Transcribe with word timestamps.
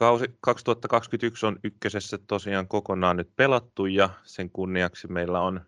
Kausi 0.00 0.24
2021 0.40 1.46
on 1.46 1.58
ykkösessä 1.64 2.18
tosiaan 2.26 2.68
kokonaan 2.68 3.16
nyt 3.16 3.30
pelattu 3.36 3.86
ja 3.86 4.10
sen 4.22 4.50
kunniaksi 4.50 5.08
meillä 5.08 5.40
on 5.40 5.60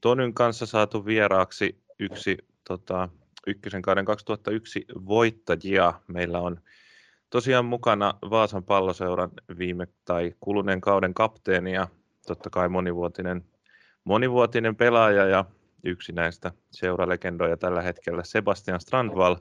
Tonyn 0.00 0.34
kanssa 0.34 0.66
saatu 0.66 1.06
vieraaksi 1.06 1.82
yksi 1.98 2.38
tota, 2.68 3.08
ykkösen 3.46 3.82
kauden 3.82 4.04
2001 4.04 4.84
voittajia. 5.06 5.92
Meillä 6.08 6.40
on 6.40 6.60
tosiaan 7.30 7.64
mukana 7.64 8.14
Vaasan 8.30 8.64
palloseuran 8.64 9.30
viime 9.58 9.88
tai 10.04 10.34
kuluneen 10.40 10.80
kauden 10.80 11.14
kapteeni 11.14 11.72
ja 11.72 11.88
totta 12.26 12.50
kai 12.50 12.68
monivuotinen, 12.68 13.44
monivuotinen 14.04 14.76
pelaaja 14.76 15.26
ja 15.26 15.44
yksi 15.84 16.12
näistä 16.12 16.52
seuralegendoja 16.70 17.56
tällä 17.56 17.82
hetkellä 17.82 18.24
Sebastian 18.24 18.80
Strandval. 18.80 19.36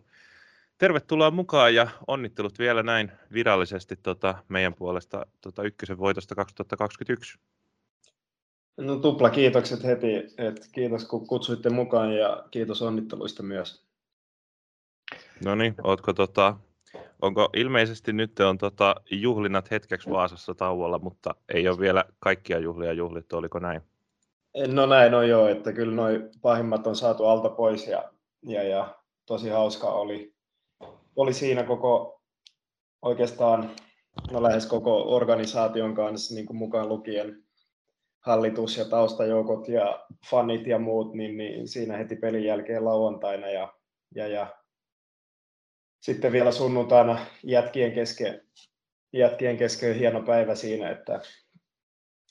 Tervetuloa 0.79 1.31
mukaan 1.31 1.75
ja 1.75 1.87
onnittelut 2.07 2.59
vielä 2.59 2.83
näin 2.83 3.11
virallisesti 3.33 3.95
tota, 3.95 4.35
meidän 4.49 4.73
puolesta 4.73 5.25
tota, 5.41 5.63
ykkösen 5.63 5.97
voitosta 5.97 6.35
2021. 6.35 7.39
No 8.77 8.95
tupla 8.95 9.29
kiitokset 9.29 9.83
heti, 9.83 10.15
et 10.37 10.69
kiitos 10.71 11.05
kun 11.05 11.27
kutsuitte 11.27 11.69
mukaan 11.69 12.13
ja 12.13 12.43
kiitos 12.51 12.81
onnitteluista 12.81 13.43
myös. 13.43 13.85
No 15.45 15.55
niin, 15.55 15.75
ootko 15.83 16.13
tota, 16.13 16.55
onko 17.21 17.49
ilmeisesti 17.55 18.13
nyt 18.13 18.39
on 18.39 18.57
tota, 18.57 18.95
juhlinat 19.11 19.71
hetkeksi 19.71 20.09
Vaasassa 20.09 20.53
tauolla, 20.53 20.99
mutta 20.99 21.35
ei 21.53 21.67
ole 21.67 21.79
vielä 21.79 22.05
kaikkia 22.19 22.59
juhlia 22.59 22.93
juhlittu, 22.93 23.37
oliko 23.37 23.59
näin? 23.59 23.81
No 24.67 24.85
näin 24.85 25.13
on 25.13 25.29
joo, 25.29 25.47
että 25.47 25.73
kyllä 25.73 25.95
noin 25.95 26.29
pahimmat 26.41 26.87
on 26.87 26.95
saatu 26.95 27.25
alta 27.25 27.49
pois 27.49 27.87
ja, 27.87 28.11
ja, 28.43 28.63
ja 28.63 28.95
tosi 29.25 29.49
hauska 29.49 29.87
oli, 29.87 30.38
oli 31.19 31.33
siinä 31.33 31.63
koko 31.63 32.21
oikeastaan 33.01 33.71
no 34.31 34.43
lähes 34.43 34.65
koko 34.65 35.15
organisaation 35.15 35.95
kanssa 35.95 36.35
niin 36.35 36.45
kuin 36.45 36.57
mukaan 36.57 36.89
lukien 36.89 37.43
hallitus 38.19 38.77
ja 38.77 38.85
taustajoukot 38.85 39.67
ja 39.67 40.05
fanit 40.29 40.67
ja 40.67 40.79
muut, 40.79 41.13
niin, 41.13 41.37
niin 41.37 41.67
siinä 41.67 41.97
heti 41.97 42.15
pelin 42.15 42.43
jälkeen 42.43 42.85
lauantaina 42.85 43.49
ja, 43.49 43.73
ja, 44.15 44.27
ja 44.27 44.55
sitten 45.99 46.31
vielä 46.31 46.51
sunnuntaina 46.51 47.25
jätkien 47.43 47.93
kesken, 47.93 48.41
jätkien 49.13 49.57
kesken 49.57 49.95
hieno 49.95 50.21
päivä 50.21 50.55
siinä, 50.55 50.89
että, 50.89 51.21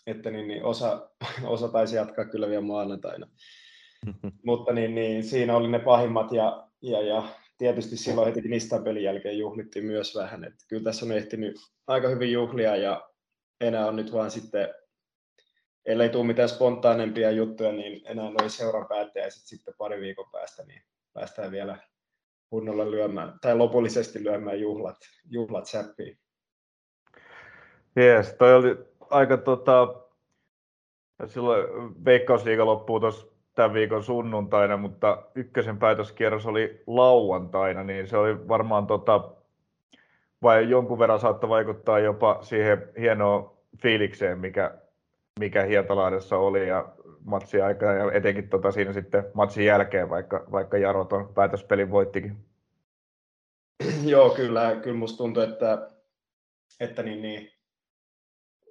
että 0.07 0.31
niin, 0.31 0.49
niin 0.49 0.65
osa, 0.65 1.11
osa 1.45 1.69
taisi 1.69 1.97
jatkaa 1.97 2.25
kyllä 2.25 2.49
vielä 2.49 2.61
maanantaina. 2.61 3.29
Mutta 4.47 4.73
niin, 4.73 4.95
niin, 4.95 5.25
siinä 5.25 5.57
oli 5.57 5.69
ne 5.69 5.79
pahimmat 5.79 6.33
ja, 6.33 6.69
ja, 6.83 7.03
ja 7.03 7.29
tietysti 7.59 7.97
silloin 7.97 8.35
heti 8.35 8.49
Nistan 8.49 8.85
pelin 8.85 9.03
jälkeen 9.03 9.39
juhlittiin 9.39 9.85
myös 9.85 10.17
vähän. 10.17 10.45
Että 10.45 10.65
kyllä 10.69 10.85
tässä 10.85 11.07
on 11.07 11.13
ehtinyt 11.13 11.57
aika 11.87 12.09
hyvin 12.09 12.33
juhlia 12.33 12.77
ja 12.77 13.11
enää 13.61 13.87
on 13.87 13.97
nyt 13.97 14.13
vaan 14.13 14.31
sitten, 14.31 14.75
ellei 15.87 16.09
tule 16.09 16.27
mitään 16.27 16.49
spontaanempia 16.49 17.31
juttuja, 17.31 17.73
niin 17.73 18.03
enää 18.05 18.31
noin 18.31 18.51
seuran 18.51 18.87
päättäjäiset 18.89 19.43
sitten 19.45 19.75
pari 19.79 20.01
viikon 20.01 20.31
päästä, 20.33 20.65
niin 20.65 20.83
päästään 21.13 21.51
vielä 21.51 21.79
kunnolla 22.51 22.91
lyömään, 22.91 23.39
tai 23.41 23.57
lopullisesti 23.57 24.25
lyömään 24.25 24.61
juhlat, 24.61 24.97
juhlat 25.31 25.67
säppiin. 25.67 26.19
Jees, 27.97 28.33
toi 28.33 28.55
oli 28.55 28.77
aika 29.11 29.37
tota, 29.37 29.89
silloin 31.27 31.65
Veikkausliiga 32.05 32.67
loppuu 32.67 33.01
tuossa 33.01 33.38
tämän 33.59 33.75
viikon 33.75 34.03
sunnuntaina, 34.03 34.77
mutta 34.77 35.23
ykkösen 35.35 35.79
päätöskierros 35.79 36.47
oli 36.47 36.83
lauantaina, 36.87 37.85
niin 37.85 38.09
se 38.09 38.17
oli 38.17 38.49
varmaan 38.49 38.87
tota, 38.87 39.31
vai 40.43 40.71
jonkun 40.71 40.99
verran 40.99 41.21
saattoi 41.21 41.51
vaikuttaa 41.51 41.99
jopa 41.99 42.39
siihen 42.43 42.89
hienoon 43.01 43.59
fiilikseen, 43.83 44.39
mikä, 44.39 44.75
mikä 45.41 45.63
Hietalahdessa 45.63 46.37
oli 46.37 46.69
ja 46.69 46.89
matsin 47.25 47.65
aikana 47.65 47.93
ja 47.93 48.13
etenkin 48.13 48.49
tota 48.49 48.71
siinä 48.73 48.93
sitten 48.93 49.25
matsin 49.35 49.65
jälkeen, 49.65 50.11
vaikka, 50.11 50.45
vaikka 50.53 50.79
Jaro 50.79 51.05
tuon 51.05 51.35
päätöspelin 51.35 51.91
voittikin. 51.91 52.37
Joo, 54.05 54.31
kyllä, 54.31 54.77
kyllä 54.83 54.97
musta 54.97 55.17
tuntuu, 55.19 55.43
että, 55.43 55.89
että 56.81 57.03
niin, 57.03 57.23
niin, 57.23 57.53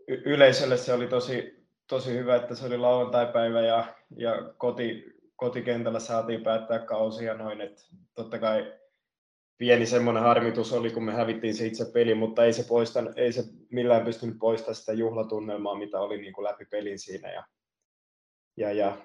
yleisölle 0.08 0.78
se 0.78 0.94
oli 0.94 1.08
tosi, 1.08 1.57
tosi 1.88 2.14
hyvä, 2.14 2.36
että 2.36 2.56
se 2.56 2.66
oli 2.66 2.78
lauantai-päivä 2.78 3.62
ja, 3.62 3.96
ja 4.18 4.54
koti, 4.58 5.06
kotikentällä 5.36 6.00
saatiin 6.00 6.44
päättää 6.44 6.80
kausia 6.80 7.34
noin, 7.34 7.62
että 7.62 7.82
totta 8.16 8.40
kai 8.40 8.74
pieni 9.58 9.86
semmoinen 9.86 10.24
harmitus 10.24 10.74
oli, 10.74 10.90
kun 10.90 11.04
me 11.04 11.14
hävittiin 11.14 11.56
se 11.56 11.66
itse 11.66 11.86
peli, 11.94 12.16
mutta 12.16 12.46
ei 12.46 12.54
se, 12.54 12.64
poista, 12.64 13.00
ei 13.16 13.32
se 13.32 13.44
millään 13.70 14.06
pystynyt 14.06 14.40
poistamaan 14.40 14.76
sitä 14.76 14.94
juhlatunnelmaa, 14.94 15.76
mitä 15.76 16.00
oli 16.00 16.18
niin 16.18 16.34
kuin 16.34 16.44
läpi 16.44 16.66
pelin 16.66 17.00
siinä. 17.00 17.32
Ja, 17.32 17.44
ja, 18.58 18.72
ja 18.72 18.98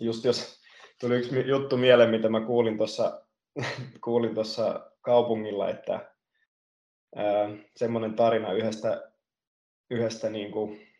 just 0.00 0.24
jos 0.24 0.60
tuli 1.00 1.14
yksi 1.16 1.48
juttu 1.48 1.76
mieleen, 1.76 2.10
mitä 2.10 2.28
mä 2.28 2.40
kuulin 2.40 2.76
tuossa 2.76 3.26
kuulin 4.04 4.34
tuossa 4.34 4.90
kaupungilla, 5.00 5.70
että 5.70 6.14
semmoinen 7.76 8.14
tarina 8.14 8.52
yhdestä, 8.52 9.12
yhdestä 9.90 10.30
niin 10.30 10.52
kuin 10.52 10.93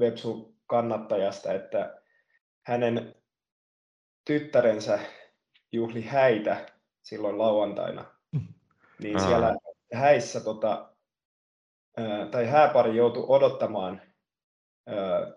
Vepsu-kannattajasta, 0.00 1.52
että 1.52 2.02
hänen 2.66 3.14
tyttärensä 4.24 4.98
juhli 5.72 6.02
häitä 6.02 6.66
silloin 7.02 7.38
lauantaina. 7.38 8.04
Niin 9.02 9.20
Aa. 9.20 9.26
siellä 9.26 9.56
häissä 9.94 10.40
tota, 10.40 10.92
tai 12.30 12.46
hääpari 12.46 12.96
joutui 12.96 13.24
odottamaan 13.28 14.02
ää, 14.86 15.32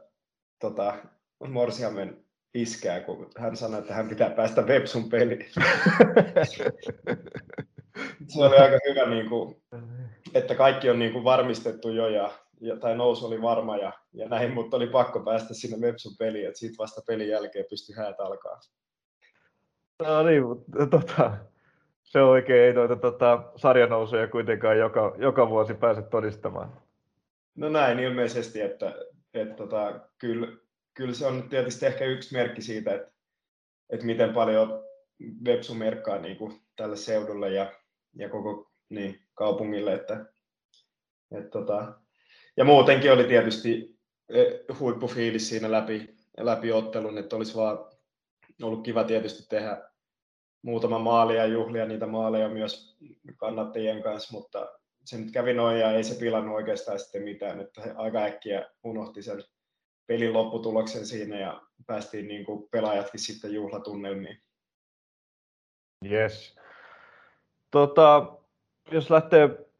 tota, 0.60 0.96
morsiamen 1.48 2.26
iskää, 2.54 3.00
kun 3.00 3.30
hän 3.38 3.58
sanoi, 3.58 3.80
että 3.80 3.94
hän 3.94 4.10
pitää 4.10 4.30
päästä 4.30 4.68
Vepsun 4.68 5.10
peliin. 5.10 5.46
se 8.28 8.44
oli 8.44 8.58
aika 8.58 8.78
hyvä, 8.90 9.10
niin 9.10 9.30
kuin, 9.30 9.64
että 10.34 10.56
kaikki 10.56 10.90
on 10.90 11.00
niin 11.00 11.14
kuin 11.14 11.24
varmistettu 11.24 11.90
jo 11.90 12.08
ja, 12.08 12.32
ja, 12.62 12.78
tai 12.78 12.98
nousu 12.98 13.26
oli 13.26 13.42
varma 13.42 13.78
ja, 13.78 13.94
ja 14.14 14.28
näin, 14.28 14.54
mutta 14.54 14.78
oli 14.78 14.88
pakko 14.88 15.20
päästä 15.20 15.54
sinne 15.54 15.88
Vepsun 15.88 16.18
peliin, 16.20 16.48
että 16.48 16.60
siitä 16.60 16.76
vasta 16.78 17.02
pelin 17.08 17.28
jälkeen 17.28 17.66
pystyi 17.70 17.96
häät 17.96 18.20
alkaa. 18.20 18.60
No 20.02 20.24
niin, 20.24 20.44
mutta 20.44 20.88
tota, 20.88 21.38
se 22.04 22.22
on 22.22 22.30
oikein, 22.30 22.64
ei 22.64 22.74
noita 22.74 22.96
tota, 22.96 23.44
sarjanousuja 23.56 24.28
kuitenkaan 24.28 24.78
joka, 24.78 25.16
joka 25.18 25.50
vuosi 25.50 25.74
pääse 25.74 26.02
todistamaan. 26.02 26.82
No 27.56 27.70
näin 27.70 28.00
ilmeisesti, 28.00 28.62
että, 28.62 28.96
että 29.34 29.56
tota, 29.56 30.00
kyllä, 30.18 30.48
kyllä 30.94 31.14
se 31.14 31.28
on 31.28 31.50
tietysti 31.50 31.86
ehkä 31.86 32.06
yksi 32.06 32.34
merkki 32.34 32.62
siitä, 32.62 32.94
että, 32.94 33.12
että 33.90 34.06
miten 34.06 34.34
paljon 34.34 34.84
Vepsu 35.46 35.74
merkkaa 35.74 36.18
niin 36.18 36.38
kuin 36.38 36.62
tälle 36.76 36.96
seudulle 36.96 37.50
ja, 37.50 37.72
ja 38.16 38.30
koko 38.30 38.72
niin, 38.90 39.20
kaupungille. 39.34 39.94
Että, 39.94 40.26
et, 41.32 41.50
tota, 41.50 41.94
ja 42.58 42.66
muutenkin 42.66 43.12
oli 43.12 43.24
tietysti 43.24 44.00
e, 44.30 44.44
huippufiilis 44.80 45.50
siinä 45.50 45.72
läpi, 45.72 46.16
läpi 46.38 46.72
ottelun, 46.72 47.18
että 47.18 47.36
olisi 47.36 47.56
vaan 47.56 47.78
ollut 48.64 48.84
kiva 48.84 49.04
tietysti 49.04 49.44
tehdä 49.50 49.92
muutama 50.62 51.00
maali 51.00 51.36
ja 51.36 51.46
juhlia 51.46 51.86
niitä 51.86 52.08
maaleja 52.08 52.50
myös 52.50 52.98
kannattajien 53.38 54.04
kanssa, 54.04 54.38
mutta 54.38 54.72
se 55.06 55.18
nyt 55.18 55.32
kävi 55.32 55.54
noin 55.54 55.80
ja 55.80 55.92
ei 55.92 56.04
se 56.04 56.20
pilannut 56.20 56.56
oikeastaan 56.56 57.00
sitten 57.00 57.24
mitään, 57.24 57.62
että 57.62 57.82
aika 57.96 58.24
äkkiä 58.24 58.70
unohti 58.84 59.24
sen 59.24 59.44
pelin 60.08 60.34
lopputuloksen 60.34 61.06
siinä 61.06 61.40
ja 61.40 61.62
päästiin 61.88 62.28
niin 62.28 62.46
kuin 62.46 62.70
pelaajatkin 62.72 63.20
sitten 63.20 63.54
juhlatunnelmiin. 63.54 64.42
Yes. 66.12 66.56
Tota, 67.72 68.34
jos 68.92 69.10
lähtee 69.10 69.71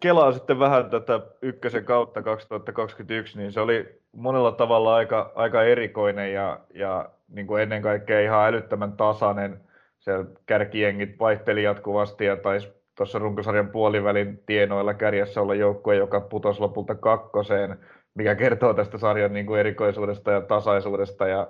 kelaa 0.00 0.32
sitten 0.32 0.58
vähän 0.58 0.90
tätä 0.90 1.20
ykkösen 1.42 1.84
kautta 1.84 2.22
2021, 2.22 3.38
niin 3.38 3.52
se 3.52 3.60
oli 3.60 4.00
monella 4.12 4.52
tavalla 4.52 4.94
aika, 4.94 5.32
aika 5.34 5.62
erikoinen 5.62 6.32
ja, 6.32 6.60
ja 6.74 7.10
niin 7.28 7.46
kuin 7.46 7.62
ennen 7.62 7.82
kaikkea 7.82 8.20
ihan 8.20 8.46
älyttömän 8.46 8.92
tasainen. 8.92 9.60
Se 9.98 10.12
kärkijengit 10.46 11.18
vaihteli 11.18 11.62
jatkuvasti 11.62 12.24
ja 12.24 12.36
taisi 12.36 12.68
tuossa 12.94 13.18
runkosarjan 13.18 13.68
puolivälin 13.68 14.42
tienoilla 14.46 14.94
kärjessä 14.94 15.40
olla 15.40 15.54
joukkue, 15.54 15.96
joka 15.96 16.20
putosi 16.20 16.60
lopulta 16.60 16.94
kakkoseen 16.94 17.78
mikä 18.14 18.34
kertoo 18.34 18.74
tästä 18.74 18.98
sarjan 18.98 19.32
niin 19.32 19.46
kuin 19.46 19.60
erikoisuudesta 19.60 20.30
ja 20.30 20.40
tasaisuudesta. 20.40 21.28
Ja 21.28 21.48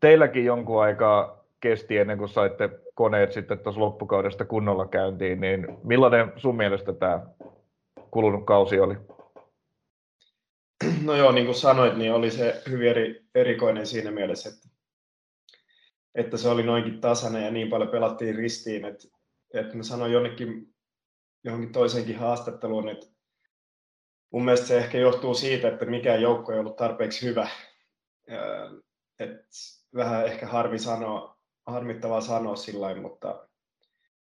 teilläkin 0.00 0.44
jonkun 0.44 0.82
aikaa 0.82 1.44
kesti 1.60 1.98
ennen 1.98 2.18
kuin 2.18 2.28
saitte 2.28 2.70
koneet 2.94 3.32
sitten 3.32 3.58
tuossa 3.58 3.80
loppukaudesta 3.80 4.44
kunnolla 4.44 4.86
käyntiin, 4.86 5.40
niin 5.40 5.66
millainen 5.84 6.32
sun 6.36 6.56
mielestä 6.56 6.92
tämä 6.92 7.20
kulunut 8.10 8.46
kausi 8.46 8.80
oli? 8.80 8.94
No 11.04 11.16
joo, 11.16 11.32
niin 11.32 11.46
kuin 11.46 11.54
sanoit, 11.54 11.96
niin 11.96 12.12
oli 12.12 12.30
se 12.30 12.62
hyvin 12.68 12.88
eri, 12.88 13.26
erikoinen 13.34 13.86
siinä 13.86 14.10
mielessä, 14.10 14.48
että, 14.48 14.68
että 16.14 16.36
se 16.36 16.48
oli 16.48 16.62
noinkin 16.62 17.00
tasainen 17.00 17.44
ja 17.44 17.50
niin 17.50 17.68
paljon 17.68 17.90
pelattiin 17.90 18.34
ristiin, 18.34 18.84
että, 18.84 19.08
että 19.54 19.76
mä 19.76 19.82
sanoin 19.82 20.12
jonnekin 20.12 20.74
johonkin 21.44 21.72
toisenkin 21.72 22.18
haastatteluun, 22.18 22.88
että 22.88 23.06
mun 24.32 24.44
mielestä 24.44 24.66
se 24.66 24.78
ehkä 24.78 24.98
johtuu 24.98 25.34
siitä, 25.34 25.68
että 25.68 25.84
mikään 25.84 26.22
joukko 26.22 26.52
ei 26.52 26.58
ollut 26.58 26.76
tarpeeksi 26.76 27.26
hyvä. 27.26 27.48
Et 29.18 29.46
vähän 29.94 30.26
ehkä 30.26 30.46
harvi 30.46 30.78
sanoa, 30.78 31.38
harmittavaa 31.66 32.20
sanoa 32.20 32.56
sillä 32.56 32.94
mutta, 32.94 33.48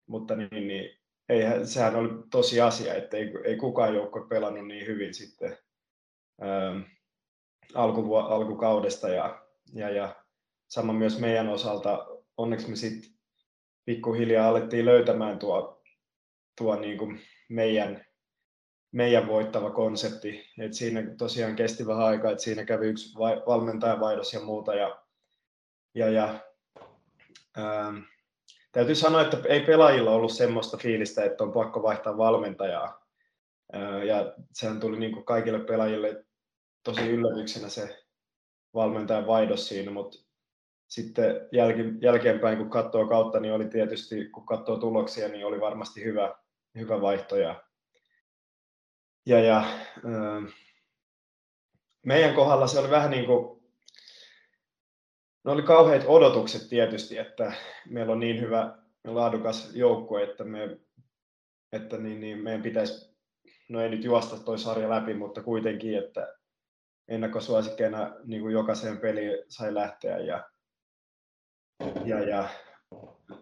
mutta 0.07 0.35
niin, 0.35 0.67
niin, 0.67 0.98
ei, 1.29 1.41
sehän 1.63 1.95
oli 1.95 2.09
tosi 2.31 2.61
asia, 2.61 2.93
että 2.93 3.17
ei, 3.17 3.31
ei 3.43 3.57
kukaan 3.57 3.95
joukko 3.95 4.21
pelannut 4.21 4.67
niin 4.67 4.87
hyvin 4.87 5.13
sitten 5.13 5.57
ää, 6.41 6.81
alku, 7.73 8.15
alkukaudesta 8.15 9.09
ja, 9.09 9.45
ja, 9.73 9.89
ja 9.89 10.15
sama 10.67 10.93
myös 10.93 11.19
meidän 11.19 11.49
osalta. 11.49 12.07
Onneksi 12.37 12.69
me 12.69 12.75
sitten 12.75 13.11
pikkuhiljaa 13.85 14.49
alettiin 14.49 14.85
löytämään 14.85 15.39
tuo, 15.39 15.83
tuo 16.57 16.75
niin 16.75 16.97
kuin 16.97 17.21
meidän, 17.49 18.05
meidän 18.91 19.27
voittava 19.27 19.71
konsepti. 19.71 20.45
Et 20.59 20.73
siinä 20.73 21.15
tosiaan 21.17 21.55
kesti 21.55 21.87
vähän 21.87 22.05
aikaa, 22.05 22.31
että 22.31 22.43
siinä 22.43 22.65
kävi 22.65 22.87
yksi 22.87 23.17
valmentajavaihdos 23.47 24.33
ja 24.33 24.39
muuta. 24.39 24.75
Ja, 24.75 25.03
ja, 25.95 26.09
ja 26.09 26.39
ää, 27.57 27.93
täytyy 28.71 28.95
sanoa, 28.95 29.21
että 29.21 29.37
ei 29.47 29.59
pelaajilla 29.59 30.11
ollut 30.11 30.31
semmoista 30.31 30.77
fiilistä, 30.77 31.23
että 31.23 31.43
on 31.43 31.53
pakko 31.53 31.83
vaihtaa 31.83 32.17
valmentajaa. 32.17 33.05
Ja 34.07 34.33
sehän 34.53 34.79
tuli 34.79 34.99
niin 34.99 35.11
kuin 35.11 35.25
kaikille 35.25 35.59
pelaajille 35.59 36.25
tosi 36.83 37.01
yllätyksenä 37.01 37.69
se 37.69 38.05
valmentajan 38.73 39.27
vaihdos 39.27 39.67
siinä, 39.67 39.91
mutta 39.91 40.17
sitten 40.87 41.47
jälki, 41.51 41.81
jälkeenpäin, 42.01 42.57
kun 42.57 42.69
katsoo 42.69 43.07
kautta, 43.07 43.39
niin 43.39 43.53
oli 43.53 43.65
tietysti, 43.65 44.29
kun 44.29 44.45
katsoo 44.45 44.77
tuloksia, 44.77 45.27
niin 45.27 45.45
oli 45.45 45.59
varmasti 45.59 46.03
hyvä, 46.03 46.35
hyvä 46.75 47.01
vaihto. 47.01 47.35
Ja, 47.35 47.63
ja, 49.25 49.39
ja 49.39 49.63
meidän 52.05 52.35
kohdalla 52.35 52.67
se 52.67 52.79
oli 52.79 52.89
vähän 52.89 53.11
niin 53.11 53.25
kuin, 53.25 53.58
ne 55.45 55.51
oli 55.51 55.61
kauheat 55.61 56.03
odotukset 56.07 56.69
tietysti, 56.69 57.17
että 57.17 57.53
meillä 57.89 58.13
on 58.13 58.19
niin 58.19 58.41
hyvä 58.41 58.77
laadukas 59.07 59.75
joukkue, 59.75 60.23
että, 60.23 60.43
me, 60.43 60.77
että 61.71 61.97
niin, 61.97 62.19
niin 62.19 62.37
meidän 62.37 62.61
pitäisi, 62.61 63.15
no 63.69 63.81
ei 63.81 63.89
nyt 63.89 64.03
juosta 64.03 64.37
toi 64.37 64.59
sarja 64.59 64.89
läpi, 64.89 65.13
mutta 65.13 65.43
kuitenkin, 65.43 65.97
että 65.97 66.35
ennakkosuosikkeena 67.07 68.15
niin 68.23 68.41
kuin 68.41 68.53
jokaiseen 68.53 68.97
peliin 68.97 69.37
sai 69.47 69.73
lähteä 69.73 70.17
ja 70.17 70.49
ja, 72.05 72.19
ja, 72.19 72.49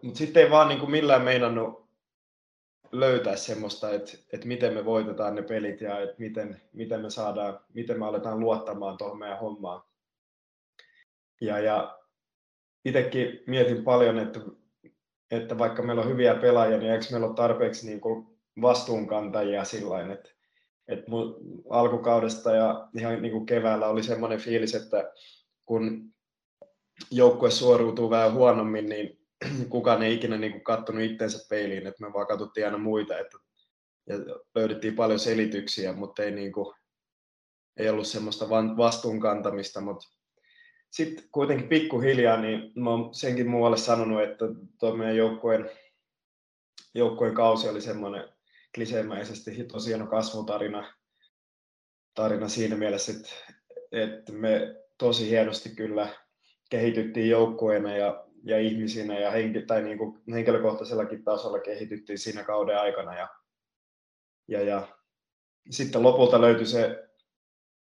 mutta 0.02 0.18
sitten 0.18 0.44
ei 0.44 0.52
vaan 0.52 0.68
niin 0.68 0.80
kuin 0.80 0.92
millään 0.92 1.22
meinannut 1.22 1.88
löytää 2.92 3.36
semmoista, 3.36 3.92
että, 3.92 4.12
että 4.34 4.48
miten 4.48 4.74
me 4.74 4.86
voitetaan 4.86 5.36
ne 5.36 5.42
pelit 5.42 5.82
ja 5.82 6.00
että 6.00 6.16
miten, 6.20 6.62
miten 6.74 7.02
me 7.02 7.10
saadaan, 7.10 7.60
miten 7.74 8.00
me 8.00 8.06
aletaan 8.06 8.40
luottamaan 8.40 8.98
tuohon 8.98 9.20
meidän 9.20 9.40
hommaan. 9.40 9.82
Ja, 11.42 11.60
ja 11.60 12.00
itsekin 12.86 13.44
mietin 13.48 13.84
paljon, 13.84 14.20
että, 14.20 14.40
että 15.32 15.58
vaikka 15.58 15.84
meillä 15.84 16.02
on 16.02 16.10
hyviä 16.10 16.36
pelaajia, 16.36 16.78
niin 16.78 16.92
eikö 16.92 17.06
meillä 17.12 17.28
ole 17.28 17.36
tarpeeksi 17.36 17.86
niin 17.86 18.02
kuin 18.02 18.38
vastuunkantajia 18.62 19.64
sillä 19.64 20.14
että, 20.14 20.30
että 20.88 21.12
alkukaudesta 21.70 22.52
ja 22.52 22.88
ihan 22.98 23.22
niin 23.22 23.32
kuin 23.32 23.46
keväällä 23.46 23.88
oli 23.88 24.04
semmoinen 24.04 24.40
fiilis, 24.40 24.76
että 24.76 25.14
kun 25.66 26.14
joukkue 27.12 27.52
suoriutuu 27.52 28.10
vähän 28.10 28.34
huonommin, 28.34 28.90
niin 28.90 29.20
kukaan 29.70 30.04
ei 30.04 30.14
ikinä 30.14 30.38
niin 30.38 30.64
katsonut 30.64 31.02
itsensä 31.02 31.48
peiliin, 31.50 31.88
että 31.88 32.06
me 32.06 32.14
vaan 32.14 32.28
katsottiin 32.28 32.66
aina 32.66 32.78
muita, 32.78 33.20
että, 33.20 33.38
ja 34.10 34.16
löydettiin 34.56 34.96
paljon 34.96 35.20
selityksiä, 35.20 35.94
mutta 35.94 36.24
ei, 36.24 36.32
niin 36.32 36.52
kuin, 36.52 36.76
ei 37.78 37.90
ollut 37.90 38.08
semmoista 38.08 38.50
vastuunkantamista, 38.78 39.82
mutta 39.82 40.17
sitten 40.90 41.30
kuitenkin 41.32 41.70
pikkuhiljaa, 41.70 42.42
niin 42.42 42.72
mä 42.76 42.90
oon 42.90 43.14
senkin 43.14 43.50
muualle 43.50 43.78
sanonut, 43.78 44.24
että 44.24 44.46
tuo 44.80 44.96
meidän 44.96 45.18
joukkueen, 45.18 45.70
joukkueen 46.94 47.34
kausi 47.34 47.70
oli 47.70 47.82
semmoinen 47.82 48.30
kliseemäisesti 48.76 49.64
tosi 49.64 49.90
hieno 49.90 50.08
kasvutarina 50.08 50.94
tarina 52.18 52.48
siinä 52.48 52.76
mielessä, 52.76 53.12
että, 53.12 53.30
että 53.92 54.32
me 54.32 54.76
tosi 54.98 55.30
hienosti 55.30 55.70
kyllä 55.70 56.08
kehityttiin 56.70 57.30
joukkueena 57.30 57.98
ja, 57.98 58.26
ja 58.44 58.60
ihmisinä 58.60 59.20
ja 59.20 59.32
henki, 59.32 59.62
tai 59.62 59.84
niin 59.84 59.98
kuin 59.98 60.22
henkilökohtaisellakin 60.32 61.24
tasolla 61.24 61.60
kehityttiin 61.60 62.20
siinä 62.20 62.44
kauden 62.44 62.80
aikana. 62.80 63.16
Ja, 63.16 63.28
ja, 64.48 64.62
ja 64.62 64.88
sitten 65.70 66.04
lopulta 66.04 66.42
löytyi 66.42 66.66
se 66.66 67.10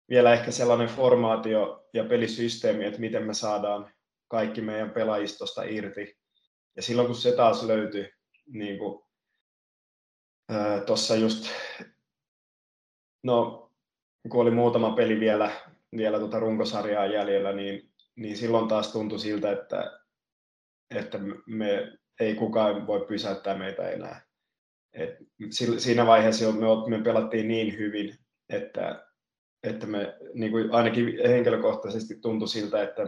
vielä 0.10 0.34
ehkä 0.34 0.52
sellainen 0.52 0.88
formaatio 0.88 1.90
ja 1.94 2.04
pelisysteemi, 2.04 2.86
että 2.86 3.00
miten 3.00 3.24
me 3.24 3.34
saadaan 3.34 3.92
kaikki 4.28 4.62
meidän 4.62 4.92
pelaajistosta 4.92 5.64
irti. 5.64 6.18
Ja 6.76 6.82
silloin 6.82 7.08
kun 7.08 7.16
se 7.16 7.32
taas 7.32 7.64
löytyi, 7.64 8.10
niin 8.48 8.78
kuin 8.80 9.04
tuossa 10.86 11.16
just, 11.16 11.46
no 13.24 13.64
kun 14.30 14.42
oli 14.42 14.52
muutama 14.52 14.92
peli 14.92 15.20
vielä, 15.20 15.52
vielä 15.98 16.20
tuota 16.20 16.40
runkosarjaa 16.40 17.06
jäljellä, 17.06 17.54
niin 17.54 17.88
niin 18.18 18.38
silloin 18.38 18.68
taas 18.68 18.92
tuntui 18.92 19.20
siltä, 19.20 19.52
että, 19.52 20.00
että 20.96 21.20
me 21.46 21.98
ei 22.20 22.36
kukaan 22.36 22.88
voi 22.88 23.06
pysäyttää 23.06 23.58
meitä 23.58 23.90
enää. 23.90 24.22
Et 24.94 25.18
siinä 25.78 26.06
vaiheessa 26.06 26.52
me, 26.52 26.98
me 26.98 27.04
pelattiin 27.04 27.48
niin 27.48 27.78
hyvin, 27.78 28.18
että, 28.50 29.07
että 29.70 29.88
me 29.88 30.18
niin 30.34 30.52
kuin 30.52 30.72
ainakin 30.72 31.28
henkilökohtaisesti 31.28 32.16
tuntui 32.16 32.48
siltä, 32.48 32.84
että, 32.84 33.04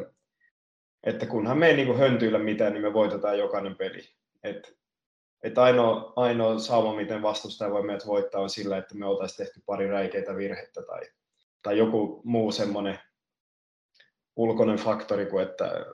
että 1.04 1.26
kunhan 1.26 1.58
me 1.58 1.68
ei 1.68 1.76
niin 1.76 1.88
kuin 1.88 2.00
höntyillä 2.00 2.40
mitään, 2.40 2.74
niin 2.74 2.84
me 2.84 2.94
voitetaan 2.94 3.40
jokainen 3.40 3.76
peli. 3.76 4.10
Et, 4.44 4.78
et 5.44 5.58
ainoa, 5.58 6.14
ainoa 6.16 6.60
sauma, 6.60 6.96
miten 6.96 7.22
vastustaja 7.22 7.72
voi 7.72 7.84
meidät 7.84 8.08
voittaa, 8.08 8.42
on 8.42 8.50
sillä, 8.50 8.78
että 8.78 8.96
me 8.96 9.06
oltaisiin 9.06 9.38
tehty 9.38 9.62
pari 9.66 9.88
räikeitä 9.88 10.36
virhettä 10.36 10.82
tai, 10.82 11.02
tai 11.62 11.78
joku 11.78 12.22
muu 12.24 12.52
semmoinen 12.52 13.00
ulkoinen 14.36 14.78
faktori 14.78 15.26
kuin 15.26 15.44
että 15.44 15.86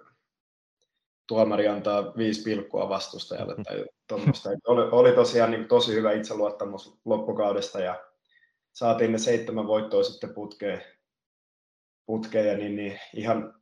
tuomari 1.28 1.68
antaa 1.68 2.14
viisi 2.18 2.44
pilkkua 2.44 2.90
vastustajalle 2.90 3.56
tai 3.64 3.86
tuommoista. 4.10 4.50
Oli, 4.68 4.90
oli 4.92 5.12
tosiaan 5.12 5.52
niin 5.52 5.68
tosi 5.68 5.94
hyvä 5.94 6.12
itseluottamus 6.12 7.00
loppukaudesta 7.06 7.80
ja 7.80 8.06
saatiin 8.76 9.12
ne 9.12 9.18
seitsemän 9.18 9.68
voittoa 9.68 10.04
sitten 10.04 10.34
putkeen, 10.34 10.82
putkeen 12.06 12.48
ja 12.48 12.58
niin, 12.58 12.76
niin 12.76 13.00
ihan 13.14 13.54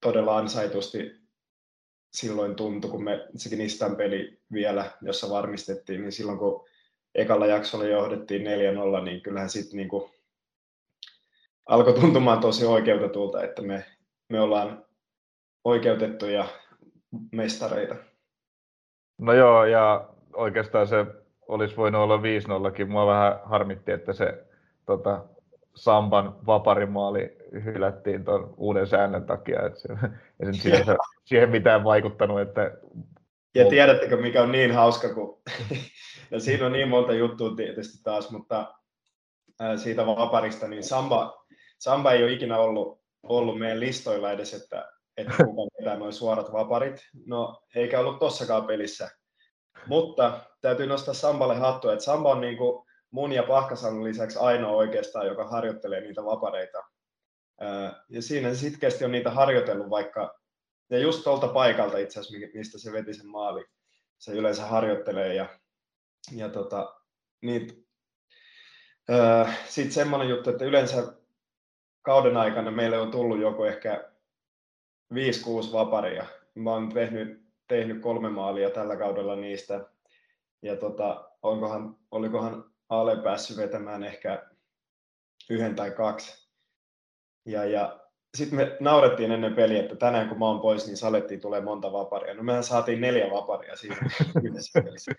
todella 0.00 0.38
ansaitusti 0.38 1.22
silloin 2.12 2.54
tuntui, 2.54 2.90
kun 2.90 3.04
me 3.04 3.28
sekin 3.36 3.60
Istan 3.60 3.96
peli 3.96 4.40
vielä, 4.52 4.90
jossa 5.02 5.30
varmistettiin, 5.30 6.00
niin 6.00 6.12
silloin 6.12 6.38
kun 6.38 6.68
ekalla 7.14 7.46
jaksolla 7.46 7.84
johdettiin 7.84 8.42
4-0, 9.00 9.04
niin 9.04 9.20
kyllähän 9.20 9.50
sitten 9.50 9.76
niin 9.76 9.88
alkoi 11.66 11.94
tuntumaan 11.94 12.40
tosi 12.40 12.66
oikeutetulta, 12.66 13.44
että 13.44 13.62
me 13.62 13.84
me 14.32 14.40
ollaan 14.40 14.84
oikeutettuja 15.64 16.48
mestareita. 17.32 17.96
No 19.18 19.32
joo, 19.32 19.64
ja 19.64 20.08
oikeastaan 20.34 20.86
se 20.86 21.06
olisi 21.48 21.76
voinut 21.76 22.02
olla 22.02 22.16
5-0kin. 22.16 22.86
Mua 22.86 23.06
vähän 23.06 23.40
harmitti, 23.44 23.92
että 23.92 24.12
se 24.12 24.44
tota, 24.86 25.24
Samban 25.74 26.46
vaparimaali 26.46 27.36
hylättiin 27.64 28.24
tuon 28.24 28.54
uuden 28.56 28.86
säännön 28.86 29.26
takia. 29.26 29.66
Että 29.66 29.78
se, 29.78 29.88
ei 30.40 30.54
se 30.54 30.60
siihen, 30.60 30.96
siihen 31.24 31.50
mitään 31.50 31.84
vaikuttanut. 31.84 32.40
Että... 32.40 32.70
Ja 33.54 33.68
tiedättekö, 33.68 34.16
mikä 34.16 34.42
on 34.42 34.52
niin 34.52 34.74
hauska, 34.74 35.14
kun... 35.14 35.42
ja 36.30 36.40
siinä 36.44 36.66
on 36.66 36.72
niin 36.72 36.88
monta 36.88 37.12
juttua 37.12 37.56
tietysti 37.56 38.02
taas, 38.02 38.30
mutta 38.30 38.74
siitä 39.76 40.06
vaparista, 40.06 40.68
niin 40.68 40.82
Samba, 40.82 41.44
Samba 41.78 42.12
ei 42.12 42.22
ole 42.22 42.32
ikinä 42.32 42.58
ollut 42.58 43.02
ollut 43.22 43.58
meidän 43.58 43.80
listoilla 43.80 44.32
edes, 44.32 44.54
että, 44.54 44.92
että 45.16 45.32
kuka 45.44 45.76
vetää 45.78 45.96
noin 45.96 46.12
suorat 46.12 46.52
vaparit. 46.52 47.08
No, 47.26 47.62
eikä 47.74 48.00
ollut 48.00 48.18
tossakaan 48.18 48.66
pelissä. 48.66 49.10
Mutta 49.86 50.40
täytyy 50.60 50.86
nostaa 50.86 51.14
Samballe 51.14 51.56
hattua, 51.56 51.92
että 51.92 52.04
Samba 52.04 52.30
on 52.30 52.40
niin 52.40 52.56
kuin 52.56 52.86
mun 53.12 53.32
ja 53.32 53.42
Pahkasan 53.42 54.04
lisäksi 54.04 54.38
ainoa 54.38 54.76
oikeastaan, 54.76 55.26
joka 55.26 55.48
harjoittelee 55.48 56.00
niitä 56.00 56.24
vapareita. 56.24 56.84
Ja 58.08 58.22
siinä 58.22 58.54
sitkeästi 58.54 59.04
on 59.04 59.12
niitä 59.12 59.30
harjoitellut 59.30 59.90
vaikka, 59.90 60.38
ja 60.90 60.98
just 60.98 61.24
tuolta 61.24 61.48
paikalta 61.48 61.98
itse 61.98 62.20
asiassa, 62.20 62.48
mistä 62.54 62.78
se 62.78 62.92
veti 62.92 63.14
sen 63.14 63.26
maali, 63.26 63.64
se 64.18 64.32
yleensä 64.32 64.66
harjoittelee. 64.66 65.34
Ja, 65.34 65.58
ja 66.36 66.48
tota, 66.48 66.94
niin, 67.42 67.86
sitten 69.68 69.92
semmoinen 69.92 70.28
juttu, 70.28 70.50
että 70.50 70.64
yleensä 70.64 71.12
kauden 72.02 72.36
aikana 72.36 72.70
meille 72.70 72.98
on 72.98 73.10
tullut 73.10 73.40
joko 73.40 73.66
ehkä 73.66 74.12
5-6 75.14 75.16
vaparia. 75.72 76.26
Mä 76.54 76.70
oon 76.70 76.88
tehnyt, 76.88 77.42
tehnyt 77.68 78.02
kolme 78.02 78.30
maalia 78.30 78.70
tällä 78.70 78.96
kaudella 78.96 79.36
niistä. 79.36 79.86
Ja 80.62 80.76
tota, 80.76 81.30
onkohan, 81.42 81.96
olikohan 82.10 82.71
Ale 82.92 83.22
päässyt 83.22 83.56
vetämään 83.56 84.04
ehkä 84.04 84.50
yhden 85.50 85.76
tai 85.76 85.90
kaksi. 85.90 86.48
Ja, 87.46 87.64
ja 87.64 88.00
sitten 88.36 88.56
me 88.56 88.76
naurettiin 88.80 89.32
ennen 89.32 89.54
peliä, 89.54 89.82
että 89.82 89.96
tänään 89.96 90.28
kun 90.28 90.38
mä 90.38 90.46
oon 90.46 90.60
pois, 90.60 90.86
niin 90.86 90.96
salettiin 90.96 91.40
tulee 91.40 91.60
monta 91.60 91.92
vaparia. 91.92 92.34
No 92.34 92.42
mehän 92.42 92.64
saatiin 92.64 93.00
neljä 93.00 93.30
vaparia 93.30 93.76
siinä 93.76 93.96
yhdessä 94.44 94.82
pelissä. 94.84 95.12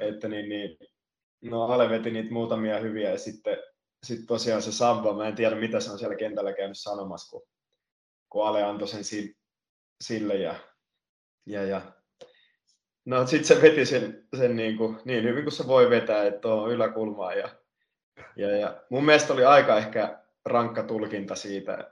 että 0.00 0.28
niin, 0.28 0.48
niin, 0.48 0.78
no 1.40 1.62
Ale 1.62 1.90
veti 1.90 2.10
niitä 2.10 2.32
muutamia 2.32 2.78
hyviä 2.78 3.10
ja 3.10 3.18
sitten 3.18 3.56
sit 4.02 4.26
tosiaan 4.26 4.62
se 4.62 4.72
Sabba, 4.72 5.16
mä 5.16 5.28
en 5.28 5.34
tiedä 5.34 5.56
mitä 5.56 5.80
se 5.80 5.90
on 5.90 5.98
siellä 5.98 6.16
kentällä 6.16 6.52
käynyt 6.52 6.78
sanomassa, 6.78 7.30
kun, 7.30 7.48
kun 8.28 8.46
Ale 8.46 8.62
antoi 8.62 8.88
sen 8.88 9.04
sille 10.04 10.34
ja, 10.34 10.54
ja, 11.46 11.62
ja 11.62 11.95
No 13.06 13.26
sitten 13.26 13.56
se 13.56 13.62
veti 13.62 13.84
sen, 13.86 14.24
sen 14.36 14.56
niin, 14.56 14.76
kuin, 14.76 14.98
niin 15.04 15.24
hyvin 15.24 15.44
kuin 15.44 15.52
se 15.52 15.66
voi 15.66 15.90
vetää, 15.90 16.24
että 16.24 16.48
on 16.48 16.72
yläkulmaa. 16.72 17.34
Ja, 17.34 17.48
ja, 18.36 18.56
ja 18.56 18.82
mun 18.90 19.04
mielestä 19.04 19.32
oli 19.32 19.44
aika 19.44 19.78
ehkä 19.78 20.18
rankka 20.44 20.82
tulkinta 20.82 21.34
siitä, 21.34 21.90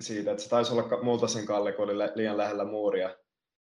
siitä 0.00 0.30
että 0.30 0.42
se 0.42 0.50
taisi 0.50 0.72
olla 0.72 1.02
Multasen 1.02 1.46
Kalle, 1.46 1.72
kun 1.72 1.84
oli 1.84 2.10
liian 2.14 2.36
lähellä 2.36 2.64
muuria. 2.64 3.16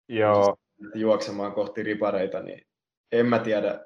Joo. 0.08 0.56
Juoksemaan 0.94 1.52
kohti 1.52 1.82
ripareita, 1.82 2.40
niin 2.40 2.66
en 3.12 3.26
mä 3.26 3.38
tiedä. 3.38 3.84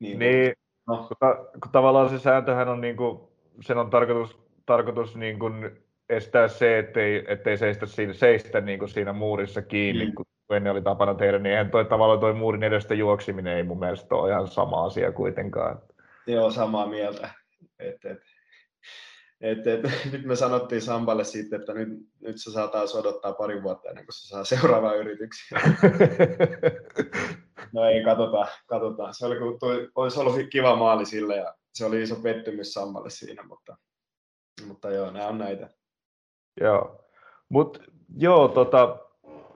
Niin, 0.00 0.18
niin 0.18 0.52
no. 0.86 0.96
kun, 1.08 1.16
ta- 1.20 1.44
kun 1.62 1.72
tavallaan 1.72 2.08
se 2.08 2.18
sääntöhän 2.18 2.68
on, 2.68 2.80
niin 2.80 2.96
kuin, 2.96 3.28
sen 3.60 3.78
on 3.78 3.90
tarkoitus, 3.90 4.38
tarkoitus 4.66 5.16
niin 5.16 5.38
kuin 5.38 5.82
estää 6.08 6.48
se, 6.48 6.78
ettei, 6.78 7.24
ettei 7.28 7.58
seistä, 7.58 7.86
siinä, 7.86 8.12
seistä 8.12 8.60
niin 8.60 8.78
kuin 8.78 8.88
siinä 8.88 9.12
muurissa 9.12 9.62
kiinni, 9.62 10.06
mm. 10.06 10.14
kun 10.14 10.26
ennen 10.50 10.72
oli 10.72 10.82
tapana 10.82 11.14
tehdä, 11.14 11.38
niin 11.38 11.50
eihän 11.50 11.70
toi 11.70 11.84
tavallaan 11.84 12.20
toi 12.20 12.34
muurin 12.34 12.62
edestä 12.62 12.94
juoksiminen 12.94 13.56
ei 13.56 13.62
mun 13.62 13.78
mielestä 13.78 14.14
ole 14.14 14.30
ihan 14.30 14.48
sama 14.48 14.84
asia 14.84 15.12
kuitenkaan. 15.12 15.82
Joo, 16.26 16.50
samaa 16.50 16.86
mieltä. 16.86 17.30
Et, 17.78 18.04
et, 18.04 18.18
et, 19.40 19.66
et, 19.66 19.80
nyt 20.12 20.24
me 20.24 20.36
sanottiin 20.36 20.82
Sampalle 20.82 21.24
sitten, 21.24 21.60
että 21.60 21.74
nyt, 21.74 21.88
nyt 22.20 22.42
se 22.42 22.50
saa 22.50 22.68
taas 22.68 22.94
odottaa 22.94 23.32
pari 23.32 23.62
vuotta 23.62 23.88
ennen 23.88 24.04
kuin 24.04 24.14
se 24.14 24.28
saa 24.28 24.44
seuraavaa 24.44 24.94
yrityksiä. 24.94 25.60
no 27.74 27.84
ei, 27.84 28.04
katsotaan, 28.04 28.48
katsotaan. 28.66 29.14
Se 29.14 29.26
oli, 29.26 29.58
toi, 29.58 29.88
olisi 29.94 30.20
ollut 30.20 30.36
kiva 30.50 30.76
maali 30.76 31.06
sille 31.06 31.36
ja 31.36 31.54
se 31.74 31.84
oli 31.84 32.02
iso 32.02 32.16
pettymys 32.16 32.72
Sampalle 32.72 33.10
siinä, 33.10 33.42
mutta, 33.42 33.76
mutta 34.66 34.90
joo, 34.90 35.10
nämä 35.10 35.26
on 35.26 35.38
näitä. 35.38 35.70
Joo, 36.60 37.04
mutta 37.48 37.80
joo, 38.16 38.48
tota, 38.48 38.98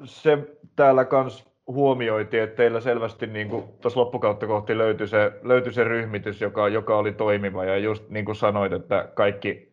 se 0.04 0.38
täällä 0.80 1.04
kans 1.04 1.50
huomioitiin, 1.66 2.42
että 2.42 2.56
teillä 2.56 2.80
selvästi 2.80 3.26
niin 3.26 3.48
tuossa 3.80 4.00
loppukautta 4.00 4.46
kohti 4.46 4.78
löytyi 4.78 5.08
se, 5.08 5.32
löytyi 5.42 5.72
se 5.72 5.84
ryhmitys, 5.84 6.40
joka, 6.40 6.68
joka 6.68 6.98
oli 6.98 7.12
toimiva. 7.12 7.64
Ja 7.64 7.78
just 7.78 8.08
niin 8.08 8.24
kuin 8.24 8.36
sanoit, 8.36 8.72
että 8.72 9.08
kaikki 9.14 9.72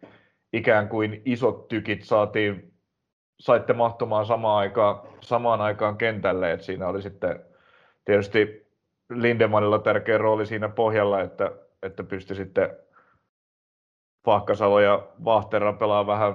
ikään 0.54 0.90
kuin 0.90 1.22
isot 1.26 1.68
tykit 1.68 2.04
saatiin, 2.04 2.74
saitte 3.40 3.74
mahtumaan 3.74 4.26
samaan 4.26 4.58
aikaan, 4.58 5.02
samaan 5.22 5.62
aikaan 5.62 5.98
kentälle. 5.98 6.52
Että 6.52 6.66
siinä 6.66 6.88
oli 6.88 7.02
sitten 7.02 7.40
tietysti 8.06 8.68
Lindemanilla 9.10 9.80
tärkeä 9.80 10.18
rooli 10.18 10.46
siinä 10.46 10.70
pohjalla, 10.70 11.22
että, 11.22 11.52
että 11.84 12.04
pystyi 12.04 12.36
sitten 12.36 12.70
Pahkasalo 14.26 14.80
ja 14.80 15.08
Vahtera 15.26 15.74
pelaa 15.74 16.08
vähän 16.08 16.34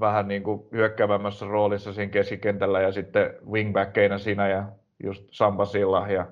vähän 0.00 0.28
niin 0.28 0.42
kuin 0.42 0.68
hyökkäävämmässä 0.72 1.46
roolissa 1.46 1.92
siinä 1.92 2.12
keskikentällä 2.12 2.80
ja 2.80 2.92
sitten 2.92 3.34
wingbackeina 3.50 4.18
siinä 4.18 4.48
ja 4.48 4.64
just 5.02 5.24
Silla 5.64 6.08
ja 6.08 6.26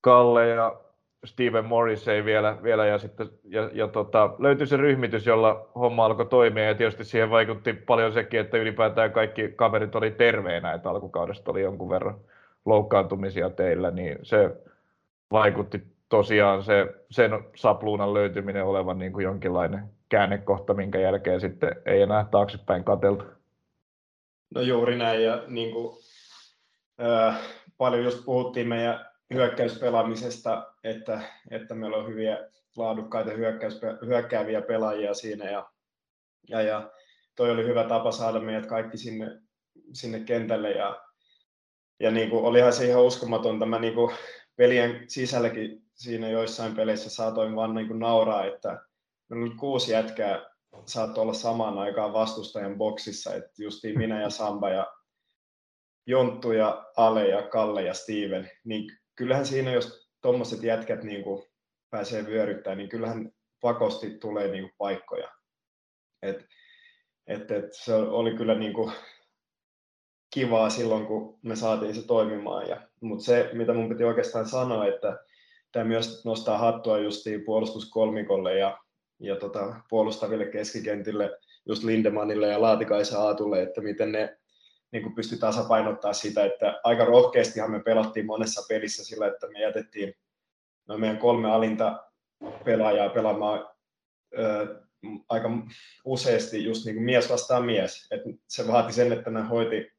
Kalle 0.00 0.48
ja 0.48 0.80
Steven 1.24 1.64
Morris 1.64 2.08
ei 2.08 2.24
vielä, 2.24 2.58
vielä 2.62 2.86
ja 2.86 2.98
sitten 2.98 3.28
ja, 3.44 3.70
ja 3.72 3.88
tota, 3.88 4.34
löytyi 4.38 4.66
se 4.66 4.76
ryhmitys, 4.76 5.26
jolla 5.26 5.68
homma 5.74 6.04
alkoi 6.04 6.26
toimia 6.26 6.64
ja 6.64 6.74
tietysti 6.74 7.04
siihen 7.04 7.30
vaikutti 7.30 7.72
paljon 7.72 8.12
sekin, 8.12 8.40
että 8.40 8.56
ylipäätään 8.56 9.12
kaikki 9.12 9.52
kaverit 9.56 9.94
oli 9.94 10.10
terveenä, 10.10 10.72
että 10.72 10.90
alkukaudesta 10.90 11.50
oli 11.50 11.62
jonkun 11.62 11.90
verran 11.90 12.20
loukkaantumisia 12.64 13.50
teillä, 13.50 13.90
niin 13.90 14.18
se 14.22 14.50
vaikutti 15.32 15.82
tosiaan 16.08 16.62
se, 16.62 16.94
sen 17.10 17.30
sapluunan 17.54 18.14
löytyminen 18.14 18.64
olevan 18.64 18.98
niin 18.98 19.12
kuin 19.12 19.24
jonkinlainen 19.24 19.97
käännekohta, 20.08 20.74
minkä 20.74 20.98
jälkeen 20.98 21.40
sitten 21.40 21.76
ei 21.86 22.02
enää 22.02 22.24
taaksepäin 22.30 22.84
kateltu. 22.84 23.24
No 24.54 24.60
juuri 24.60 24.98
näin, 24.98 25.24
ja 25.24 25.42
niin 25.46 25.72
kuin, 25.72 25.98
äh, 27.02 27.40
paljon 27.78 28.04
just 28.04 28.24
puhuttiin 28.24 28.68
meidän 28.68 29.06
hyökkäyspelaamisesta, 29.34 30.72
että, 30.84 31.20
että 31.50 31.74
meillä 31.74 31.96
on 31.96 32.08
hyviä 32.08 32.48
laadukkaita 32.76 33.30
hyökkääviä 34.06 34.62
pelaajia 34.62 35.14
siinä, 35.14 35.50
ja, 35.50 35.70
ja, 36.48 36.62
ja 36.62 36.90
toi 37.34 37.50
oli 37.50 37.66
hyvä 37.66 37.84
tapa 37.84 38.12
saada 38.12 38.40
meidät 38.40 38.66
kaikki 38.66 38.98
sinne, 38.98 39.40
sinne 39.92 40.20
kentälle, 40.20 40.70
ja, 40.70 41.02
ja 42.00 42.10
niin 42.10 42.30
kuin, 42.30 42.44
olihan 42.44 42.72
se 42.72 42.86
ihan 42.86 43.04
uskomatonta, 43.04 43.66
mä 43.66 43.78
niin 43.78 43.94
kuin 43.94 44.14
pelien 44.56 45.04
sisälläkin 45.08 45.82
siinä 45.94 46.28
joissain 46.28 46.76
peleissä 46.76 47.10
saatoin 47.10 47.56
vaan 47.56 47.74
niin 47.74 47.86
kuin 47.86 47.98
nauraa, 47.98 48.44
että 48.44 48.87
meillä 49.28 49.46
oli 49.46 49.54
kuusi 49.54 49.92
jätkää 49.92 50.50
saattoi 50.86 51.22
olla 51.22 51.34
samaan 51.34 51.78
aikaan 51.78 52.12
vastustajan 52.12 52.78
boksissa, 52.78 53.34
että 53.34 53.62
justiin 53.62 53.98
minä 53.98 54.22
ja 54.22 54.30
Samba 54.30 54.70
ja 54.70 54.86
Jonttu 56.06 56.52
ja 56.52 56.86
Ale 56.96 57.28
ja 57.28 57.42
Kalle 57.42 57.82
ja 57.82 57.94
Steven, 57.94 58.50
niin 58.64 58.98
kyllähän 59.14 59.46
siinä, 59.46 59.72
jos 59.72 60.08
tuommoiset 60.20 60.62
jätkät 60.62 61.02
niin 61.02 61.24
kuin 61.24 61.42
pääsee 61.90 62.26
vyöryttämään, 62.26 62.78
niin 62.78 62.88
kyllähän 62.88 63.32
pakosti 63.60 64.18
tulee 64.18 64.48
niin 64.48 64.62
kuin 64.62 64.74
paikkoja. 64.78 65.28
Et, 66.22 66.46
et, 67.26 67.50
et 67.50 67.72
se 67.72 67.94
oli 67.94 68.34
kyllä 68.34 68.54
niin 68.54 68.72
kuin 68.72 68.92
kivaa 70.34 70.70
silloin, 70.70 71.06
kun 71.06 71.38
me 71.42 71.56
saatiin 71.56 71.94
se 71.94 72.06
toimimaan. 72.06 72.68
Ja, 72.68 72.88
mutta 73.00 73.24
se, 73.24 73.50
mitä 73.52 73.74
mun 73.74 73.88
piti 73.88 74.04
oikeastaan 74.04 74.48
sanoa, 74.48 74.86
että 74.86 75.18
tämä 75.72 75.84
myös 75.84 76.24
nostaa 76.24 76.58
hattua 76.58 76.98
justiin 76.98 77.44
puolustuskolmikolle 77.44 78.58
ja 78.58 78.78
ja 79.20 79.36
tota, 79.36 79.74
puolustaville 79.88 80.46
keskikentille, 80.46 81.38
just 81.66 81.84
Lindemanille 81.84 82.48
ja 82.48 82.62
Laatikaisen 82.62 83.18
Aatulle, 83.18 83.62
että 83.62 83.80
miten 83.80 84.12
ne 84.12 84.38
niin 84.92 85.02
kuin 85.02 85.14
pystyi 85.14 85.38
tasapainottaa 85.38 86.12
sitä, 86.12 86.44
että 86.44 86.80
aika 86.84 87.04
rohkeastihan 87.04 87.70
me 87.70 87.80
pelattiin 87.80 88.26
monessa 88.26 88.62
pelissä 88.68 89.04
sillä, 89.04 89.26
että 89.26 89.46
me 89.48 89.60
jätettiin 89.60 90.14
no 90.88 90.98
meidän 90.98 91.18
kolme 91.18 91.50
alinta 91.50 92.04
pelaajaa 92.64 93.08
pelaamaan 93.08 93.68
ö, 94.38 94.80
aika 95.28 95.50
useasti 96.04 96.64
just 96.64 96.84
niin 96.84 96.94
kuin 96.94 97.04
mies 97.04 97.30
vastaan 97.30 97.64
mies. 97.64 98.06
Et 98.10 98.22
se 98.48 98.66
vaati 98.66 98.92
sen, 98.92 99.12
että 99.12 99.30
ne 99.30 99.42
hoiti, 99.42 99.92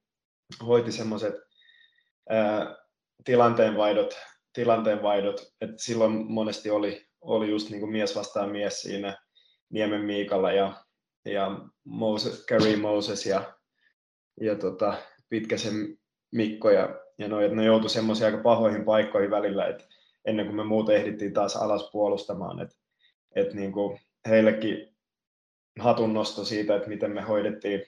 hoiti 0.65 0.91
semmoiset 0.91 1.35
tilanteenvaihdot, 3.25 4.17
tilanteenvaihdot, 4.53 5.53
että 5.61 5.75
silloin 5.77 6.11
monesti 6.31 6.69
oli 6.69 7.08
oli 7.21 7.49
just 7.49 7.69
niin 7.69 7.79
kuin 7.79 7.91
mies 7.91 8.15
vastaan 8.15 8.51
mies 8.51 8.81
siinä 8.81 9.17
Niemen 9.69 10.01
Miikalla 10.01 10.51
ja, 10.51 10.73
ja 11.25 11.59
Moses, 11.83 12.45
Gary 12.45 12.75
Moses 12.75 13.25
ja, 13.25 13.53
ja 14.41 14.55
tota, 14.55 14.93
Pitkäsen 15.29 15.99
Mikko 16.31 16.69
ja, 16.69 16.99
ja 17.17 17.27
ne, 17.27 17.47
ne 17.47 17.65
joutui 17.65 17.89
semmoisiin 17.89 18.25
aika 18.25 18.43
pahoihin 18.43 18.85
paikkoihin 18.85 19.31
välillä, 19.31 19.67
että 19.67 19.83
ennen 20.25 20.45
kuin 20.45 20.55
me 20.55 20.63
muuten 20.63 20.95
ehdittiin 20.95 21.33
taas 21.33 21.55
alas 21.55 21.89
puolustamaan, 21.91 22.59
että 22.59 22.75
et 23.35 23.53
niin 23.53 23.73
heillekin 24.29 24.95
hatunnosto 25.79 26.45
siitä, 26.45 26.75
että 26.75 26.89
miten 26.89 27.11
me 27.11 27.21
hoidettiin, 27.21 27.85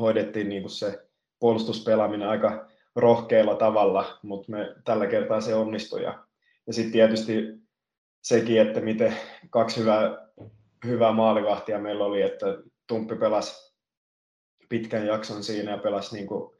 hoidettiin 0.00 0.48
niin 0.48 0.62
kuin 0.62 0.70
se 0.70 1.08
puolustuspelaaminen 1.38 2.28
aika 2.28 2.68
rohkealla 2.96 3.54
tavalla, 3.54 4.18
mutta 4.22 4.52
me 4.52 4.74
tällä 4.84 5.06
kertaa 5.06 5.40
se 5.40 5.54
onnistui. 5.54 6.02
Ja, 6.02 6.26
ja 6.66 6.72
sitten 6.72 6.92
tietysti 6.92 7.63
sekin, 8.24 8.60
että 8.60 8.80
miten 8.80 9.16
kaksi 9.50 9.80
hyvää, 9.80 10.28
hyvää 10.86 11.12
maalivahtia 11.12 11.78
meillä 11.78 12.04
oli, 12.04 12.22
että 12.22 12.46
Tumppi 12.86 13.16
pelasi 13.16 13.74
pitkän 14.68 15.06
jakson 15.06 15.42
siinä 15.42 15.70
ja 15.70 15.78
pelasi 15.78 16.16
niin 16.16 16.26
kuin 16.26 16.54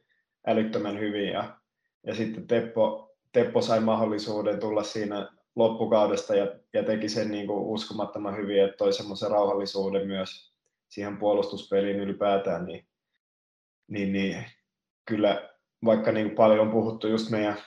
älyttömän 0.47 0.99
hyvin. 0.99 1.29
Ja, 1.29 1.57
ja 2.03 2.15
sitten 2.15 2.47
Teppo, 2.47 3.15
Teppo 3.31 3.61
sai 3.61 3.79
mahdollisuuden 3.79 4.59
tulla 4.59 4.83
siinä 4.83 5.29
loppukaudesta 5.55 6.35
ja, 6.35 6.47
ja 6.73 6.83
teki 6.83 7.09
sen 7.09 7.31
niin 7.31 7.47
kuin 7.47 7.63
uskomattoman 7.63 8.37
hyvin, 8.37 8.63
että 8.63 8.77
toi 8.77 8.93
semmoisen 8.93 9.31
rauhallisuuden 9.31 10.07
myös 10.07 10.53
siihen 10.87 11.17
puolustuspeliin 11.17 11.99
ylipäätään, 11.99 12.65
niin, 12.65 12.85
niin, 13.87 14.13
niin 14.13 14.45
kyllä 15.05 15.49
vaikka 15.85 16.11
niin 16.11 16.25
kuin 16.27 16.35
paljon 16.35 16.59
on 16.59 16.71
puhuttu 16.71 17.07
just 17.07 17.29
meidän 17.29 17.57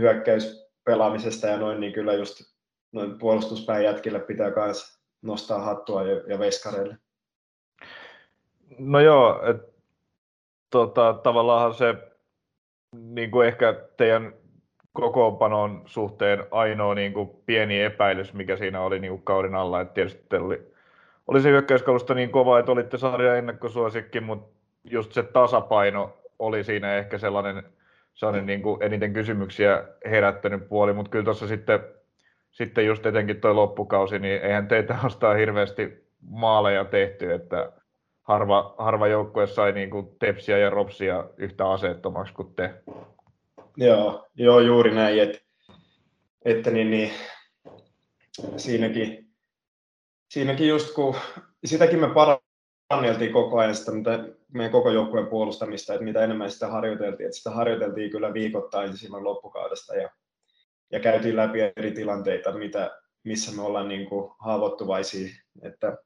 hyökkäyspelaamisesta 0.00 1.46
ja 1.46 1.56
noin, 1.56 1.80
niin 1.80 1.92
kyllä 1.92 2.14
just 2.14 2.53
noin 2.94 3.18
puolustuspäin 3.18 3.84
jätkille 3.84 4.20
pitää 4.20 4.52
myös 4.56 4.98
nostaa 5.22 5.58
hattua 5.58 6.02
ja, 6.02 6.22
ja 6.26 6.38
veskareille. 6.38 6.96
No 8.78 9.00
joo, 9.00 9.46
et, 9.46 9.74
tota, 10.70 11.12
tavallaan 11.22 11.74
se 11.74 11.94
niin 12.92 13.30
kuin 13.30 13.48
ehkä 13.48 13.74
teidän 13.96 14.32
kokoonpanon 14.92 15.82
suhteen 15.86 16.44
ainoa 16.50 16.94
niin 16.94 17.12
kuin 17.12 17.30
pieni 17.46 17.82
epäilys, 17.82 18.34
mikä 18.34 18.56
siinä 18.56 18.80
oli 18.80 19.00
niin 19.00 19.10
kuin 19.10 19.22
kauden 19.22 19.54
alla. 19.54 19.80
että 19.80 19.94
tietysti 19.94 20.36
oli, 20.36 20.72
oli 21.26 21.40
se 21.40 21.48
hyökkäyskalusta 21.48 22.14
niin 22.14 22.30
kova, 22.30 22.58
että 22.58 22.72
olitte 22.72 22.98
sarjan 22.98 23.38
ennakkosuosikki, 23.38 24.20
mutta 24.20 24.58
just 24.84 25.12
se 25.12 25.22
tasapaino 25.22 26.18
oli 26.38 26.64
siinä 26.64 26.96
ehkä 26.96 27.18
sellainen, 27.18 27.62
sellainen 28.14 28.46
niin 28.46 28.62
kuin 28.62 28.82
eniten 28.82 29.12
kysymyksiä 29.12 29.84
herättänyt 30.04 30.68
puoli, 30.68 30.92
mutta 30.92 31.10
kyllä 31.10 31.24
tuossa 31.24 31.46
sitten, 31.46 31.80
sitten 32.54 32.86
just 32.86 33.06
etenkin 33.06 33.40
tuo 33.40 33.56
loppukausi, 33.56 34.18
niin 34.18 34.42
eihän 34.42 34.68
teitä 34.68 34.98
ostaa 35.06 35.34
hirveästi 35.34 36.04
maaleja 36.20 36.84
tehty, 36.84 37.32
että 37.32 37.72
harva, 38.22 38.74
harva 38.78 39.06
joukkue 39.06 39.46
sai 39.46 39.72
niin 39.72 39.90
kuin 39.90 40.06
tepsiä 40.18 40.58
ja 40.58 40.70
ropsia 40.70 41.24
yhtä 41.36 41.70
aseettomaksi 41.70 42.34
kuin 42.34 42.54
te. 42.54 42.74
Joo, 43.76 44.26
joo 44.34 44.60
juuri 44.60 44.94
näin, 44.94 45.22
että, 45.22 45.38
että 46.44 46.70
niin, 46.70 46.90
niin, 46.90 47.10
siinäkin, 48.56 49.30
siinäkin 50.28 50.68
just 50.68 50.94
kun, 50.94 51.14
sitäkin 51.64 52.00
me 52.00 52.08
paranneltiin 52.14 53.32
koko 53.32 53.58
ajan 53.58 53.74
sitä 53.74 53.92
meidän 54.52 54.72
koko 54.72 54.90
joukkueen 54.90 55.26
puolustamista, 55.26 55.94
että 55.94 56.04
mitä 56.04 56.24
enemmän 56.24 56.50
sitä 56.50 56.68
harjoiteltiin, 56.68 57.26
että 57.26 57.38
sitä 57.38 57.50
harjoiteltiin 57.50 58.10
kyllä 58.10 58.34
viikoittain 58.34 58.96
silloin 58.96 59.24
loppukaudesta 59.24 59.94
ja, 59.94 60.10
ja 60.92 61.00
käytiin 61.00 61.36
läpi 61.36 61.58
eri 61.60 61.90
tilanteita, 61.90 62.52
mitä, 62.52 63.00
missä 63.24 63.56
me 63.56 63.62
ollaan 63.62 63.88
niin 63.88 64.08
kuin 64.08 64.32
haavoittuvaisia, 64.38 65.28
että, 65.62 65.96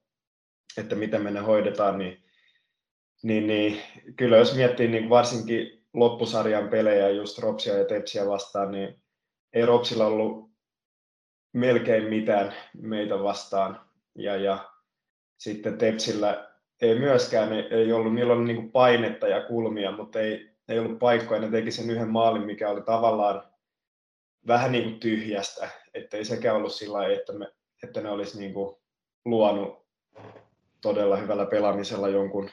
että 0.77 0.95
miten 0.95 1.23
me 1.23 1.31
ne 1.31 1.41
hoidetaan, 1.41 1.99
niin, 1.99 2.25
niin, 3.23 3.47
niin 3.47 3.81
kyllä 4.17 4.37
jos 4.37 4.57
miettii 4.57 4.89
niin 4.89 5.11
varsinkin 5.11 5.85
loppusarjan 5.95 6.69
pelejä 6.69 7.11
just 7.11 7.39
Ropsia 7.39 7.79
ja 7.79 7.85
Tepsiä 7.85 8.27
vastaan, 8.27 8.71
niin 8.71 9.03
ei 9.53 9.67
Ropsilla 9.67 10.07
ollut 10.07 10.51
melkein 11.53 12.05
mitään 12.05 12.55
meitä 12.83 13.23
vastaan. 13.23 13.81
Ja, 14.15 14.37
ja 14.37 14.73
sitten 15.39 15.79
Tepsillä 15.79 16.49
ei 16.83 16.99
myöskään, 16.99 17.53
ei 17.53 17.93
ollut, 17.93 18.15
niillä 18.15 18.33
oli 18.33 18.45
niin 18.45 18.73
painetta 18.73 19.29
ja 19.29 19.45
kulmia, 19.45 19.93
mutta 19.93 20.21
ei, 20.21 20.51
ei 20.69 20.79
ollut 20.79 20.99
paikkoja. 20.99 21.41
Ne 21.41 21.51
teki 21.51 21.71
sen 21.71 21.91
yhden 21.91 22.09
maalin, 22.09 22.43
mikä 22.43 22.69
oli 22.71 22.83
tavallaan 22.83 23.43
vähän 24.49 24.73
niin 24.73 24.85
kuin 24.85 25.01
tyhjästä. 25.01 25.71
Että 25.95 26.17
ei 26.17 26.25
sekään 26.25 26.57
ollut 26.57 26.73
sillä 26.73 26.99
lailla, 26.99 27.19
että, 27.19 27.33
me, 27.33 27.53
että 27.83 28.01
ne 28.01 28.11
olisi 28.11 28.39
niin 28.39 28.55
kuin 28.55 28.77
luonut 29.25 29.87
todella 30.81 31.17
hyvällä 31.17 31.47
pelaamisella 31.47 32.09
jonkun, 32.09 32.51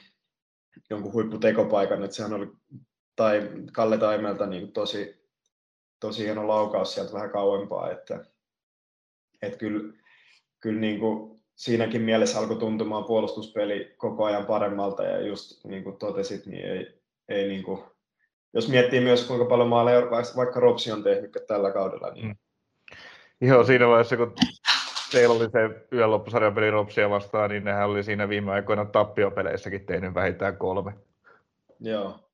jonkun 0.90 1.12
huipputekopaikan. 1.12 2.04
Että 2.04 2.16
sehän 2.16 2.32
oli 2.32 2.48
tai 3.16 3.50
Kalle 3.72 3.98
Taimelta 3.98 4.46
niin 4.46 4.72
tosi, 4.72 5.28
tosi 6.00 6.24
hieno 6.24 6.48
laukaus 6.48 6.94
sieltä 6.94 7.12
vähän 7.12 7.30
kauempaa, 7.30 7.90
että, 7.90 8.24
että 9.42 9.58
kyllä, 9.58 9.94
kyllä 10.60 10.80
niin 10.80 11.00
kuin 11.00 11.42
siinäkin 11.54 12.02
mielessä 12.02 12.38
alkoi 12.38 12.56
tuntumaan 12.56 13.04
puolustuspeli 13.04 13.94
koko 13.96 14.24
ajan 14.24 14.46
paremmalta 14.46 15.02
ja 15.02 15.20
just 15.20 15.64
niin 15.64 15.84
kuin 15.84 15.96
totesit, 15.96 16.46
niin 16.46 16.64
ei, 16.64 17.00
ei 17.28 17.48
niin 17.48 17.62
kuin, 17.62 17.84
jos 18.54 18.68
miettii 18.68 19.00
myös 19.00 19.26
kuinka 19.26 19.44
paljon 19.44 19.68
maaleja 19.68 20.02
vaikka 20.36 20.60
Ropsi 20.60 20.92
on 20.92 21.02
tehnyt 21.02 21.36
tällä 21.46 21.72
kaudella. 21.72 22.10
Niin... 22.10 22.26
Mm. 22.26 22.36
Joo, 23.40 23.64
siinä 23.64 23.88
vaiheessa 23.88 24.16
kun 24.16 24.34
teillä 25.12 25.34
oli 25.34 25.50
se 25.50 25.86
yön 25.92 26.10
loppusarjan 26.10 26.54
peli 26.54 26.70
Ropsia 26.70 27.10
vastaan, 27.10 27.50
niin 27.50 27.64
nehän 27.64 27.88
oli 27.88 28.02
siinä 28.02 28.28
viime 28.28 28.52
aikoina 28.52 28.84
tappiopeleissäkin 28.84 29.86
tehnyt 29.86 30.14
vähintään 30.14 30.56
kolme. 30.56 30.92
Joo, 31.80 32.26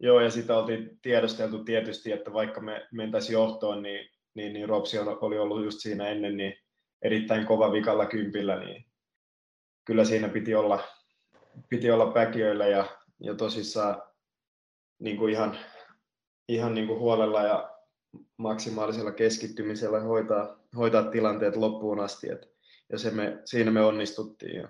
Joo, 0.00 0.20
ja 0.20 0.30
sitä 0.30 0.56
oltiin 0.56 0.98
tiedosteltu 1.02 1.64
tietysti, 1.64 2.12
että 2.12 2.32
vaikka 2.32 2.60
me 2.60 2.86
mentäisiin 2.92 3.32
johtoon, 3.32 3.82
niin, 3.82 4.10
niin, 4.34 4.52
niin 4.52 4.68
Ropsi 4.68 4.98
oli 4.98 5.38
ollut 5.38 5.64
just 5.64 5.80
siinä 5.80 6.08
ennen 6.08 6.36
niin 6.36 6.54
erittäin 7.02 7.46
kova 7.46 7.72
vikalla 7.72 8.06
kympillä, 8.06 8.58
niin 8.58 8.84
kyllä 9.84 10.04
siinä 10.04 10.28
piti 10.28 10.54
olla, 10.54 10.84
piti 11.68 11.90
olla 11.90 12.06
päkiöillä 12.06 12.66
ja, 12.66 12.86
ja 13.20 13.34
tosissaan 13.34 14.02
niin 14.98 15.16
kuin 15.16 15.32
ihan, 15.32 15.58
ihan 16.48 16.74
niin 16.74 16.86
kuin 16.86 16.98
huolella 16.98 17.42
ja 17.42 17.76
maksimaalisella 18.36 19.12
keskittymisellä 19.12 20.00
hoitaa, 20.00 20.58
hoitaa 20.76 21.10
tilanteet 21.10 21.56
loppuun 21.56 22.00
asti. 22.00 22.30
Et, 22.30 22.56
ja 22.92 22.98
se 22.98 23.10
me, 23.10 23.38
siinä 23.44 23.70
me 23.70 23.84
onnistuttiin. 23.84 24.56
Ja 24.56 24.68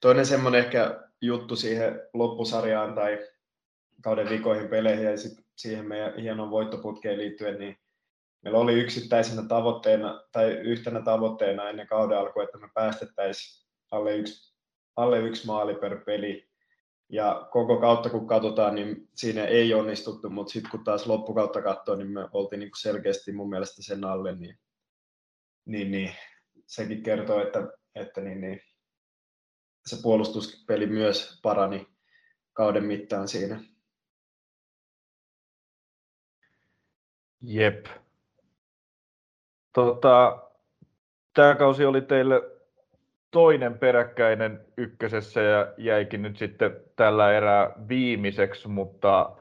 toinen 0.00 0.26
semmoinen 0.26 0.64
ehkä 0.64 1.00
juttu 1.20 1.56
siihen 1.56 2.00
loppusarjaan 2.14 2.94
tai 2.94 3.18
kauden 4.02 4.28
vikoihin 4.28 4.68
peleihin 4.68 5.04
ja 5.04 5.16
sit 5.16 5.46
siihen 5.56 5.88
meidän 5.88 6.18
hienon 6.20 6.50
voittoputkeen 6.50 7.18
liittyen, 7.18 7.58
niin 7.58 7.78
meillä 8.42 8.58
oli 8.58 8.74
yksittäisenä 8.80 9.48
tavoitteena 9.48 10.24
tai 10.32 10.52
yhtenä 10.52 11.02
tavoitteena 11.02 11.68
ennen 11.68 11.86
kauden 11.86 12.18
alkua, 12.18 12.42
että 12.42 12.58
me 12.58 12.68
päästettäisiin 12.74 13.66
alle 13.90 14.16
yksi, 14.16 14.54
alle 14.96 15.18
yksi 15.18 15.46
maali 15.46 15.74
per 15.74 16.04
peli. 16.04 16.45
Ja 17.08 17.48
koko 17.50 17.80
kautta 17.80 18.10
kun 18.10 18.26
katsotaan, 18.26 18.74
niin 18.74 19.08
siinä 19.14 19.44
ei 19.44 19.74
onnistuttu, 19.74 20.30
mutta 20.30 20.52
sitten 20.52 20.70
kun 20.70 20.84
taas 20.84 21.06
loppukautta 21.06 21.62
katsoo, 21.62 21.96
niin 21.96 22.10
me 22.10 22.28
oltiin 22.32 22.60
niin 22.60 22.70
selkeästi 22.80 23.32
mun 23.32 23.48
mielestä 23.48 23.82
sen 23.82 24.04
alle, 24.04 24.34
niin, 24.34 24.58
niin, 25.64 25.90
niin 25.90 26.12
sekin 26.66 27.02
kertoo, 27.02 27.42
että, 27.42 27.58
että 27.94 28.20
niin, 28.20 28.40
niin, 28.40 28.60
se 29.86 29.96
puolustuspeli 30.02 30.86
myös 30.86 31.40
parani 31.42 31.86
kauden 32.52 32.84
mittaan 32.84 33.28
siinä. 33.28 33.60
Jep. 37.42 37.86
Tota, 39.72 40.42
tämä 41.34 41.54
kausi 41.54 41.84
oli 41.84 42.00
teille 42.02 42.55
toinen 43.36 43.78
peräkkäinen 43.78 44.60
ykkösessä 44.76 45.40
ja 45.40 45.66
jäikin 45.76 46.22
nyt 46.22 46.36
sitten 46.36 46.76
tällä 46.96 47.32
erää 47.32 47.70
viimeiseksi, 47.88 48.68
mutta 48.68 49.32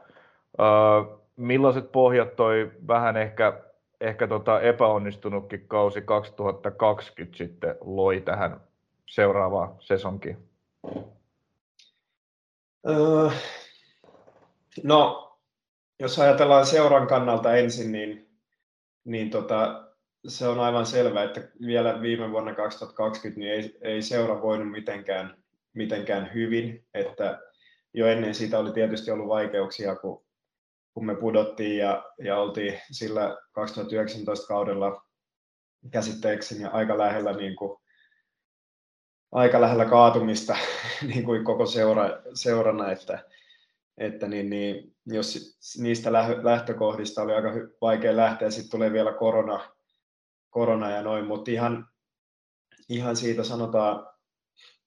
äh, 0.60 1.18
millaiset 1.36 1.92
pohjat 1.92 2.36
toi 2.36 2.72
vähän 2.88 3.18
ehkä, 3.18 3.62
ehkä 4.02 4.28
tota 4.28 4.62
epäonnistunutkin 4.62 5.68
kausi 5.68 6.02
2020 6.02 7.38
sitten 7.38 7.76
loi 7.82 8.22
tähän 8.22 8.62
seuraavaan 9.06 9.76
sesonkiin? 9.80 10.38
No 14.84 15.32
jos 16.00 16.20
ajatellaan 16.20 16.66
seuran 16.66 17.08
kannalta 17.08 17.56
ensin, 17.56 17.92
niin, 17.92 18.30
niin 19.06 19.30
tota, 19.30 19.85
se 20.28 20.48
on 20.48 20.60
aivan 20.60 20.86
selvä, 20.86 21.24
että 21.24 21.42
vielä 21.66 22.02
viime 22.02 22.32
vuonna 22.32 22.56
2020 22.56 23.40
niin 23.40 23.52
ei, 23.52 23.78
ei 23.82 24.02
seura 24.02 24.42
voinut 24.42 24.72
mitenkään, 24.72 25.38
mitenkään 25.74 26.34
hyvin, 26.34 26.86
että 26.94 27.40
jo 27.94 28.08
ennen 28.08 28.36
sitä 28.36 28.60
oli 28.60 28.72
tietysti 28.72 29.12
ollut 29.12 29.28
vaikeuksia, 29.28 29.96
kun, 29.96 30.26
kun 30.94 31.06
me 31.06 31.16
pudottiin 31.16 31.78
ja, 31.78 32.04
ja 32.20 32.38
oltiin 32.38 32.80
sillä 32.92 33.38
2019 33.52 34.48
kaudella 34.48 35.06
käsitteekseni 35.92 36.66
aika 36.66 36.98
lähellä, 36.98 37.34
niin 37.34 37.56
kuin, 37.56 37.78
aika 39.32 39.62
lähellä 39.62 39.86
kaatumista 39.86 40.58
niin 41.14 41.24
kuin 41.24 41.44
koko 41.44 41.66
seura, 41.66 42.10
seurana, 42.34 42.92
että, 42.92 43.20
että 43.98 44.28
niin, 44.28 44.50
niin, 44.50 44.96
jos 45.06 45.58
niistä 45.78 46.14
lähtökohdista 46.44 47.22
oli 47.22 47.34
aika 47.34 47.50
vaikea 47.82 48.16
lähteä, 48.16 48.50
sitten 48.50 48.72
tulee 48.72 48.94
vielä 48.94 49.14
korona, 49.14 49.75
korona 50.56 50.90
ja 50.90 51.02
noin, 51.02 51.26
mutta 51.26 51.52
ihan, 51.52 51.88
ihan 52.90 53.16
siitä 53.16 53.44
sanotaan, 53.44 54.08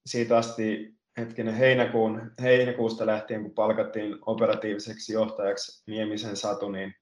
siitä 0.06 0.36
asti 0.36 0.94
hetkinen 1.18 1.54
heinäkuun, 1.54 2.32
heinäkuusta 2.42 3.06
lähtien, 3.06 3.42
kun 3.42 3.54
palkattiin 3.54 4.18
operatiiviseksi 4.26 5.12
johtajaksi 5.12 5.82
Niemisen 5.86 6.36
Satu, 6.36 6.70
niin, 6.70 6.94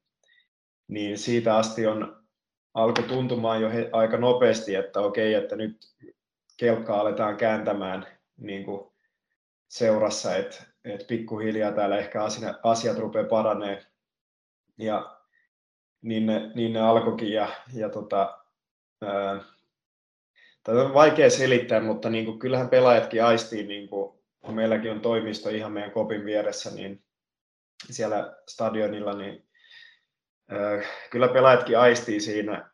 niin 0.89 1.19
siitä 1.19 1.57
asti 1.57 1.87
on 1.87 2.27
alkoi 2.75 3.05
tuntumaan 3.05 3.63
jo 3.63 3.71
he, 3.71 3.91
aika 3.93 4.17
nopeasti, 4.17 4.75
että 4.75 5.01
okei, 5.01 5.35
että 5.35 5.57
nyt 5.57 5.77
kelkkaa 6.57 7.01
aletaan 7.01 7.37
kääntämään 7.37 8.07
niin 8.37 8.65
kuin 8.65 8.93
seurassa, 9.69 10.37
että 10.37 10.65
et 10.85 11.07
pikkuhiljaa 11.07 11.73
täällä 11.73 11.99
ehkä 11.99 12.25
asiat, 12.25 12.57
asiat 12.63 12.99
rupeaa 12.99 13.29
paranee. 13.29 13.87
Ja 14.79 15.17
niin 16.03 16.27
ne, 16.27 16.51
niin 16.55 16.73
ne 16.73 16.81
alkoikin 16.81 17.33
ja, 17.33 17.49
ja 17.75 17.89
tota, 17.89 18.46
ää, 19.03 19.45
tätä 20.63 20.79
on 20.79 20.95
vaikea 20.95 21.31
selittää, 21.31 21.81
mutta 21.81 22.11
niin 22.11 22.25
kuin, 22.25 22.39
kyllähän 22.39 22.69
pelaajatkin 22.69 23.25
aistii, 23.25 23.67
niin 23.67 23.89
kuin, 23.89 24.19
kun 24.45 24.55
meilläkin 24.55 24.91
on 24.91 25.01
toimisto 25.01 25.49
ihan 25.49 25.73
meidän 25.73 25.91
kopin 25.91 26.25
vieressä, 26.25 26.71
niin 26.71 27.05
siellä 27.91 28.37
stadionilla, 28.49 29.13
niin 29.13 29.49
kyllä 31.11 31.29
pelaajatkin 31.29 31.79
aistii 31.79 32.21
siinä, 32.21 32.71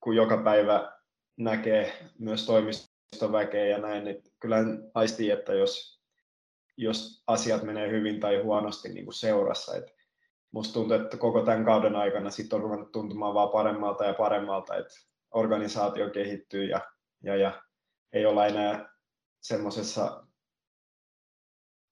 kun 0.00 0.16
joka 0.16 0.42
päivä 0.44 0.92
näkee 1.36 1.92
myös 2.18 2.46
toimistoväkeä 2.46 3.66
ja 3.66 3.78
näin, 3.78 4.04
niin 4.04 4.22
kyllä 4.40 4.56
aistii, 4.94 5.30
että 5.30 5.54
jos 5.54 5.94
jos 6.76 7.22
asiat 7.26 7.62
menee 7.62 7.90
hyvin 7.90 8.20
tai 8.20 8.42
huonosti 8.42 8.88
niin 8.88 9.04
kuin 9.04 9.14
seurassa. 9.14 9.76
Et, 9.76 9.94
musta 10.52 10.74
tuntuu, 10.74 10.96
että 10.96 11.16
koko 11.16 11.42
tämän 11.42 11.64
kauden 11.64 11.96
aikana 11.96 12.30
sit 12.30 12.52
on 12.52 12.60
ruvennut 12.60 12.92
tuntumaan 12.92 13.34
vaan 13.34 13.48
paremmalta 13.48 14.04
ja 14.04 14.14
paremmalta, 14.14 14.76
että 14.76 14.94
organisaatio 15.34 16.10
kehittyy 16.10 16.64
ja, 16.64 16.80
ja, 17.22 17.36
ja 17.36 17.62
ei 18.12 18.26
olla 18.26 18.46
enää 18.46 18.88
semmoisessa 19.40 20.26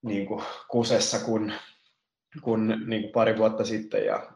niin 0.02 0.26
kuin 0.26 0.44
kusessa 0.70 1.18
kuin, 1.18 1.55
kuin, 2.42 2.68
niin 2.87 3.02
kuin 3.02 3.12
pari 3.12 3.38
vuotta 3.38 3.64
sitten 3.64 4.05
ja, 4.05 4.33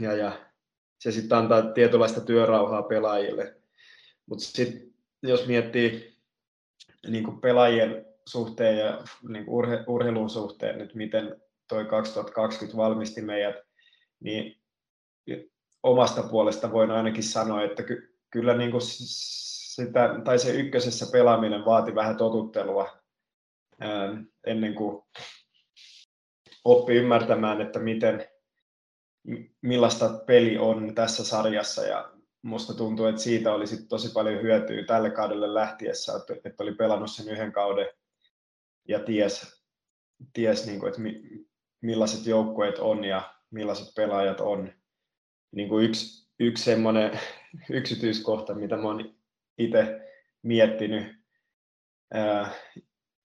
ja, 0.00 0.16
ja 0.16 0.50
se 0.98 1.12
sitten 1.12 1.38
antaa 1.38 1.62
tietynlaista 1.62 2.20
työrauhaa 2.20 2.82
pelaajille. 2.82 3.56
Mutta 4.26 4.44
sitten 4.44 4.94
jos 5.22 5.46
miettii 5.46 6.18
niin 7.06 7.24
kuin 7.24 7.40
pelaajien 7.40 8.06
suhteen 8.28 8.78
ja 8.78 9.04
niin 9.28 9.44
kuin 9.44 9.54
urhe, 9.54 9.84
urheilun 9.86 10.30
suhteen 10.30 10.78
nyt, 10.78 10.94
miten 10.94 11.42
toi 11.68 11.84
2020 11.84 12.76
valmisti 12.76 13.22
meidät, 13.22 13.56
niin 14.20 14.60
omasta 15.82 16.22
puolesta 16.22 16.72
voin 16.72 16.90
ainakin 16.90 17.22
sanoa, 17.22 17.62
että 17.62 17.82
ky, 17.82 18.17
kyllä 18.30 18.56
niin 18.56 18.70
kuin 18.70 18.82
sitä, 18.84 20.20
tai 20.24 20.38
se 20.38 20.50
ykkösessä 20.50 21.06
pelaaminen 21.12 21.64
vaati 21.64 21.94
vähän 21.94 22.16
totuttelua 22.16 22.98
ää, 23.80 24.22
ennen 24.46 24.74
kuin 24.74 25.02
oppi 26.64 26.94
ymmärtämään, 26.94 27.60
että 27.60 27.78
miten, 27.78 28.28
millaista 29.62 30.08
peli 30.26 30.58
on 30.58 30.94
tässä 30.94 31.24
sarjassa 31.24 31.82
ja 31.82 32.12
musta 32.42 32.74
tuntuu, 32.74 33.06
että 33.06 33.22
siitä 33.22 33.52
olisi 33.52 33.86
tosi 33.88 34.12
paljon 34.12 34.42
hyötyä 34.42 34.84
tälle 34.84 35.10
kaudelle 35.10 35.54
lähtiessä, 35.54 36.12
että 36.44 36.62
oli 36.62 36.74
pelannut 36.74 37.10
sen 37.10 37.28
yhden 37.28 37.52
kauden 37.52 37.88
ja 38.88 39.00
ties, 39.00 39.64
ties 40.32 40.66
niin 40.66 40.80
kuin, 40.80 40.88
että 40.88 41.02
millaiset 41.80 42.26
joukkueet 42.26 42.78
on 42.78 43.04
ja 43.04 43.34
millaiset 43.50 43.94
pelaajat 43.96 44.40
on. 44.40 44.72
Niin 45.52 45.68
kuin 45.68 45.84
yksi, 45.84 46.28
yksi 46.40 46.64
semmoinen 46.64 47.20
yksityiskohta, 47.70 48.54
mitä 48.54 48.76
mä 48.76 48.82
oon 48.82 49.14
itse 49.58 50.00
miettinyt, 50.42 51.16
ää, 52.14 52.50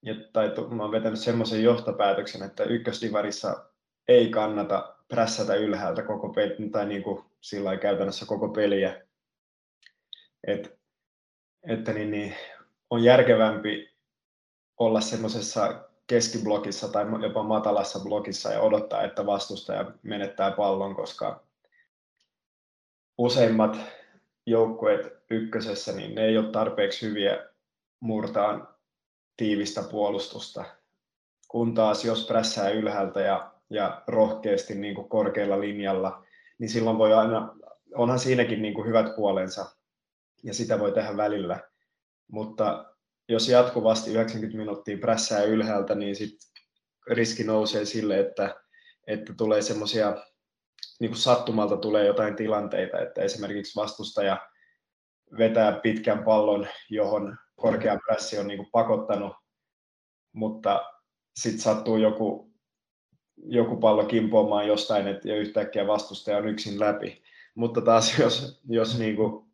ja, 0.01 0.15
tai 0.33 0.51
mä 0.69 0.83
oon 0.83 0.91
vetänyt 0.91 1.19
semmoisen 1.19 1.63
johtopäätöksen, 1.63 2.43
että 2.43 2.63
ykkösdivarissa 2.63 3.65
ei 4.07 4.29
kannata 4.29 4.95
prässätä 5.07 5.55
ylhäältä 5.55 6.01
koko 6.01 6.29
peli, 6.29 6.69
tai 6.71 6.86
niin 6.86 7.03
kuin 7.03 7.25
sillä 7.41 7.77
käytännössä 7.77 8.25
koko 8.25 8.49
peliä. 8.49 9.01
Et, 10.47 10.79
että 11.67 11.93
niin, 11.93 12.12
niin, 12.12 12.36
on 12.89 13.03
järkevämpi 13.03 13.93
olla 14.77 15.01
semmoisessa 15.01 15.89
keskiblokissa 16.07 16.88
tai 16.88 17.05
jopa 17.21 17.43
matalassa 17.43 17.99
blokissa 17.99 18.51
ja 18.51 18.62
odottaa, 18.62 19.03
että 19.03 19.25
vastustaja 19.25 19.91
menettää 20.03 20.51
pallon, 20.51 20.95
koska 20.95 21.43
useimmat 23.17 23.77
joukkueet 24.45 25.23
ykkösessä, 25.29 25.91
niin 25.91 26.15
ne 26.15 26.25
ei 26.25 26.38
ole 26.38 26.51
tarpeeksi 26.51 27.10
hyviä 27.10 27.49
murtaan 27.99 28.67
tiivistä 29.38 29.84
puolustusta. 29.91 30.65
Kun 31.47 31.73
taas 31.73 32.06
jos 32.06 32.27
prässää 32.27 32.69
ylhäältä 32.69 33.21
ja, 33.21 33.51
ja 33.69 34.01
rohkeasti 34.08 34.75
niin 34.75 34.95
kuin 34.95 35.10
korkealla 35.10 35.60
linjalla, 35.60 36.23
niin 36.58 36.69
silloin 36.69 36.97
voi 36.97 37.13
aina, 37.13 37.56
onhan 37.95 38.19
siinäkin 38.19 38.62
niin 38.62 38.73
kuin 38.73 38.88
hyvät 38.88 39.15
puolensa 39.15 39.65
ja 40.43 40.53
sitä 40.53 40.79
voi 40.79 40.91
tehdä 40.91 41.17
välillä. 41.17 41.60
Mutta 42.32 42.86
jos 43.29 43.49
jatkuvasti 43.49 44.12
90 44.12 44.58
minuuttia 44.58 44.97
prässää 44.97 45.43
ylhäältä, 45.43 45.95
niin 45.95 46.15
sit 46.15 46.38
riski 47.08 47.43
nousee 47.43 47.86
sille, 47.86 48.19
että, 48.19 48.56
että 49.08 49.34
tulee 49.38 49.62
semmoisia, 49.62 50.25
niin 50.99 51.12
kuin 51.12 51.19
sattumalta 51.19 51.77
tulee 51.77 52.06
jotain 52.06 52.36
tilanteita, 52.36 52.99
että 52.99 53.21
esimerkiksi 53.21 53.79
vastustaja 53.79 54.49
vetää 55.38 55.71
pitkän 55.71 56.23
pallon, 56.23 56.67
johon 56.89 57.38
korkea 57.56 57.99
prässi 58.06 58.38
on 58.38 58.47
niin 58.47 58.58
kuin 58.58 58.69
pakottanut, 58.71 59.34
mutta 60.34 60.86
sitten 61.36 61.62
sattuu 61.62 61.97
joku, 61.97 62.51
joku 63.38 63.77
pallo 63.77 64.06
kimpoamaan 64.06 64.67
jostain, 64.67 65.08
että 65.08 65.29
ja 65.29 65.36
yhtäkkiä 65.36 65.88
vastustaja 65.88 66.38
on 66.38 66.47
yksin 66.47 66.79
läpi. 66.79 67.23
Mutta 67.56 67.82
taas 67.82 68.13
jos, 68.19 68.62
jos 68.69 68.99
niin 68.99 69.15
kuin 69.15 69.45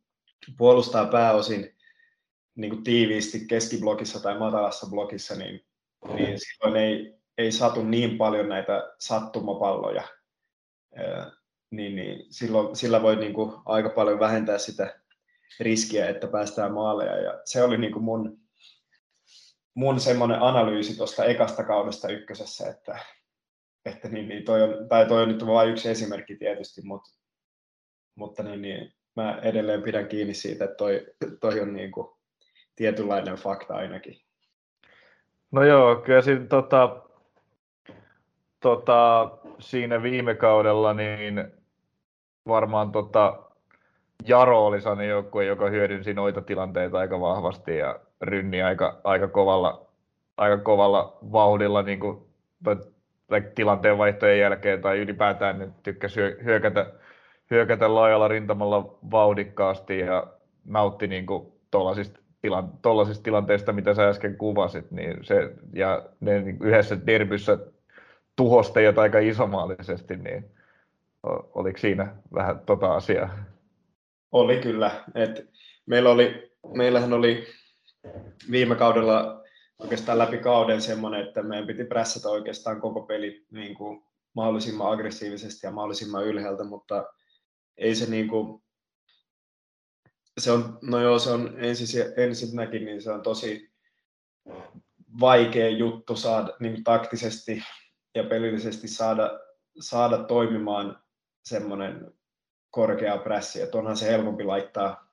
puolustaa 0.58 1.06
pääosin 1.06 1.76
niin 2.56 2.70
kuin 2.70 2.84
tiiviisti 2.84 3.46
keskiblokissa 3.48 4.20
tai 4.20 4.40
matalassa 4.40 4.88
blokissa, 4.90 5.36
niin, 5.36 5.66
niin 6.14 6.38
silloin 6.40 6.76
ei, 6.76 7.20
ei 7.38 7.52
satu 7.52 7.84
niin 7.84 8.18
paljon 8.18 8.50
näitä 8.50 8.94
sattumapalloja. 9.00 10.19
Niin, 11.72 11.96
niin 11.96 12.26
silloin, 12.34 12.76
sillä 12.76 13.02
voi 13.02 13.16
niin 13.16 13.34
kuin 13.34 13.54
aika 13.66 13.90
paljon 13.90 14.20
vähentää 14.20 14.58
sitä 14.58 15.00
riskiä, 15.60 16.10
että 16.10 16.28
päästään 16.28 16.74
maaleja. 16.74 17.18
Ja 17.18 17.42
se 17.46 17.64
oli 17.64 17.78
niin 17.78 17.94
kuin 17.94 18.04
mun, 18.04 18.40
mun 19.74 20.00
semmoinen 20.00 20.42
analyysi 20.42 20.98
tuosta 20.98 21.26
ekasta 21.26 21.64
kaudesta 21.64 22.08
ykkösessä, 22.08 22.70
että, 22.70 23.00
että 23.86 24.08
niin, 24.08 24.28
niin 24.28 24.46
toi, 24.46 24.62
on, 24.62 24.88
tai 24.90 25.06
toi 25.06 25.22
on 25.22 25.30
nyt 25.30 25.46
vain 25.46 25.70
yksi 25.70 25.90
esimerkki 25.90 26.36
tietysti, 26.36 26.82
mutta, 26.82 27.10
mutta 28.16 28.44
niin, 28.44 28.62
niin, 28.62 28.94
mä 29.16 29.40
edelleen 29.44 29.82
pidän 29.84 30.08
kiinni 30.08 30.34
siitä, 30.34 30.64
että 30.66 30.78
toi, 30.78 31.08
toi 31.40 31.60
on 31.60 31.74
niin 31.74 31.92
kuin 31.92 32.08
tietynlainen 32.76 33.36
fakta 33.36 33.76
ainakin. 33.76 34.22
No 35.52 35.64
joo, 35.64 35.96
kyllä 35.96 36.22
siinä, 36.22 36.46
tota, 36.46 37.09
tota, 38.60 39.32
siinä 39.60 40.04
viime 40.04 40.36
kaudella 40.36 40.94
niin 40.94 41.44
varmaan 42.48 42.92
tota, 42.92 43.40
Jaro 44.28 44.66
oli 44.66 44.82
sellainen 44.82 45.10
joukkue, 45.10 45.46
joka 45.46 45.70
hyödynsi 45.70 46.14
noita 46.14 46.42
tilanteita 46.42 47.00
aika 47.00 47.20
vahvasti 47.20 47.78
ja 47.78 48.00
rynni 48.22 48.62
aika, 48.62 49.02
aika, 49.04 49.28
kovalla, 49.28 49.86
aika 50.38 50.58
kovalla 50.58 51.18
vauhdilla 51.32 51.82
niin 51.82 52.00
kuin, 52.00 52.18
tai, 52.64 52.76
tai 53.28 53.42
tilanteen 53.56 53.98
vaihtojen 53.98 54.40
jälkeen 54.40 54.82
tai 54.82 54.98
ylipäätään 55.00 55.60
niin 55.60 55.74
tykkäsi 55.84 56.22
hyökätä, 56.44 56.94
hyökätä 57.52 57.96
laajalla 57.96 58.28
rintamalla 58.28 58.98
vauhdikkaasti 59.12 60.00
ja 60.00 60.28
nautti 60.66 61.08
niin 61.08 61.26
kuin, 61.26 61.54
tuollaisista 61.72 62.20
tilan, 62.42 62.72
tollaisista 62.82 63.24
tilanteista, 63.24 63.74
mitä 63.74 63.94
sä 63.94 64.08
äsken 64.08 64.38
kuvasit, 64.38 64.92
niin 64.92 65.18
se, 65.22 65.54
ja 65.74 66.04
ne 66.20 66.42
niin 66.42 66.58
yhdessä 66.62 66.98
derbyssä 67.08 67.58
tuhosta 68.40 68.82
jotain 68.82 69.04
aika 69.04 69.20
isomaalisesti, 69.20 70.18
niin 70.18 70.52
oliko 71.56 71.78
siinä 71.78 72.16
vähän 72.34 72.60
tota 72.60 72.96
asiaa? 72.96 73.30
Oli 74.32 74.58
kyllä. 74.58 75.04
Et 75.16 75.50
meillä 75.86 76.10
oli, 76.10 76.52
meillähän 76.74 77.14
oli 77.14 77.48
viime 78.52 78.76
kaudella 78.76 79.44
oikeastaan 79.80 80.18
läpi 80.18 80.38
kauden 80.38 80.82
semmoinen, 80.82 81.28
että 81.28 81.44
meidän 81.44 81.68
piti 81.68 81.84
prässätä 81.84 82.30
oikeastaan 82.30 82.82
koko 82.82 83.02
peli 83.02 83.46
niin 83.52 83.76
kuin 83.76 84.04
mahdollisimman 84.34 84.92
aggressiivisesti 84.92 85.68
ja 85.68 85.72
mahdollisimman 85.72 86.26
ylhäältä, 86.26 86.64
mutta 86.64 87.06
ei 87.78 87.96
se 87.96 88.10
niin 88.10 88.28
kuin, 88.28 88.64
se 90.38 90.52
on, 90.52 90.80
no 90.82 91.02
joo, 91.02 91.20
se 91.20 91.30
on 91.30 91.54
ensin, 91.58 91.88
ensinnäkin 92.18 92.86
niin 92.86 93.02
se 93.02 93.12
on 93.12 93.22
tosi 93.22 93.72
vaikea 95.20 95.70
juttu 95.70 96.16
saada 96.16 96.54
niin 96.60 96.84
taktisesti 96.84 97.64
ja 98.20 98.30
pelillisesti 98.30 98.88
saada, 98.88 99.40
saada 99.80 100.18
toimimaan 100.18 101.04
semmoinen 101.46 102.12
korkea 102.72 103.18
prässi, 103.18 103.62
että 103.62 103.78
onhan 103.78 103.98
se 103.98 104.12
helpompi 104.12 104.44
laittaa, 104.44 105.10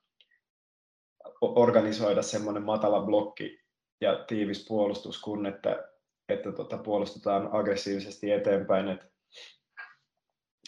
organisoida 1.41 2.23
semmoinen 2.23 2.63
matala 2.63 3.03
blokki 3.03 3.61
ja 4.01 4.25
tiivis 4.25 4.67
puolustus, 4.69 5.21
kun 5.21 5.47
että, 5.47 5.89
että 6.29 6.53
tota, 6.53 6.79
puolustetaan 6.79 7.49
aggressiivisesti 7.53 8.33
eteenpäin. 8.33 8.89
Et, 8.89 9.01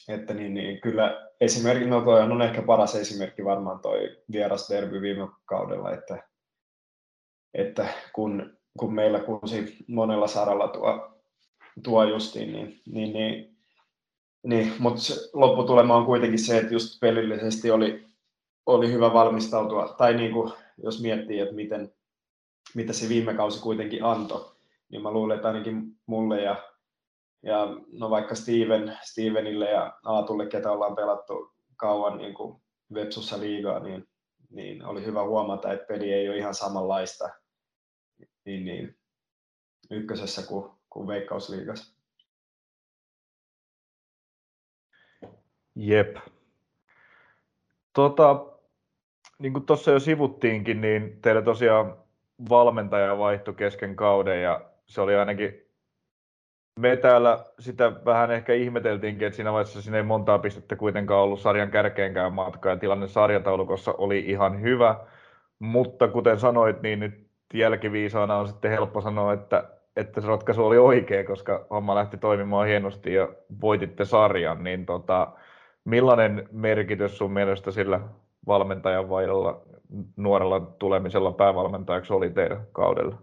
että 0.09 0.35
niin, 0.35 0.55
niin, 0.55 0.81
kyllä 0.81 1.31
esimerkki, 1.41 1.87
no 1.87 2.01
toi 2.01 2.23
on 2.23 2.43
ehkä 2.43 2.63
paras 2.63 2.95
esimerkki 2.95 3.45
varmaan 3.45 3.81
toi 3.81 4.23
vieras 4.33 4.69
derby 4.69 5.01
viime 5.01 5.29
kaudella, 5.45 5.93
että, 5.93 6.29
että 7.55 7.89
kun, 8.15 8.59
kun 8.79 8.95
meillä 8.95 9.21
kunsi 9.21 9.77
monella 9.89 10.27
saralla 10.27 10.69
tuo, 10.69 11.18
tuo 11.83 12.05
justiin, 12.05 12.53
niin, 12.53 12.81
niin, 12.87 13.13
niin 13.13 13.59
niin, 14.43 14.73
mutta 14.79 15.01
lopputulema 15.33 15.97
on 15.97 16.07
kuitenkin 16.07 16.39
se, 16.39 16.59
että 16.59 16.75
just 16.75 17.01
pelillisesti 17.01 17.71
oli, 17.71 18.07
oli 18.67 18.93
hyvä 18.93 19.13
valmistautua, 19.13 19.95
tai 19.99 20.15
niin 20.15 20.33
kuin, 20.33 20.53
jos 20.83 21.03
miettii, 21.03 21.41
että 21.41 21.55
miten, 21.55 21.93
mitä 22.75 22.93
se 22.93 23.09
viime 23.09 23.35
kausi 23.35 23.63
kuitenkin 23.63 24.05
antoi, 24.05 24.53
niin 24.89 25.03
mä 25.03 25.11
luulen, 25.11 25.37
että 25.37 25.49
ainakin 25.49 25.83
mulle 26.07 26.43
ja, 26.43 26.57
ja 27.43 27.67
no 27.93 28.11
vaikka 28.11 28.35
Steven, 28.35 28.99
Stevenille 29.03 29.71
ja 29.71 29.99
Aatulle, 30.05 30.47
ketä 30.47 30.73
ollaan 30.73 30.97
pelattu 30.97 31.53
kauan 31.77 32.19
niin 32.19 32.35
kuin 32.35 32.63
Vepsussa 32.95 33.41
liigaa, 33.41 33.79
niin, 33.79 34.09
niin 34.51 34.85
oli 34.85 35.05
hyvä 35.05 35.23
huomata, 35.23 35.73
että 35.73 35.87
peli 35.87 36.13
ei 36.13 36.29
ole 36.29 36.37
ihan 36.39 36.55
samanlaista 36.55 37.29
niin, 38.45 38.65
niin, 38.65 38.97
ykkösessä 39.91 40.43
kuin, 40.43 40.78
kuin 40.91 41.07
Veikkausliigassa. 41.07 41.99
Jep. 45.77 46.17
Tota, 47.93 48.47
niin 49.39 49.53
kuin 49.53 49.67
tuossa 49.67 49.91
jo 49.91 50.01
sivuttiinkin, 50.01 50.81
niin 50.81 51.19
teillä 51.23 51.43
tosiaan 51.43 51.97
valmentaja 52.49 53.19
vaihtui 53.19 53.55
kesken 53.55 53.97
kauden 53.97 54.43
ja 54.43 54.71
se 54.87 55.01
oli 55.01 55.17
ainakin 55.17 55.69
me 56.79 56.97
täällä 56.97 57.45
sitä 57.59 57.93
vähän 58.05 58.31
ehkä 58.31 58.53
ihmeteltiinkin, 58.55 59.27
että 59.27 59.37
siinä 59.37 59.53
vaiheessa 59.53 59.83
siinä 59.83 59.97
ei 59.97 60.03
montaa 60.03 60.39
pistettä 60.39 60.77
kuitenkaan 60.77 61.23
ollut 61.23 61.41
sarjan 61.41 61.71
kärkeenkään 61.71 62.33
matkaa 62.33 62.73
ja 62.73 62.79
tilanne 62.79 63.09
sarjataulukossa 63.09 63.95
oli 63.99 64.19
ihan 64.19 64.61
hyvä, 64.63 64.97
mutta 65.59 66.09
kuten 66.09 66.39
sanoit, 66.39 66.83
niin 66.83 67.01
nyt 67.01 67.29
jälkiviisaana 67.55 68.37
on 68.37 68.49
sitten 68.49 68.71
helppo 68.71 69.01
sanoa, 69.01 69.33
että, 69.33 69.78
että 69.99 70.21
se 70.21 70.27
ratkaisu 70.27 70.67
oli 70.67 70.79
oikea, 70.79 71.25
koska 71.25 71.67
homma 71.71 71.95
lähti 71.95 72.17
toimimaan 72.17 72.69
hienosti 72.69 73.15
ja 73.15 73.29
voititte 73.61 74.05
sarjan, 74.05 74.65
niin 74.65 74.87
tota, 74.87 75.33
millainen 75.85 76.49
merkitys 76.53 77.19
sun 77.19 77.33
mielestä 77.33 77.71
sillä 77.71 78.01
valmentajan 78.47 79.09
vaihdolla 79.09 79.63
nuorella 80.17 80.61
tulemisella 80.61 81.33
päävalmentajaksi 81.33 82.13
oli 82.13 82.31
teidän 82.31 82.67
kaudella? 82.73 83.23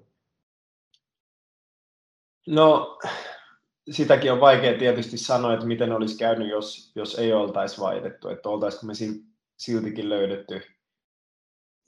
No, 2.47 2.99
sitäkin 3.91 4.31
on 4.31 4.39
vaikea 4.39 4.77
tietysti 4.77 5.17
sanoa, 5.17 5.53
että 5.53 5.65
miten 5.65 5.91
olisi 5.91 6.17
käynyt, 6.17 6.49
jos, 6.49 6.91
jos 6.95 7.19
ei 7.19 7.33
oltaisi 7.33 7.81
vaihdettu, 7.81 8.29
että 8.29 8.49
oltaisiko 8.49 8.85
me 8.85 8.93
siltikin 9.57 10.09
löydetty, 10.09 10.61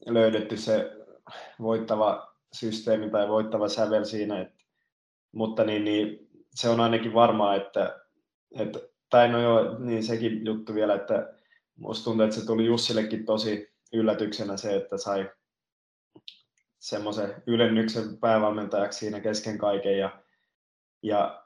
löydetty 0.06 0.58
se 0.58 0.91
voittava 1.62 2.34
systeemi 2.54 3.10
tai 3.10 3.28
voittava 3.28 3.69
sävel 3.69 4.04
siinä, 4.04 4.41
että, 4.41 4.57
mutta 5.32 5.63
niin, 5.63 5.84
niin, 5.84 6.30
se 6.56 6.70
on 6.70 6.80
ainakin 6.80 7.13
varmaa, 7.13 7.56
että, 7.56 8.00
että 8.60 8.80
tai 9.10 9.28
no 9.28 9.42
joo, 9.42 9.80
niin 9.80 10.04
sekin 10.04 10.46
juttu 10.46 10.74
vielä, 10.74 10.96
että 10.96 11.34
musta 11.76 12.04
tuntuu, 12.04 12.26
että 12.26 12.36
se 12.36 12.46
tuli 12.46 12.66
Jussillekin 12.66 13.26
tosi 13.26 13.74
yllätyksenä 13.94 14.58
se, 14.58 14.76
että 14.76 14.98
sai 14.98 15.30
semmoisen 16.80 17.44
ylennyksen 17.48 18.18
päävalmentajaksi 18.18 19.00
siinä 19.00 19.20
kesken 19.20 19.58
kaiken 19.58 19.98
ja, 19.98 20.24
ja 21.04 21.44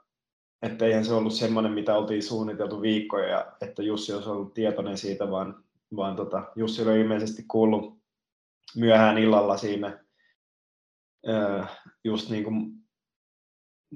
että 0.62 0.86
eihän 0.86 1.06
se 1.06 1.14
ollut 1.14 1.34
semmoinen, 1.34 1.72
mitä 1.72 1.98
oltiin 1.98 2.24
suunniteltu 2.24 2.82
viikkoja 2.82 3.28
ja 3.28 3.56
että 3.62 3.84
Jussi 3.84 4.14
olisi 4.14 4.30
ollut 4.30 4.54
tietoinen 4.54 4.98
siitä, 4.98 5.32
vaan, 5.32 5.64
vaan 5.96 6.16
tota, 6.16 6.52
Jussi 6.56 6.82
oli 6.84 7.00
ilmeisesti 7.00 7.46
kuullut 7.48 8.02
myöhään 8.76 9.18
illalla 9.18 9.58
siinä 9.58 10.06
just 12.04 12.30
niin 12.30 12.44
kuin, 12.44 12.81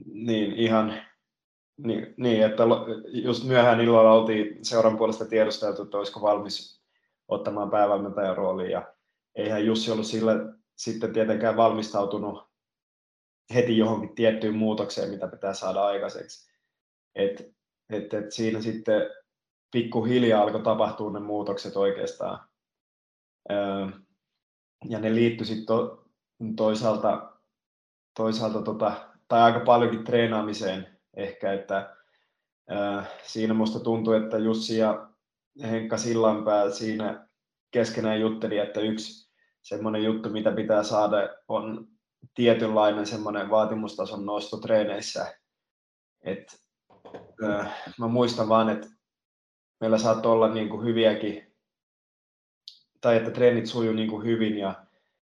niin 0.06 0.54
ihan 0.54 0.94
niin, 1.78 2.14
niin, 2.18 2.44
että 2.44 2.64
just 3.08 3.44
myöhään 3.44 3.82
illalla 3.82 4.12
oltiin 4.12 4.66
seuran 4.66 4.98
puolesta 4.98 5.26
tiedosteltu, 5.26 5.82
että 5.82 5.98
olisiko 5.98 6.22
valmis 6.22 6.82
ottamaan 7.28 7.70
päävalmentajan 7.70 8.38
rooliin. 8.38 8.72
Ja 8.72 8.94
eihän 9.36 9.66
Jussi 9.66 9.92
ollut 9.92 10.06
sillä 10.06 10.34
sitten 10.76 11.14
tietenkään 11.14 11.58
valmistautunut 11.58 12.44
heti 13.54 13.78
johonkin 13.78 14.16
tiettyyn 14.16 14.56
muutokseen, 14.56 15.10
mitä 15.10 15.28
pitää 15.28 15.54
saada 15.54 15.86
aikaiseksi. 15.86 16.52
Et, 17.16 17.56
et, 17.90 18.14
et 18.14 18.32
siinä 18.32 18.62
sitten 18.62 19.02
pikkuhiljaa 19.72 20.42
alkoi 20.42 20.64
tapahtua 20.64 21.12
ne 21.12 21.20
muutokset 21.20 21.78
oikeastaan. 21.78 22.50
Öö, 23.52 23.88
ja 24.90 25.00
ne 25.00 25.16
liittyi 25.16 25.46
sitten 25.46 25.66
to, 25.66 26.06
toisaalta, 26.56 27.34
toisaalta 28.18 28.62
tota, 28.62 29.15
tai 29.28 29.42
aika 29.42 29.60
paljonkin 29.60 30.04
treenaamiseen 30.04 31.00
ehkä, 31.14 31.54
että 31.54 31.96
ää, 32.70 33.06
siinä 33.24 33.54
musta 33.54 33.80
tuntui, 33.80 34.24
että 34.24 34.38
Jussi 34.38 34.78
ja 34.78 35.10
Henkka 35.62 35.98
Sillanpää 35.98 36.70
siinä 36.70 37.28
keskenään 37.72 38.22
jutteli, 38.22 38.58
että 38.58 38.80
yksi 38.80 39.32
semmoinen 39.62 40.04
juttu, 40.04 40.30
mitä 40.30 40.52
pitää 40.52 40.84
saada, 40.84 41.18
on 41.48 41.88
tietynlainen 42.34 43.06
semmoinen 43.06 43.50
vaatimustason 43.50 44.26
nosto 44.26 44.58
treeneissä. 44.58 45.38
Et, 46.22 46.62
ää, 47.44 47.74
mä 48.00 48.08
muistan 48.08 48.50
vaan, 48.50 48.70
että 48.70 48.88
meillä 49.80 49.98
saattoi 49.98 50.32
olla 50.32 50.54
niin 50.54 50.70
kuin 50.70 50.86
hyviäkin, 50.86 51.56
tai 53.02 53.18
että 53.18 53.32
treenit 53.32 53.66
sujuu 53.66 53.94
niin 53.94 54.10
kuin 54.10 54.26
hyvin 54.26 54.58
ja, 54.58 54.86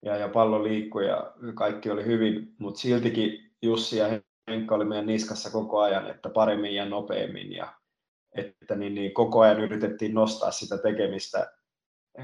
ja, 0.01 0.17
ja 0.17 0.29
pallo 0.29 0.63
liikkui 0.63 1.07
ja 1.07 1.33
kaikki 1.53 1.89
oli 1.89 2.05
hyvin, 2.05 2.55
mutta 2.59 2.79
siltikin 2.79 3.46
Jussi 3.61 3.97
ja 3.97 4.07
Henkka 4.47 4.75
oli 4.75 4.85
meidän 4.85 5.05
niskassa 5.05 5.51
koko 5.51 5.79
ajan, 5.79 6.09
että 6.09 6.29
paremmin 6.29 6.75
ja 6.75 6.85
nopeammin 6.85 7.51
ja 7.51 7.73
että 8.35 8.75
niin, 8.75 8.95
niin 8.95 9.13
koko 9.13 9.39
ajan 9.39 9.61
yritettiin 9.61 10.13
nostaa 10.13 10.51
sitä 10.51 10.77
tekemistä. 10.77 11.51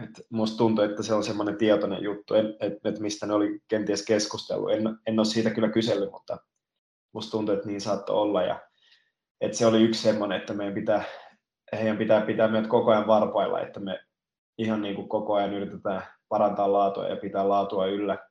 Et 0.03 0.25
musta 0.29 0.57
tuntuu, 0.57 0.83
että 0.83 1.03
se 1.03 1.13
on 1.13 1.23
semmoinen 1.23 1.57
tietoinen 1.57 2.03
juttu, 2.03 2.33
että 2.33 2.89
et 2.89 2.99
mistä 2.99 3.25
ne 3.25 3.33
oli 3.33 3.59
kenties 3.67 4.05
keskustellut. 4.05 4.71
En, 4.71 4.97
en 5.07 5.19
ole 5.19 5.25
siitä 5.25 5.49
kyllä 5.49 5.69
kysellyt, 5.69 6.11
mutta 6.11 6.37
musta 7.13 7.31
tuntuu, 7.31 7.55
että 7.55 7.67
niin 7.67 7.81
saattoi 7.81 8.15
olla. 8.15 8.43
Ja, 8.43 8.61
että 9.41 9.57
se 9.57 9.65
oli 9.65 9.81
yksi 9.81 10.01
semmoinen, 10.01 10.37
että 10.37 10.53
meidän 10.53 10.73
pitää, 10.73 11.03
heidän 11.73 11.97
pitää 11.97 12.21
pitää 12.21 12.47
meidät 12.47 12.69
koko 12.69 12.91
ajan 12.91 13.07
varpailla, 13.07 13.61
että 13.61 13.79
me 13.79 13.99
ihan 14.57 14.81
niin 14.81 14.95
kuin 14.95 15.09
koko 15.09 15.33
ajan 15.33 15.53
yritetään 15.53 16.03
parantaa 16.29 16.73
laatua 16.73 17.07
ja 17.07 17.15
pitää 17.15 17.49
laatua 17.49 17.85
yllä. 17.85 18.29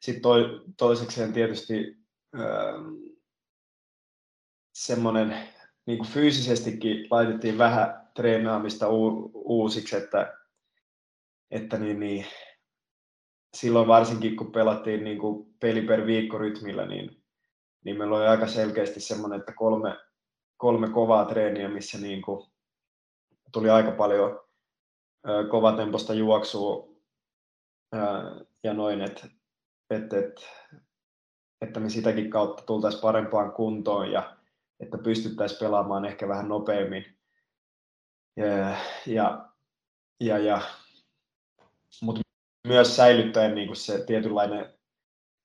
Sitten 0.00 0.22
toi, 0.22 0.64
toisekseen 0.76 1.32
tietysti 1.32 1.96
semmoinen 4.74 5.48
niin 5.86 5.98
kuin 5.98 6.08
fyysisestikin 6.08 7.06
laitettiin 7.10 7.58
vähän 7.58 8.08
treenaamista 8.14 8.88
u- 8.90 9.30
uusiksi, 9.34 9.96
että, 9.96 10.36
että 11.50 11.78
niin, 11.78 12.00
niin, 12.00 12.26
silloin 13.56 13.88
varsinkin 13.88 14.36
kun 14.36 14.52
pelattiin 14.52 15.04
niin 15.04 15.18
kuin 15.18 15.54
peli 15.60 15.82
per 15.82 16.06
viikko 16.06 16.38
rytmillä, 16.38 16.86
niin, 16.86 17.22
niin 17.84 17.98
meillä 17.98 18.16
oli 18.16 18.26
aika 18.26 18.46
selkeästi 18.46 19.00
semmoinen, 19.00 19.40
että 19.40 19.52
kolme, 19.52 19.98
kolme 20.56 20.90
kovaa 20.90 21.24
treeniä, 21.24 21.68
missä 21.68 21.98
niin 21.98 22.22
kuin 22.22 22.50
tuli 23.52 23.70
aika 23.70 23.90
paljon 23.90 24.40
ö, 25.28 25.48
kovatemposta 25.50 26.14
juoksua 26.14 26.90
ja 28.64 28.74
noin, 28.74 29.00
että 29.00 29.39
et, 29.90 30.12
et, 30.12 30.48
että 31.60 31.80
me 31.80 31.90
sitäkin 31.90 32.30
kautta 32.30 32.62
tultaisiin 32.62 33.02
parempaan 33.02 33.52
kuntoon 33.52 34.12
ja 34.12 34.36
että 34.80 34.98
pystyttäisiin 34.98 35.58
pelaamaan 35.58 36.04
ehkä 36.04 36.28
vähän 36.28 36.48
nopeammin. 36.48 37.16
Ja, 38.36 38.76
ja, 39.06 39.48
ja, 40.20 40.38
ja 40.38 40.60
mutta 42.02 42.22
myös 42.66 42.96
säilyttäen 42.96 43.54
niin 43.54 43.66
kuin 43.66 43.76
se 43.76 44.04
tietynlainen 44.06 44.74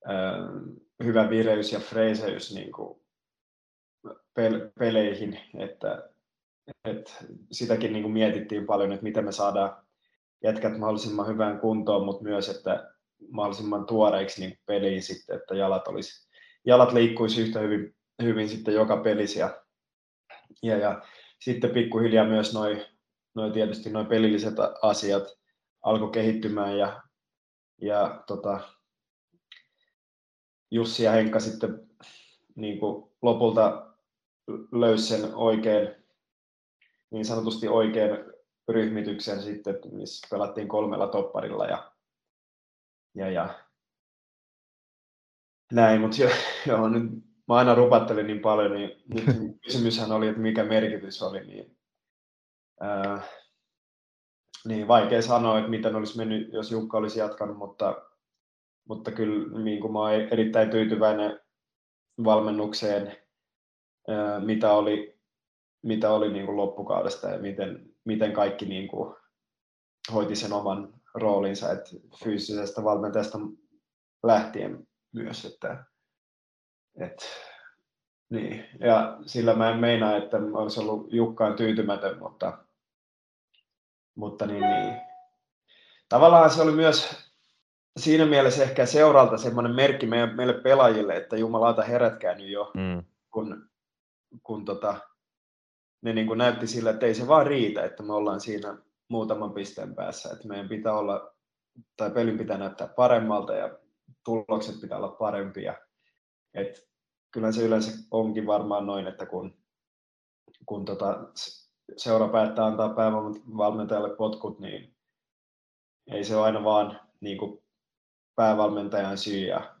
äh, 0.08 0.76
hyvä 1.04 1.30
vireys 1.30 1.72
ja 1.72 1.80
freeseys 1.80 2.54
niin 2.54 2.72
kuin 2.72 3.00
pel- 4.08 4.70
peleihin, 4.78 5.40
että, 5.58 6.08
että 6.84 7.12
sitäkin 7.52 7.92
niin 7.92 8.02
kuin 8.02 8.12
mietittiin 8.12 8.66
paljon, 8.66 8.92
että 8.92 9.04
miten 9.04 9.24
me 9.24 9.32
saadaan 9.32 9.76
jätkät 10.44 10.78
mahdollisimman 10.78 11.26
hyvään 11.26 11.60
kuntoon, 11.60 12.04
mutta 12.04 12.22
myös, 12.22 12.48
että 12.48 12.95
mahdollisimman 13.30 13.86
tuoreiksi 13.86 14.40
niin 14.40 14.58
peliin 14.66 15.02
sitten, 15.02 15.36
että 15.36 15.54
jalat, 15.54 15.88
olisi, 15.88 16.28
jalat 16.64 16.92
liikkuisi 16.92 17.42
yhtä 17.42 17.60
hyvin, 17.60 17.96
hyvin 18.22 18.48
sitten 18.48 18.74
joka 18.74 18.96
pelissä. 18.96 19.40
Ja, 19.40 19.62
ja, 20.62 20.76
ja 20.76 21.02
sitten 21.40 21.70
pikkuhiljaa 21.70 22.26
myös 22.26 22.54
noin 22.54 22.84
noi 23.36 23.50
tietysti 23.50 23.90
noin 23.90 24.06
pelilliset 24.06 24.54
asiat 24.82 25.24
alkoi 25.82 26.10
kehittymään 26.10 26.78
ja, 26.78 27.02
ja 27.80 28.22
tota, 28.26 28.60
Jussi 30.70 31.04
ja 31.04 31.12
Henkka 31.12 31.40
sitten 31.40 31.88
niin 32.54 32.80
kuin 32.80 33.10
lopulta 33.22 33.94
löysi 34.72 35.06
sen 35.06 35.34
oikein, 35.34 35.94
niin 37.10 37.24
sanotusti 37.24 37.68
oikein 37.68 38.10
ryhmityksen 38.68 39.42
sitten, 39.42 39.78
missä 39.92 40.28
pelattiin 40.30 40.68
kolmella 40.68 41.08
topparilla 41.08 41.66
ja 41.66 41.92
ja, 43.16 43.30
ja. 43.30 43.54
Näin, 45.72 46.00
mutta 46.00 46.22
jo, 46.22 46.28
joo, 46.66 46.88
nyt 46.88 47.02
mä 47.48 47.54
aina 47.54 47.74
rupattelin 47.74 48.26
niin 48.26 48.40
paljon, 48.40 48.72
niin 48.72 48.90
nyt 49.14 49.24
kysymyshän 49.64 50.12
oli, 50.12 50.28
että 50.28 50.40
mikä 50.40 50.64
merkitys 50.64 51.22
oli, 51.22 51.46
niin, 51.46 51.76
ää, 52.80 53.22
niin 54.64 54.88
vaikea 54.88 55.22
sanoa, 55.22 55.58
että 55.58 55.70
miten 55.70 55.96
olisi 55.96 56.18
mennyt, 56.18 56.52
jos 56.52 56.70
Jukka 56.70 56.98
olisi 56.98 57.18
jatkanut, 57.18 57.58
mutta, 57.58 58.02
mutta 58.88 59.10
kyllä 59.10 59.62
niin 59.62 59.80
kuin 59.80 59.92
mä 59.92 60.00
olen 60.00 60.28
erittäin 60.32 60.70
tyytyväinen 60.70 61.40
valmennukseen, 62.24 63.16
ää, 64.08 64.40
mitä 64.40 64.72
oli, 64.72 65.20
mitä 65.82 66.12
oli 66.12 66.32
niin 66.32 66.46
kuin 66.46 66.56
loppukaudesta 66.56 67.28
ja 67.28 67.38
miten, 67.38 67.94
miten 68.04 68.32
kaikki 68.32 68.66
niin 68.66 68.88
kuin 68.88 69.14
hoiti 70.12 70.36
sen 70.36 70.52
oman 70.52 70.95
roolinsa, 71.16 71.72
että 71.72 71.90
fyysisestä 72.24 72.84
valmentajasta 72.84 73.38
lähtien 74.22 74.86
myös, 75.12 75.44
että, 75.44 75.84
että 77.00 77.24
Niin, 78.30 78.64
ja 78.80 79.18
sillä 79.26 79.54
mä 79.54 79.70
en 79.70 79.78
meinaa, 79.78 80.16
että 80.16 80.36
olisi 80.52 80.80
ollut 80.80 81.12
Jukkaan 81.12 81.56
tyytymätön, 81.56 82.18
mutta, 82.18 82.58
mutta 84.14 84.46
niin, 84.46 84.62
niin. 84.62 85.00
tavallaan 86.08 86.50
se 86.50 86.62
oli 86.62 86.72
myös 86.72 87.26
siinä 87.96 88.26
mielessä 88.26 88.62
ehkä 88.62 88.86
seuralta 88.86 89.38
semmoinen 89.38 89.74
merkki 89.74 90.06
meille, 90.06 90.34
meille 90.34 90.54
pelaajille, 90.54 91.16
että 91.16 91.36
jumalauta 91.36 91.82
herätkää 91.82 92.34
nyt 92.34 92.48
jo, 92.48 92.72
mm. 92.74 93.04
kun, 93.30 93.70
kun 94.42 94.64
tota, 94.64 95.00
ne 96.02 96.12
niin 96.12 96.26
kuin 96.26 96.38
näytti 96.38 96.66
sillä, 96.66 96.90
että 96.90 97.06
ei 97.06 97.14
se 97.14 97.28
vaan 97.28 97.46
riitä, 97.46 97.84
että 97.84 98.02
me 98.02 98.12
ollaan 98.12 98.40
siinä 98.40 98.78
muutaman 99.08 99.52
pisteen 99.52 99.94
päässä, 99.94 100.32
että 100.32 100.48
meidän 100.48 100.68
pitää 100.68 100.92
olla, 100.92 101.34
tai 101.96 102.10
pelin 102.10 102.38
pitää 102.38 102.58
näyttää 102.58 102.88
paremmalta 102.88 103.52
ja 103.52 103.78
tulokset 104.24 104.80
pitää 104.80 104.98
olla 104.98 105.08
parempia. 105.08 105.74
Et 106.54 106.88
kyllä 107.30 107.52
se 107.52 107.62
yleensä 107.62 107.92
onkin 108.10 108.46
varmaan 108.46 108.86
noin, 108.86 109.06
että 109.06 109.26
kun, 109.26 109.58
kun 110.66 110.84
tota, 110.84 111.28
seura 111.96 112.28
päättää 112.28 112.66
antaa 112.66 112.94
päävalmentajalle 112.94 114.16
potkut, 114.16 114.58
niin 114.58 114.96
ei 116.10 116.24
se 116.24 116.36
ole 116.36 116.44
aina 116.44 116.64
vaan 116.64 117.00
niin 117.20 117.38
kuin 117.38 117.62
päävalmentajan 118.34 119.18
syy. 119.18 119.46
Ja, 119.46 119.76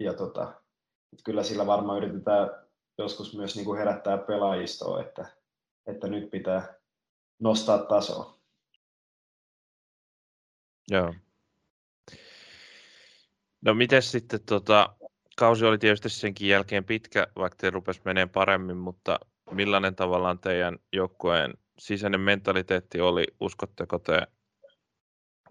ja 0.00 0.14
tota, 0.14 0.52
kyllä 1.24 1.42
sillä 1.42 1.66
varmaan 1.66 1.98
yritetään 1.98 2.50
joskus 2.98 3.36
myös 3.36 3.56
niin 3.56 3.64
kuin 3.64 3.78
herättää 3.78 4.18
pelaajistoa, 4.18 5.00
että, 5.00 5.26
että 5.86 6.08
nyt 6.08 6.30
pitää 6.30 6.74
nostaa 7.38 7.78
tasoa. 7.78 8.37
Joo. 10.90 11.14
No 13.60 13.74
miten 13.74 14.02
sitten, 14.02 14.40
tota, 14.46 14.96
kausi 15.36 15.64
oli 15.64 15.78
tietysti 15.78 16.08
senkin 16.08 16.48
jälkeen 16.48 16.84
pitkä, 16.84 17.26
vaikka 17.36 17.56
te 17.60 17.70
rupesi 17.70 18.00
menemään 18.04 18.30
paremmin, 18.30 18.76
mutta 18.76 19.20
millainen 19.50 19.94
tavallaan 19.94 20.38
teidän 20.38 20.78
joukkueen 20.92 21.54
sisäinen 21.78 22.20
mentaliteetti 22.20 23.00
oli? 23.00 23.26
Uskotteko 23.40 23.98
te, 23.98 24.26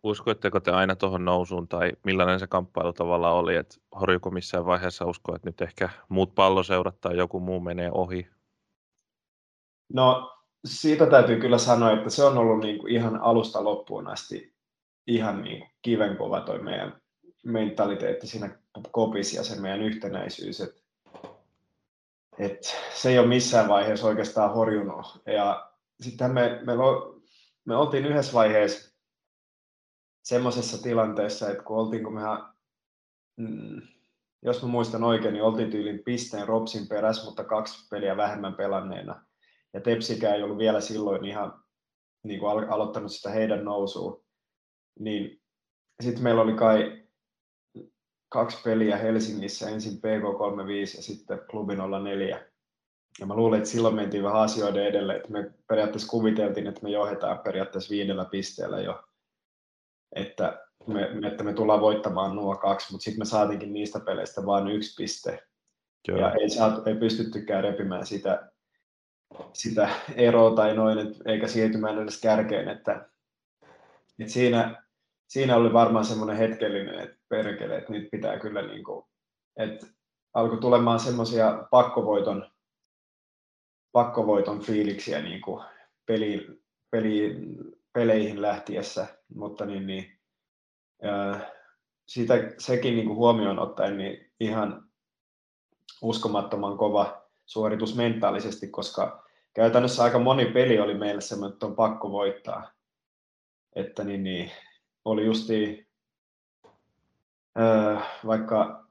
uskoitteko 0.04 0.60
te 0.60 0.71
aina 0.71 0.95
tuohon 0.95 1.26
nousuun 1.26 1.67
tai 1.67 1.91
millainen 2.04 2.39
se 2.39 2.47
kamppailu 2.47 2.93
tavallaan 2.93 3.36
oli? 3.36 3.56
Että 3.56 3.76
horjuko 4.00 4.32
missään 4.32 4.65
vaiheessa 4.65 5.06
uskoa, 5.06 5.36
että 5.36 5.50
nyt 5.50 5.62
ehkä 5.62 5.89
muut 6.10 6.36
palloseurat 6.36 7.02
tai 7.02 7.17
joku 7.17 7.39
muu 7.39 7.60
menee 7.60 7.91
ohi? 7.91 8.28
No 9.93 10.34
siitä 10.65 11.06
täytyy 11.06 11.39
kyllä 11.39 11.58
sanoa, 11.58 11.91
että 11.91 12.10
se 12.10 12.23
on 12.23 12.38
ollut 12.38 12.60
niin 12.60 12.80
kuin 12.80 12.93
ihan 12.93 13.21
alusta 13.21 13.63
loppuun 13.63 14.08
asti 14.08 14.57
ihan 15.08 15.41
niin 15.41 15.70
kivenkova 15.82 16.41
toi 16.41 16.60
meidän 16.60 17.02
mentaliteetti 17.46 18.28
siinä 18.28 18.60
kopissa 18.91 19.38
ja 19.38 19.43
se 19.43 19.62
meidän 19.62 19.82
yhtenäisyys. 19.82 20.62
Et, 20.62 20.84
et 22.39 22.76
se 22.93 23.10
ei 23.10 23.20
ole 23.20 23.28
missään 23.28 23.67
vaiheessa 23.67 24.08
oikeastaan 24.08 24.54
horjunut. 24.54 25.22
Ja 25.26 25.72
sitten 26.02 26.34
me, 26.34 26.62
me, 26.65 26.74
me 27.65 27.76
oltiin 27.76 28.06
yhdessä 28.06 28.34
vaiheessa 28.34 28.98
semmoisessa 30.24 30.84
tilanteessa, 30.84 31.50
että 31.50 31.63
kun 31.63 31.78
oltiin, 31.78 32.04
kun 32.04 32.13
mehän, 32.13 32.38
mm, 33.38 33.82
jos 34.41 34.62
mä 34.62 34.67
muistan 34.67 35.04
oikein, 35.04 35.34
niin 35.34 35.43
oltiin 35.43 35.72
tyylin 35.72 36.04
pisteen 36.06 36.48
Ropsin 36.48 36.88
perässä, 36.88 37.26
mutta 37.26 37.43
kaksi 37.43 37.88
peliä 37.89 38.17
vähemmän 38.17 38.54
pelanneena. 38.56 39.26
Ja 39.74 39.82
Tepsikään 39.82 40.36
ei 40.36 40.43
ollut 40.43 40.58
vielä 40.58 40.82
silloin 40.82 41.26
ihan 41.26 41.63
niin 42.24 42.39
kuin 42.39 42.70
aloittanut 42.70 43.12
sitä 43.12 43.30
heidän 43.30 43.65
nousua. 43.65 44.27
Niin 44.99 45.41
sitten 46.03 46.23
meillä 46.23 46.41
oli 46.41 46.53
kai 46.53 47.07
kaksi 48.29 48.57
peliä 48.63 48.97
Helsingissä, 48.97 49.69
ensin 49.69 49.93
PK35 49.93 50.97
ja 50.97 51.03
sitten 51.03 51.41
Klubi 51.51 51.73
04. 52.03 52.45
Ja 53.19 53.25
mä 53.25 53.36
luulen, 53.36 53.57
että 53.57 53.69
silloin 53.69 53.95
mentiin 53.95 54.23
vähän 54.23 54.41
asioiden 54.41 54.86
edelle, 54.86 55.15
että 55.15 55.31
me 55.31 55.51
periaatteessa 55.67 56.10
kuviteltiin, 56.10 56.67
että 56.67 56.83
me 56.83 56.89
johdetaan 56.89 57.39
periaatteessa 57.39 57.91
viidellä 57.91 58.25
pisteellä 58.25 58.81
jo, 58.81 59.03
että 60.15 60.67
me, 60.88 61.27
että 61.27 61.43
me 61.43 61.53
tullaan 61.53 61.81
voittamaan 61.81 62.36
nuo 62.36 62.55
kaksi, 62.55 62.91
mutta 62.91 63.03
sitten 63.03 63.21
me 63.21 63.25
saatiinkin 63.25 63.73
niistä 63.73 63.99
peleistä 63.99 64.45
vain 64.45 64.67
yksi 64.67 64.95
piste. 65.01 65.43
Joo. 66.07 66.19
Ja 66.19 66.31
ei, 66.31 66.49
saatu, 66.49 66.89
ei 66.89 66.95
pystyttykään 66.95 67.63
repimään 67.63 68.05
sitä, 68.05 68.51
sitä 69.53 69.89
eroa 70.15 70.55
tai 70.55 70.75
noin, 70.75 70.97
et, 70.97 71.07
eikä 71.25 71.47
siirtymään 71.47 71.99
edes 71.99 72.21
kärkeen, 72.21 72.69
että, 72.69 73.10
että 74.19 74.33
siinä 74.33 74.87
siinä 75.28 75.56
oli 75.56 75.74
varmaan 75.74 76.06
semmoinen 76.06 76.38
hetkellinen, 76.38 77.00
että 77.00 77.18
perkele, 77.30 77.78
että 77.78 77.92
nyt 77.92 78.10
pitää 78.12 78.40
kyllä 78.40 78.62
niin 78.62 78.84
kuin, 78.84 79.06
että 79.58 79.88
alkoi 80.34 80.58
tulemaan 80.58 81.00
semmoisia 81.00 81.68
pakkovoiton, 81.72 82.52
pakkovoiton 83.92 84.62
fiiliksiä 84.62 85.22
niin 85.22 85.42
kuin 85.42 85.63
peli, 86.06 86.48
peli, 86.92 87.36
peleihin 87.94 88.42
lähtiessä, 88.42 89.08
mutta 89.36 89.66
niin, 89.66 89.88
niin 89.88 90.20
ää, 91.04 91.52
siitä, 92.08 92.34
sekin 92.58 92.96
niin 92.96 93.08
kuin 93.08 93.18
huomioon 93.18 93.60
ottaen 93.60 93.98
niin 93.98 94.32
ihan 94.40 94.90
uskomattoman 96.02 96.78
kova 96.78 97.28
suoritus 97.46 97.96
mentaalisesti, 97.96 98.68
koska 98.68 99.28
käytännössä 99.54 100.04
aika 100.04 100.20
moni 100.20 100.46
peli 100.46 100.80
oli 100.80 100.94
meille 100.94 101.22
semmoinen, 101.22 101.54
että 101.54 101.66
on 101.66 101.76
pakko 101.76 102.12
voittaa. 102.12 102.72
Että 103.76 104.04
niin, 104.04 104.24
niin, 104.24 104.52
oli 105.08 105.26
justi 105.26 105.88
öö, 107.60 107.98
vaikka, 108.26 108.88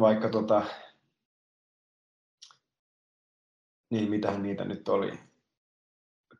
vaikka 0.00 0.28
tota, 0.28 0.62
niin 3.90 4.10
mitähän 4.10 4.42
niitä 4.42 4.64
nyt 4.64 4.88
oli, 4.88 5.12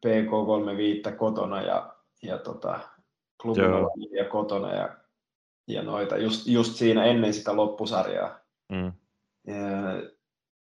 PK35 0.06 1.16
kotona 1.16 1.62
ja, 1.62 1.96
ja 2.22 2.38
tota, 2.38 2.80
ja 4.10 4.24
kotona 4.24 4.74
ja, 4.74 4.96
ja 5.68 5.82
noita, 5.82 6.16
just, 6.16 6.46
just 6.46 6.74
siinä 6.74 7.04
ennen 7.04 7.34
sitä 7.34 7.56
loppusarjaa. 7.56 8.40
Mm. 8.68 8.92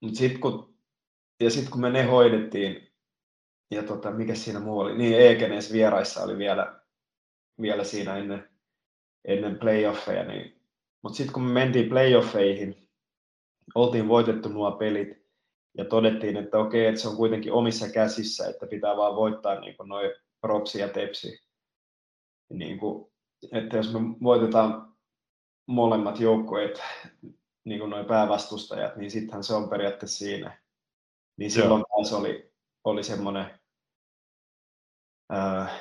Mutta 0.01 0.19
sitten 0.19 0.41
kun, 0.41 0.75
ja 1.41 1.51
sitten 1.51 1.71
kun 1.71 1.81
me 1.81 1.91
ne 1.91 2.03
hoidettiin, 2.03 2.93
ja 3.71 3.83
tota, 3.83 4.11
mikä 4.11 4.35
siinä 4.35 4.61
muu 4.61 4.79
oli, 4.79 4.99
niin 4.99 5.21
Ekenes 5.21 5.73
vieraissa 5.73 6.23
oli 6.23 6.39
vielä 6.39 6.82
vielä 7.63 7.85
siinä 7.85 8.17
ennen, 8.17 8.51
ennen 9.25 9.59
playoffeja. 9.59 10.25
Niin, 10.25 10.61
mutta 11.03 11.17
sitten 11.17 11.33
kun 11.33 11.43
me 11.43 11.53
mentiin 11.53 11.89
playoffeihin, 11.89 12.89
oltiin 13.75 14.09
voitettu 14.09 14.49
nuo 14.49 14.73
pelit 14.73 15.23
ja 15.79 15.85
todettiin, 15.85 16.37
että 16.37 16.59
okei, 16.59 16.87
että 16.87 17.01
se 17.01 17.09
on 17.09 17.17
kuitenkin 17.17 17.53
omissa 17.53 17.89
käsissä, 17.89 18.49
että 18.49 18.67
pitää 18.67 18.97
vaan 18.97 19.17
voittaa 19.17 19.61
niin 19.61 19.77
noin 19.85 20.11
propsi 20.41 20.81
ja 20.81 20.89
tepsi. 20.89 21.39
Niin 22.53 22.79
kuin, 22.79 23.13
että 23.53 23.77
jos 23.77 23.93
me 23.93 24.01
voitetaan 24.23 24.95
molemmat 25.67 26.21
joukkueet, 26.21 26.83
niin 27.65 27.81
kuin 27.81 27.91
noin 27.91 28.07
päävastustajat, 28.07 28.97
niin 28.97 29.11
sittenhän 29.11 29.45
se 29.45 29.55
on 29.55 29.69
periaatteessa 29.69 30.19
siinä. 30.19 30.63
Niin 31.37 31.51
silloin 31.51 31.85
taas 31.89 32.13
oli, 32.13 32.53
oli 32.85 33.05
semmoinen 33.05 33.61
ää, 35.31 35.79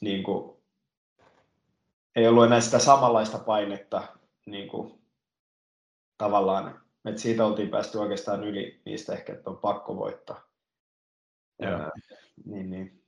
niin 0.00 0.22
kuin, 0.22 0.58
ei 2.16 2.28
ollut 2.28 2.44
enää 2.44 2.60
sitä 2.60 2.78
samanlaista 2.78 3.38
painetta 3.38 4.18
niin 4.46 4.68
kuin, 4.68 5.02
tavallaan, 6.18 6.80
että 7.04 7.20
siitä 7.20 7.46
oltiin 7.46 7.68
päästy 7.68 7.98
oikeastaan 7.98 8.44
yli 8.44 8.80
niistä 8.84 9.12
ehkä, 9.12 9.32
että 9.32 9.50
on 9.50 9.56
pakko 9.56 9.96
voittaa. 9.96 10.44
Joo. 11.58 11.72
Ää, 11.72 11.90
niin, 12.44 12.70
niin. 12.70 13.04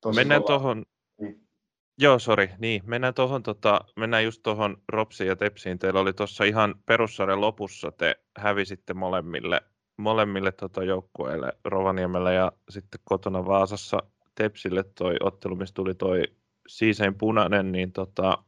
Tosi 0.00 0.20
Mennään 0.20 0.44
tuohon, 0.44 0.84
niin. 1.20 1.44
Joo, 1.98 2.18
sori. 2.18 2.50
Niin, 2.58 2.82
mennään, 2.86 3.14
tohon, 3.14 3.42
tota, 3.42 3.80
mennään 3.96 4.24
just 4.24 4.42
tuohon 4.42 4.82
Ropsiin 4.88 5.28
ja 5.28 5.36
Tepsiin. 5.36 5.78
Teillä 5.78 6.00
oli 6.00 6.12
tuossa 6.12 6.44
ihan 6.44 6.74
perussarjan 6.86 7.40
lopussa, 7.40 7.92
te 7.92 8.24
hävisitte 8.38 8.94
molemmille, 8.94 9.60
molemmille 9.96 10.52
tota 10.52 10.84
joukkueille 10.84 11.52
Rovaniemellä 11.64 12.32
ja 12.32 12.52
sitten 12.70 13.00
kotona 13.04 13.46
Vaasassa 13.46 14.02
Tepsille 14.34 14.84
toi 14.94 15.16
ottelu, 15.20 15.56
missä 15.56 15.74
tuli 15.74 15.94
toi 15.94 16.22
siisein 16.68 17.14
punainen, 17.14 17.72
niin 17.72 17.92
tota, 17.92 18.38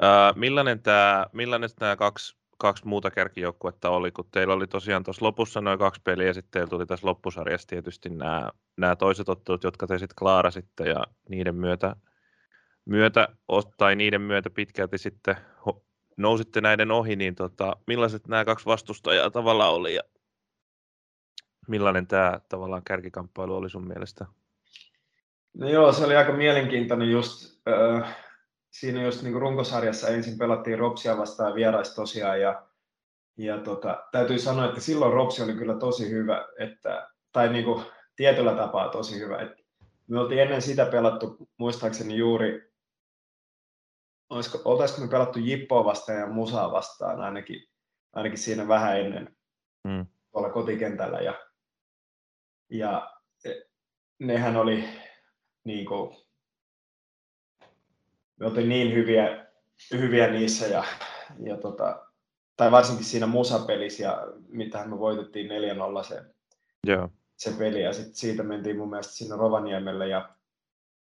ää, 0.00 0.32
millainen 0.36 0.82
tämä 0.82 1.26
millainen 1.32 1.70
nämä 1.80 1.96
kaksi, 1.96 2.36
kaksi 2.58 2.86
muuta 2.86 3.10
kärkijoukkuetta 3.10 3.90
oli, 3.90 4.12
kun 4.12 4.28
teillä 4.30 4.54
oli 4.54 4.66
tosiaan 4.66 5.04
tuossa 5.04 5.24
lopussa 5.24 5.60
noin 5.60 5.78
kaksi 5.78 6.00
peliä, 6.04 6.26
ja 6.26 6.34
sitten 6.34 6.50
teillä 6.50 6.70
tuli 6.70 6.86
tässä 6.86 7.06
loppusarjassa 7.06 7.68
tietysti 7.68 8.08
nämä, 8.76 8.96
toiset 8.96 9.28
ottelut, 9.28 9.64
jotka 9.64 9.86
te 9.86 9.98
sitten 9.98 10.16
klaarasitte, 10.18 10.88
ja 10.88 11.04
niiden 11.28 11.54
myötä, 11.54 11.96
myötä, 12.84 13.28
tai 13.78 13.96
niiden 13.96 14.20
myötä 14.20 14.50
pitkälti 14.50 14.98
sitten 14.98 15.36
nousitte 16.16 16.60
näiden 16.60 16.90
ohi, 16.90 17.16
niin 17.16 17.34
tota, 17.34 17.76
millaiset 17.86 18.28
nämä 18.28 18.44
kaksi 18.44 18.66
vastustajaa 18.66 19.30
tavallaan 19.30 19.72
oli, 19.72 19.94
ja 19.94 20.02
millainen 21.68 22.06
tämä 22.06 22.40
tavallaan 22.48 22.82
kärkikamppailu 22.84 23.56
oli 23.56 23.70
sun 23.70 23.88
mielestä? 23.88 24.26
No 25.54 25.68
joo, 25.68 25.92
se 25.92 26.04
oli 26.04 26.16
aika 26.16 26.32
mielenkiintoinen 26.32 27.10
just, 27.10 27.60
äh, 27.68 28.16
siinä 28.70 29.02
just 29.02 29.22
niin 29.22 29.40
runkosarjassa 29.40 30.08
ensin 30.08 30.38
pelattiin 30.38 30.78
Ropsia 30.78 31.18
vastaan 31.18 31.54
vierais 31.54 31.94
tosiaan 31.94 32.40
ja, 32.40 32.62
ja 33.38 33.58
tota, 33.58 34.04
täytyy 34.12 34.38
sanoa, 34.38 34.64
että 34.64 34.80
silloin 34.80 35.12
Ropsi 35.12 35.42
oli 35.42 35.54
kyllä 35.54 35.74
tosi 35.74 36.10
hyvä, 36.10 36.48
että, 36.58 37.10
tai 37.32 37.52
niin 37.52 37.64
kuin 37.64 37.84
tietyllä 38.16 38.54
tapaa 38.54 38.88
tosi 38.88 39.20
hyvä. 39.20 39.42
Että 39.42 39.62
me 40.06 40.20
oltiin 40.20 40.42
ennen 40.42 40.62
sitä 40.62 40.86
pelattu, 40.86 41.48
muistaakseni 41.58 42.16
juuri, 42.16 42.72
olisiko, 44.30 44.60
oltaisiko 44.64 45.00
me 45.00 45.08
pelattu 45.08 45.38
Jippoa 45.38 45.84
vastaan 45.84 46.18
ja 46.18 46.26
Musaa 46.26 46.72
vastaan 46.72 47.20
ainakin, 47.20 47.68
ainakin 48.12 48.38
siinä 48.38 48.68
vähän 48.68 49.00
ennen 49.00 49.36
mm. 49.84 50.06
tuolla 50.32 50.50
kotikentällä. 50.50 51.18
Ja, 51.18 51.34
ja 52.70 53.10
nehän 54.18 54.56
oli 54.56 54.84
niin 55.64 55.86
kuin, 55.86 56.16
me 58.36 58.46
oltiin 58.46 58.68
niin 58.68 58.94
hyviä, 58.94 59.46
hyviä 59.92 60.30
niissä 60.30 60.66
ja, 60.66 60.84
ja 61.42 61.56
tota, 61.56 62.06
tai 62.56 62.70
varsinkin 62.70 63.04
siinä 63.04 63.26
musapelissä, 63.26 64.02
ja 64.02 64.26
mitähän 64.48 64.90
me 64.90 64.98
voitettiin 64.98 65.50
4-0 66.00 66.04
se, 66.04 66.22
Joo. 66.86 67.08
se 67.36 67.50
peli, 67.58 67.82
ja 67.82 67.92
sit 67.92 68.14
siitä 68.14 68.42
mentiin 68.42 68.78
mun 68.78 68.90
mielestä 68.90 69.12
sinne 69.12 69.36
Rovaniemelle, 69.36 70.08
ja, 70.08 70.28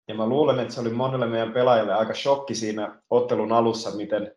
ja 0.07 0.15
mä 0.15 0.27
luulen, 0.27 0.59
että 0.59 0.73
se 0.73 0.81
oli 0.81 0.89
monelle 0.89 1.27
meidän 1.27 1.53
pelaajille 1.53 1.93
aika 1.93 2.13
shokki 2.13 2.55
siinä 2.55 3.01
ottelun 3.09 3.51
alussa, 3.51 3.91
miten 3.95 4.35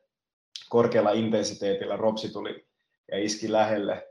korkealla 0.68 1.10
intensiteetillä 1.10 1.96
Ropsi 1.96 2.32
tuli 2.32 2.66
ja 3.10 3.18
iski 3.18 3.52
lähelle, 3.52 4.08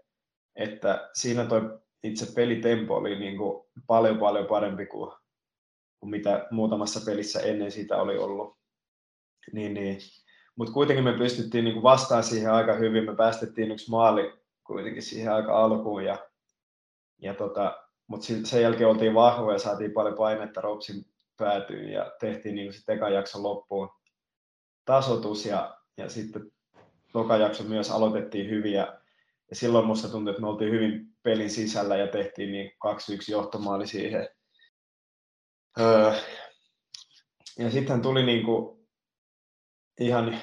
että 0.55 1.09
siinä 1.13 1.45
toi 1.45 1.82
itse 2.03 2.33
pelitempo 2.35 2.95
oli 2.95 3.19
niin 3.19 3.37
kuin 3.37 3.65
paljon 3.87 4.17
paljon 4.17 4.45
parempi 4.45 4.85
kuin, 4.85 5.11
kuin 5.99 6.09
mitä 6.09 6.47
muutamassa 6.51 6.99
pelissä 7.05 7.39
ennen 7.39 7.71
sitä 7.71 7.97
oli 7.97 8.17
ollut. 8.17 8.57
Niin, 9.51 9.73
niin 9.73 9.97
mutta 10.55 10.73
kuitenkin 10.73 11.03
me 11.03 11.17
pystyttiin 11.17 11.65
niin 11.65 11.83
vastaan 11.83 12.23
siihen 12.23 12.51
aika 12.51 12.73
hyvin. 12.73 13.05
Me 13.05 13.15
päästettiin 13.15 13.71
yksi 13.71 13.91
maali 13.91 14.33
kuitenkin 14.63 15.03
siihen 15.03 15.33
aika 15.33 15.63
alkuun. 15.63 16.05
Ja, 16.05 16.29
ja 17.21 17.33
tota, 17.33 17.83
mutta 18.07 18.27
sen 18.43 18.61
jälkeen 18.61 18.89
oltiin 18.89 19.13
vahvoja 19.13 19.55
ja 19.55 19.59
saatiin 19.59 19.91
paljon 19.91 20.15
painetta 20.15 20.61
Ropsin 20.61 21.05
päätyyn 21.37 21.89
ja 21.89 22.11
tehtiin 22.19 22.55
niin 22.55 22.73
sitten 22.73 22.95
ekan 22.95 23.13
jakson 23.13 23.43
loppuun 23.43 23.89
tasotus 24.85 25.45
ja, 25.45 25.77
ja 25.97 26.09
sitten 26.09 26.51
toka 27.13 27.37
jakso 27.37 27.63
myös 27.63 27.91
aloitettiin 27.91 28.49
hyvin 28.49 28.73
ja, 29.53 29.57
silloin 29.57 29.85
musta 29.85 30.09
tuntui, 30.09 30.31
että 30.31 30.41
me 30.41 30.47
oltiin 30.47 30.71
hyvin 30.71 31.07
pelin 31.23 31.49
sisällä 31.49 31.97
ja 31.97 32.07
tehtiin 32.07 32.51
niin 32.51 32.71
2-1 32.71 33.31
johtomaali 33.31 33.87
siihen. 33.87 34.29
Öö, 35.79 36.13
ja 37.59 37.71
sitten 37.71 38.01
tuli 38.01 38.25
niin 38.25 38.45
kuin 38.45 38.87
ihan, 39.99 40.41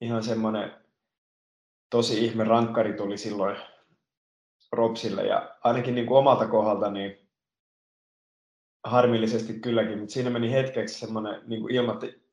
ihan 0.00 0.22
semmoinen 0.22 0.74
tosi 1.90 2.24
ihme 2.24 2.44
rankkari 2.44 2.92
tuli 2.92 3.18
silloin 3.18 3.56
Ropsille 4.72 5.26
ja 5.26 5.56
ainakin 5.64 5.94
niin 5.94 6.06
kuin 6.06 6.18
omalta 6.18 6.48
kohdalta 6.48 6.90
niin 6.90 7.28
harmillisesti 8.84 9.60
kylläkin, 9.60 9.98
mutta 9.98 10.12
siinä 10.12 10.30
meni 10.30 10.52
hetkeksi 10.52 10.98
semmoinen 10.98 11.42
niin 11.46 11.60
kuin 11.60 11.74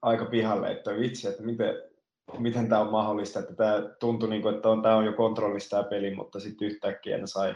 aika 0.01 0.25
pihalle, 0.25 0.71
että 0.71 0.91
vitsi, 0.91 1.27
että 1.27 1.43
miten, 1.43 1.92
miten 2.37 2.69
tämä 2.69 2.81
on 2.81 2.91
mahdollista, 2.91 3.39
että 3.39 3.55
tämä 3.55 3.81
tuntui 3.99 4.29
niin 4.29 4.41
kuin, 4.41 4.55
että 4.55 4.69
on, 4.69 4.81
tämä 4.81 4.95
on 4.95 5.05
jo 5.05 5.13
kontrollista 5.13 5.69
tämä 5.69 5.89
peli, 5.89 6.15
mutta 6.15 6.39
sitten 6.39 6.67
yhtäkkiä 6.67 7.17
ne 7.17 7.27
sai, 7.27 7.55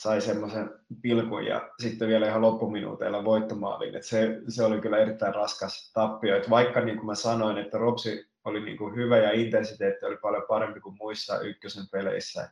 sai 0.00 0.20
semmoisen 0.20 0.70
pilkun 1.02 1.44
ja 1.44 1.70
sitten 1.82 2.08
vielä 2.08 2.26
ihan 2.26 2.42
loppuminuuteilla 2.42 3.24
voittomaalin. 3.24 3.94
Et 3.94 4.04
se, 4.04 4.40
se 4.48 4.64
oli 4.64 4.80
kyllä 4.80 4.98
erittäin 4.98 5.34
raskas 5.34 5.92
tappio. 5.92 6.36
Et 6.36 6.50
vaikka 6.50 6.80
niin 6.80 6.96
kuin 6.96 7.06
mä 7.06 7.14
sanoin, 7.14 7.58
että 7.58 7.78
Ropsi 7.78 8.30
oli 8.44 8.60
niin 8.60 8.78
kuin 8.78 8.94
hyvä 8.96 9.18
ja 9.18 9.32
intensiteetti 9.32 10.06
oli 10.06 10.16
paljon 10.16 10.44
parempi 10.48 10.80
kuin 10.80 10.96
muissa 10.98 11.40
ykkösen 11.40 11.84
peleissä, 11.92 12.50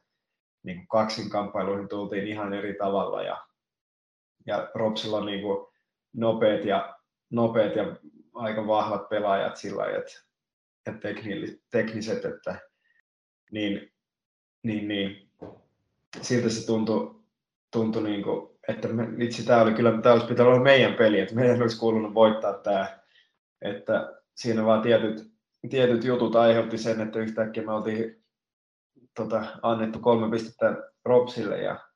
niin 0.62 0.76
kuin 0.76 0.88
kaksin 0.88 1.30
kamppailuihin 1.30 1.88
tultiin 1.88 2.28
ihan 2.28 2.54
eri 2.54 2.74
tavalla 2.74 3.22
ja, 3.22 3.46
ja 4.46 4.70
Ropsilla 4.74 5.16
on 5.16 5.26
niin 5.26 5.42
kuin 5.42 5.66
nopeat, 6.12 6.64
ja, 6.64 6.98
nopeat 7.30 7.76
ja 7.76 7.96
aika 8.34 8.66
vahvat 8.66 9.08
pelaajat 9.08 9.56
sillä 9.56 9.86
että, 9.86 10.27
että 10.88 11.08
tekniset, 11.70 12.24
että 12.24 12.60
niin, 13.52 13.92
niin, 14.62 14.88
niin. 14.88 15.28
Siltä 16.20 16.48
se 16.48 16.66
tuntui, 16.66 17.20
tuntui 17.70 18.02
niin 18.02 18.22
kuin, 18.22 18.58
että 18.68 18.88
me, 18.88 19.18
vitsi, 19.18 19.46
tämä 19.46 19.62
oli 19.62 19.74
kyllä, 19.74 20.02
tämä 20.02 20.12
olisi 20.12 20.26
pitänyt 20.26 20.52
olla 20.52 20.62
meidän 20.62 20.94
peli, 20.94 21.20
että 21.20 21.34
meidän 21.34 21.62
olisi 21.62 21.78
kuulunut 21.78 22.14
voittaa 22.14 22.54
tämä, 22.54 22.98
että 23.62 24.20
siinä 24.34 24.64
vaan 24.64 24.82
tietyt, 24.82 25.32
tietyt 25.70 26.04
jutut 26.04 26.36
aiheutti 26.36 26.78
sen, 26.78 27.00
että 27.00 27.18
yhtäkkiä 27.18 27.62
me 27.62 27.72
oltiin 27.72 28.24
tota, 29.16 29.46
annettu 29.62 29.98
kolme 29.98 30.30
pistettä 30.30 30.90
Ropsille 31.04 31.62
ja 31.62 31.88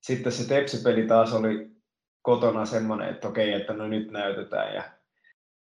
sitten 0.00 0.32
se 0.32 0.48
tepsipeli 0.48 1.06
taas 1.06 1.32
oli 1.32 1.70
kotona 2.22 2.66
semmoinen, 2.66 3.08
että 3.08 3.28
okei, 3.28 3.52
että 3.52 3.72
no 3.72 3.88
nyt 3.88 4.10
näytetään 4.10 4.74
ja 4.74 4.82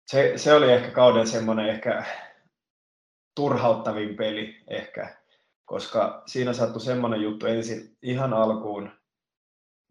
se, 0.07 0.33
se 0.35 0.53
oli 0.53 0.71
ehkä 0.71 0.91
kauden 0.91 1.27
semmoinen 1.27 1.67
ehkä 1.67 2.05
turhauttavin 3.35 4.15
peli 4.15 4.63
ehkä, 4.67 5.17
koska 5.65 6.23
siinä 6.25 6.53
sattui 6.53 6.81
semmoinen 6.81 7.21
juttu 7.21 7.45
ensin 7.45 7.97
ihan 8.01 8.33
alkuun, 8.33 8.91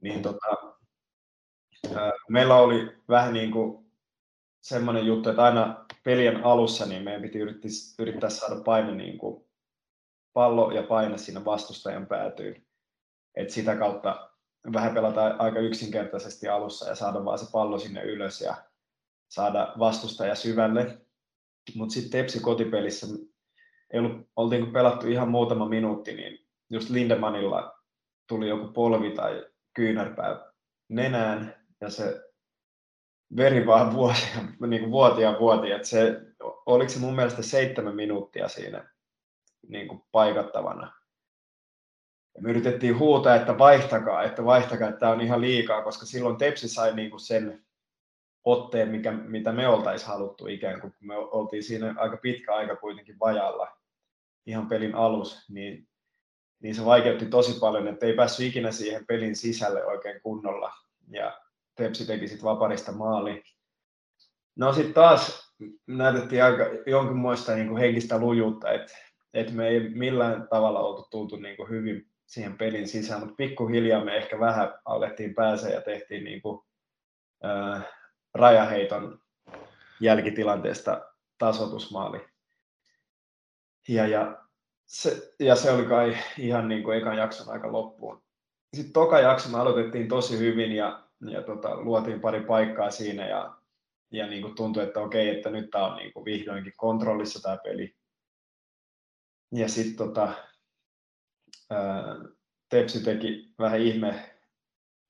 niin 0.00 0.22
tota, 0.22 0.72
meillä 2.28 2.56
oli 2.56 2.96
vähän 3.08 3.32
niin 3.32 3.50
kuin 3.50 3.92
semmoinen 4.60 5.06
juttu, 5.06 5.30
että 5.30 5.42
aina 5.42 5.84
pelien 6.04 6.44
alussa 6.44 6.86
niin 6.86 7.02
meidän 7.02 7.22
piti 7.22 7.38
yrittää, 7.38 7.70
yrittää 7.98 8.30
saada 8.30 8.62
paine 8.64 8.94
niin 8.94 9.18
kuin 9.18 9.44
pallo 10.32 10.70
ja 10.70 10.82
paine 10.82 11.18
sinne 11.18 11.44
vastustajan 11.44 12.06
päätyyn. 12.06 12.66
Et 13.34 13.50
sitä 13.50 13.76
kautta 13.76 14.30
vähän 14.72 14.94
pelata 14.94 15.26
aika 15.38 15.58
yksinkertaisesti 15.58 16.48
alussa 16.48 16.88
ja 16.88 16.94
saada 16.94 17.24
vaan 17.24 17.38
se 17.38 17.46
pallo 17.52 17.78
sinne 17.78 18.02
ylös 18.02 18.40
ja 18.40 18.56
saada 19.32 19.72
vastustaja 19.78 20.34
syvälle. 20.34 20.98
Mutta 21.74 21.92
sitten 21.92 22.10
Tepsi 22.10 22.40
kotipelissä 22.40 23.06
ei 23.92 24.00
ollut, 24.00 24.28
oltiin 24.36 24.72
pelattu 24.72 25.06
ihan 25.06 25.28
muutama 25.28 25.68
minuutti, 25.68 26.14
niin 26.14 26.38
just 26.70 26.90
Lindemannilla 26.90 27.78
tuli 28.28 28.48
joku 28.48 28.72
polvi 28.72 29.10
tai 29.10 29.46
kyynärpää 29.74 30.52
nenään 30.88 31.66
ja 31.80 31.90
se 31.90 32.22
veri 33.36 33.66
vaan 33.66 33.94
vuosia, 33.94 34.36
niin 34.66 34.90
vuotia 34.90 35.38
vuotia. 35.40 35.84
Se, 35.84 36.20
oliko 36.66 36.88
se 36.88 36.98
mun 36.98 37.14
mielestä 37.14 37.42
seitsemän 37.42 37.96
minuuttia 37.96 38.48
siinä 38.48 38.90
niin 39.68 39.88
kuin 39.88 40.02
paikattavana. 40.12 40.92
Ja 42.34 42.42
me 42.42 42.50
yritettiin 42.50 42.98
huutaa, 42.98 43.34
että 43.34 43.58
vaihtakaa, 43.58 44.22
että 44.22 44.44
vaihtakaa, 44.44 44.88
että 44.88 45.00
tämä 45.00 45.12
on 45.12 45.20
ihan 45.20 45.40
liikaa, 45.40 45.82
koska 45.82 46.06
silloin 46.06 46.36
Tepsi 46.36 46.68
sai 46.68 46.94
niin 46.94 47.10
kuin 47.10 47.20
sen 47.20 47.64
otteen, 48.45 48.88
mikä, 48.88 49.12
mitä 49.12 49.53
me 49.53 49.68
oltaisiin 49.68 50.09
haluttu 50.09 50.47
ikään 50.47 50.80
kuin, 50.80 50.93
kun 50.99 51.09
me 51.09 51.16
oltiin 51.16 51.62
siinä 51.62 51.95
aika 51.99 52.16
pitkä 52.16 52.55
aika 52.55 52.76
kuitenkin 52.76 53.18
vajalla 53.20 53.78
ihan 54.47 54.68
pelin 54.68 54.95
alus, 54.95 55.51
niin, 55.51 55.88
niin 56.61 56.74
se 56.74 56.84
vaikeutti 56.84 57.26
tosi 57.26 57.59
paljon, 57.61 57.88
että 57.88 58.07
ei 58.07 58.14
päässyt 58.14 58.47
ikinä 58.47 58.72
siihen 58.72 59.07
pelin 59.07 59.36
sisälle 59.36 59.86
oikein 59.86 60.20
kunnolla. 60.22 60.72
Ja 61.09 61.40
Tepsi 61.74 62.07
teki 62.07 62.28
sitten 62.28 62.45
vaparista 62.45 62.93
maali. 62.93 63.43
No 64.57 64.72
sitten 64.72 64.95
taas 64.95 65.53
näytettiin 65.86 66.45
aika 66.45 66.64
jonkinmoista 66.86 67.55
niin 67.55 67.68
kuin 67.68 67.80
henkistä 67.80 68.18
lujuutta, 68.18 68.72
että, 68.72 68.93
että 69.34 69.53
me 69.53 69.68
ei 69.68 69.80
millään 69.88 70.49
tavalla 70.49 70.80
oltu 70.80 71.07
tultu 71.11 71.36
niin 71.36 71.57
kuin 71.57 71.68
hyvin 71.70 72.07
siihen 72.26 72.59
pelin 72.59 72.88
sisään, 72.88 73.20
mutta 73.20 73.34
pikkuhiljaa 73.34 74.05
me 74.05 74.16
ehkä 74.16 74.40
vähän 74.40 74.74
alettiin 74.84 75.34
päästä 75.34 75.68
ja 75.68 75.80
tehtiin 75.80 76.24
niin 76.24 76.43
kuin, 76.43 76.61
ää, 77.43 77.82
rajaheiton 78.34 79.20
jälkitilanteesta 80.00 81.12
tasotusmaali. 81.38 82.26
Ja, 83.88 84.06
ja, 84.06 84.42
se, 84.86 85.34
ja 85.40 85.56
se 85.56 85.70
oli 85.70 85.84
kai 85.84 86.16
ihan 86.38 86.68
niin 86.68 86.82
kuin 86.82 86.98
ekan 86.98 87.16
jakson 87.16 87.48
aika 87.48 87.72
loppuun. 87.72 88.22
Sitten 88.76 88.92
toka 88.92 89.20
jakso 89.20 89.48
me 89.48 89.58
aloitettiin 89.58 90.08
tosi 90.08 90.38
hyvin 90.38 90.72
ja, 90.72 91.08
ja 91.30 91.42
tota, 91.42 91.80
luotiin 91.80 92.20
pari 92.20 92.40
paikkaa 92.40 92.90
siinä 92.90 93.28
ja, 93.28 93.56
ja 94.10 94.26
niin 94.26 94.42
kuin 94.42 94.54
tuntui, 94.54 94.82
että 94.82 95.00
okei, 95.00 95.28
että 95.28 95.50
nyt 95.50 95.70
tämä 95.70 95.86
on 95.86 95.96
niin 95.96 96.12
kuin 96.12 96.24
vihdoinkin 96.24 96.72
kontrollissa 96.76 97.42
tämä 97.42 97.56
peli. 97.56 97.96
Ja 99.52 99.68
sitten 99.68 99.96
tota, 99.96 100.34
Tepsi 102.68 103.04
teki 103.04 103.54
vähän 103.58 103.80
ihme, 103.80 104.36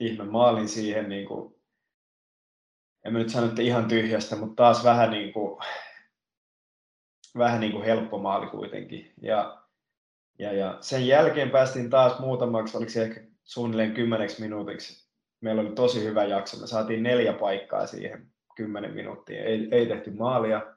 ihme 0.01 0.25
maalin 0.25 0.69
siihen, 0.69 1.09
niin 1.09 1.29
kuin, 1.29 1.62
en 3.05 3.13
mä 3.13 3.19
nyt 3.19 3.29
sano, 3.29 3.47
että 3.47 3.63
ihan 3.63 3.89
tyhjästä, 3.89 4.37
mutta 4.37 4.63
taas 4.63 4.85
vähän 4.85 5.11
niin 5.11 5.33
kuin, 5.33 5.61
vähän 7.39 7.61
niin 7.61 7.73
kuin 7.73 7.85
helppo 7.85 8.19
maali 8.19 8.47
kuitenkin. 8.47 9.13
Ja, 9.23 9.63
ja, 10.39 10.53
ja 10.53 10.79
sen 10.81 11.07
jälkeen 11.07 11.51
päästiin 11.51 11.91
taas 11.91 12.19
muutamaksi, 12.19 12.77
oliko 12.77 12.91
se 12.91 13.03
ehkä 13.03 13.21
suunnilleen 13.45 13.95
kymmeneksi 13.95 14.41
minuutiksi. 14.41 15.13
Meillä 15.41 15.63
oli 15.63 15.75
tosi 15.75 16.05
hyvä 16.05 16.25
jakso, 16.25 16.61
me 16.61 16.67
saatiin 16.67 17.03
neljä 17.03 17.33
paikkaa 17.33 17.87
siihen 17.87 18.33
kymmenen 18.57 18.95
minuuttia, 18.95 19.45
ei, 19.45 19.69
ei 19.71 19.87
tehty 19.87 20.11
maalia. 20.11 20.77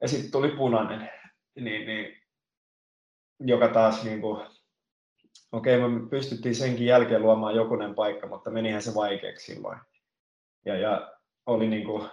Ja 0.00 0.08
sitten 0.08 0.30
tuli 0.32 0.48
punainen, 0.48 1.10
niin, 1.54 1.86
niin 1.86 2.22
joka 3.40 3.68
taas 3.68 4.04
niin 4.04 4.20
kuin, 4.20 4.46
okei, 5.52 5.78
me 5.80 6.08
pystyttiin 6.10 6.54
senkin 6.54 6.86
jälkeen 6.86 7.22
luomaan 7.22 7.54
jokunen 7.54 7.94
paikka, 7.94 8.26
mutta 8.26 8.50
menihän 8.50 8.82
se 8.82 8.94
vaikeaksi 8.94 9.54
silloin. 9.54 9.78
Ja, 10.64 10.76
ja 10.76 11.12
oli 11.46 11.68
niin 11.68 11.86
kuin, 11.86 12.08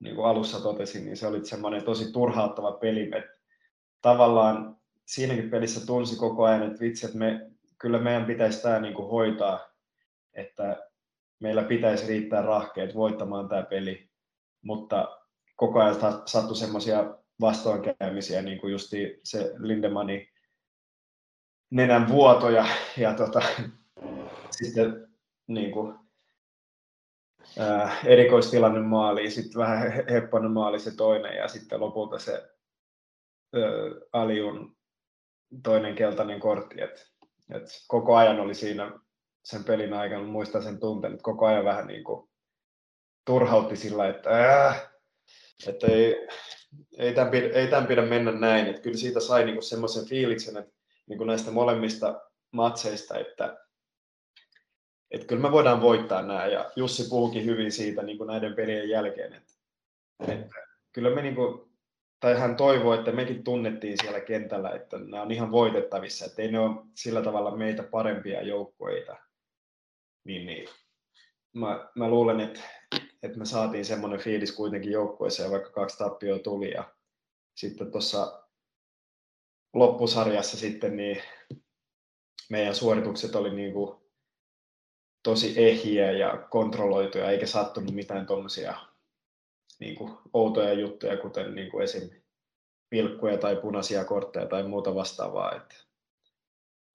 niin 0.00 0.16
kuin 0.16 0.26
alussa 0.26 0.60
totesin, 0.60 1.04
niin 1.04 1.16
se 1.16 1.26
oli 1.26 1.46
semmoinen 1.46 1.84
tosi 1.84 2.12
turhauttava 2.12 2.72
peli, 2.72 3.02
että 3.02 3.38
tavallaan 4.00 4.76
siinäkin 5.06 5.50
pelissä 5.50 5.86
tunsi 5.86 6.16
koko 6.16 6.44
ajan, 6.44 6.62
että 6.62 6.80
vitsi, 6.80 7.06
että 7.06 7.18
me, 7.18 7.50
kyllä 7.78 7.98
meidän 7.98 8.24
pitäisi 8.24 8.62
tämä 8.62 8.80
niin 8.80 8.94
kuin 8.94 9.08
hoitaa, 9.08 9.68
että 10.34 10.88
meillä 11.40 11.62
pitäisi 11.62 12.06
riittää 12.06 12.42
rahkeet 12.42 12.94
voittamaan 12.94 13.48
tämä 13.48 13.62
peli, 13.62 14.10
mutta 14.62 15.18
koko 15.56 15.80
ajan 15.80 15.96
sattui 16.26 16.56
semmoisia 16.56 17.14
vastoinkäymisiä, 17.40 18.42
niin 18.42 18.60
kuin 18.60 18.72
justi 18.72 19.20
se 19.24 19.54
Lindemanin 19.58 20.28
nenän 21.70 22.08
vuotoja 22.08 22.66
ja 22.96 23.14
tota, 23.14 23.42
sitten 24.60 25.08
niin 25.46 25.72
kuin, 25.72 25.94
ää, 27.58 27.96
erikoistilanne 28.04 28.80
maali, 28.80 29.30
sitten 29.30 29.58
vähän 29.58 29.92
hepponen 30.10 30.50
maali 30.50 30.80
se 30.80 30.96
toinen 30.96 31.36
ja 31.36 31.48
sitten 31.48 31.80
lopulta 31.80 32.18
se 32.18 32.32
ää, 32.32 33.62
Aliun 34.12 34.76
toinen 35.62 35.94
keltainen 35.94 36.40
kortti. 36.40 36.82
Et, 36.82 37.06
et 37.54 37.62
koko 37.88 38.16
ajan 38.16 38.40
oli 38.40 38.54
siinä 38.54 38.92
sen 39.42 39.64
pelin 39.64 39.92
aikana, 39.92 40.24
muistan 40.24 40.62
sen 40.62 40.80
tunteen, 40.80 41.12
että 41.12 41.22
koko 41.22 41.46
ajan 41.46 41.64
vähän 41.64 41.86
niin 41.86 42.04
kuin 42.04 42.28
turhautti 43.24 43.76
sillä, 43.76 44.08
että, 44.08 44.30
äh, 44.66 44.90
että 45.66 45.86
ei, 45.86 46.28
ei, 46.98 47.14
tämän 47.14 47.30
pidä, 47.30 47.46
ei 47.46 47.68
tämän 47.68 47.86
pidä 47.86 48.02
mennä 48.02 48.32
näin. 48.32 48.66
Että 48.66 48.82
kyllä 48.82 48.96
siitä 48.96 49.20
sai 49.20 49.44
niin 49.44 49.62
semmoisen 49.62 50.08
fiiliksen, 50.08 50.56
että 50.56 50.72
niin 51.06 51.26
näistä 51.26 51.50
molemmista 51.50 52.20
matseista, 52.50 53.18
että, 53.18 53.61
että 55.12 55.26
kyllä 55.26 55.42
me 55.42 55.52
voidaan 55.52 55.80
voittaa 55.80 56.22
nämä. 56.22 56.46
Ja 56.46 56.70
Jussi 56.76 57.08
puhukin 57.08 57.44
hyvin 57.44 57.72
siitä 57.72 58.02
niin 58.02 58.18
kuin 58.18 58.26
näiden 58.26 58.54
pelien 58.54 58.88
jälkeen, 58.88 59.32
että, 59.32 59.52
että 60.28 60.56
kyllä 60.92 61.10
me 61.10 61.22
niin 61.22 61.34
kuin, 61.34 61.72
tai 62.20 62.38
hän 62.38 62.56
toivoi, 62.56 62.98
että 62.98 63.12
mekin 63.12 63.44
tunnettiin 63.44 63.96
siellä 64.00 64.20
kentällä, 64.20 64.70
että 64.70 64.98
nämä 64.98 65.22
on 65.22 65.32
ihan 65.32 65.50
voitettavissa, 65.50 66.24
että 66.24 66.42
ei 66.42 66.52
ne 66.52 66.58
ole 66.58 66.86
sillä 66.94 67.22
tavalla 67.22 67.56
meitä 67.56 67.82
parempia 67.82 68.42
joukkueita. 68.42 69.16
Niin, 70.24 70.46
niin. 70.46 70.68
Mä, 71.52 71.90
mä 71.94 72.08
luulen, 72.08 72.40
että, 72.40 72.60
että 73.22 73.38
me 73.38 73.44
saatiin 73.44 73.84
semmoinen 73.84 74.20
fiilis 74.20 74.52
kuitenkin 74.52 74.92
joukkueeseen, 74.92 75.50
vaikka 75.50 75.70
kaksi 75.70 75.98
tappioa 75.98 76.38
tuli. 76.38 76.70
Ja 76.70 76.94
sitten 77.54 77.90
tuossa 77.90 78.42
loppusarjassa 79.74 80.56
sitten 80.56 80.96
niin 80.96 81.22
meidän 82.50 82.74
suoritukset 82.74 83.34
oli 83.34 83.54
niin 83.54 83.72
kuin 83.72 84.01
tosi 85.22 85.54
ehjiä 85.56 86.12
ja 86.12 86.36
kontrolloituja, 86.50 87.30
eikä 87.30 87.46
sattunut 87.46 87.94
mitään 87.94 88.26
tuommoisia 88.26 88.74
niin 89.80 89.96
outoja 90.32 90.72
juttuja, 90.72 91.16
kuten 91.16 91.54
niin 91.54 91.70
kuin 91.70 91.84
esim. 91.84 92.10
pilkkuja 92.90 93.38
tai 93.38 93.56
punaisia 93.56 94.04
kortteja 94.04 94.46
tai 94.46 94.68
muuta 94.68 94.94
vastaavaa. 94.94 95.54
Et, 95.56 95.86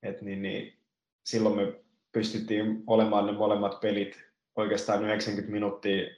et 0.04 0.22
niin, 0.22 0.42
niin, 0.42 0.78
silloin 1.26 1.56
me 1.56 1.80
pystyttiin 2.12 2.84
olemaan 2.88 3.26
ne 3.26 3.32
molemmat 3.32 3.80
pelit 3.80 4.24
oikeastaan 4.56 5.04
90 5.04 5.52
minuuttia 5.52 6.16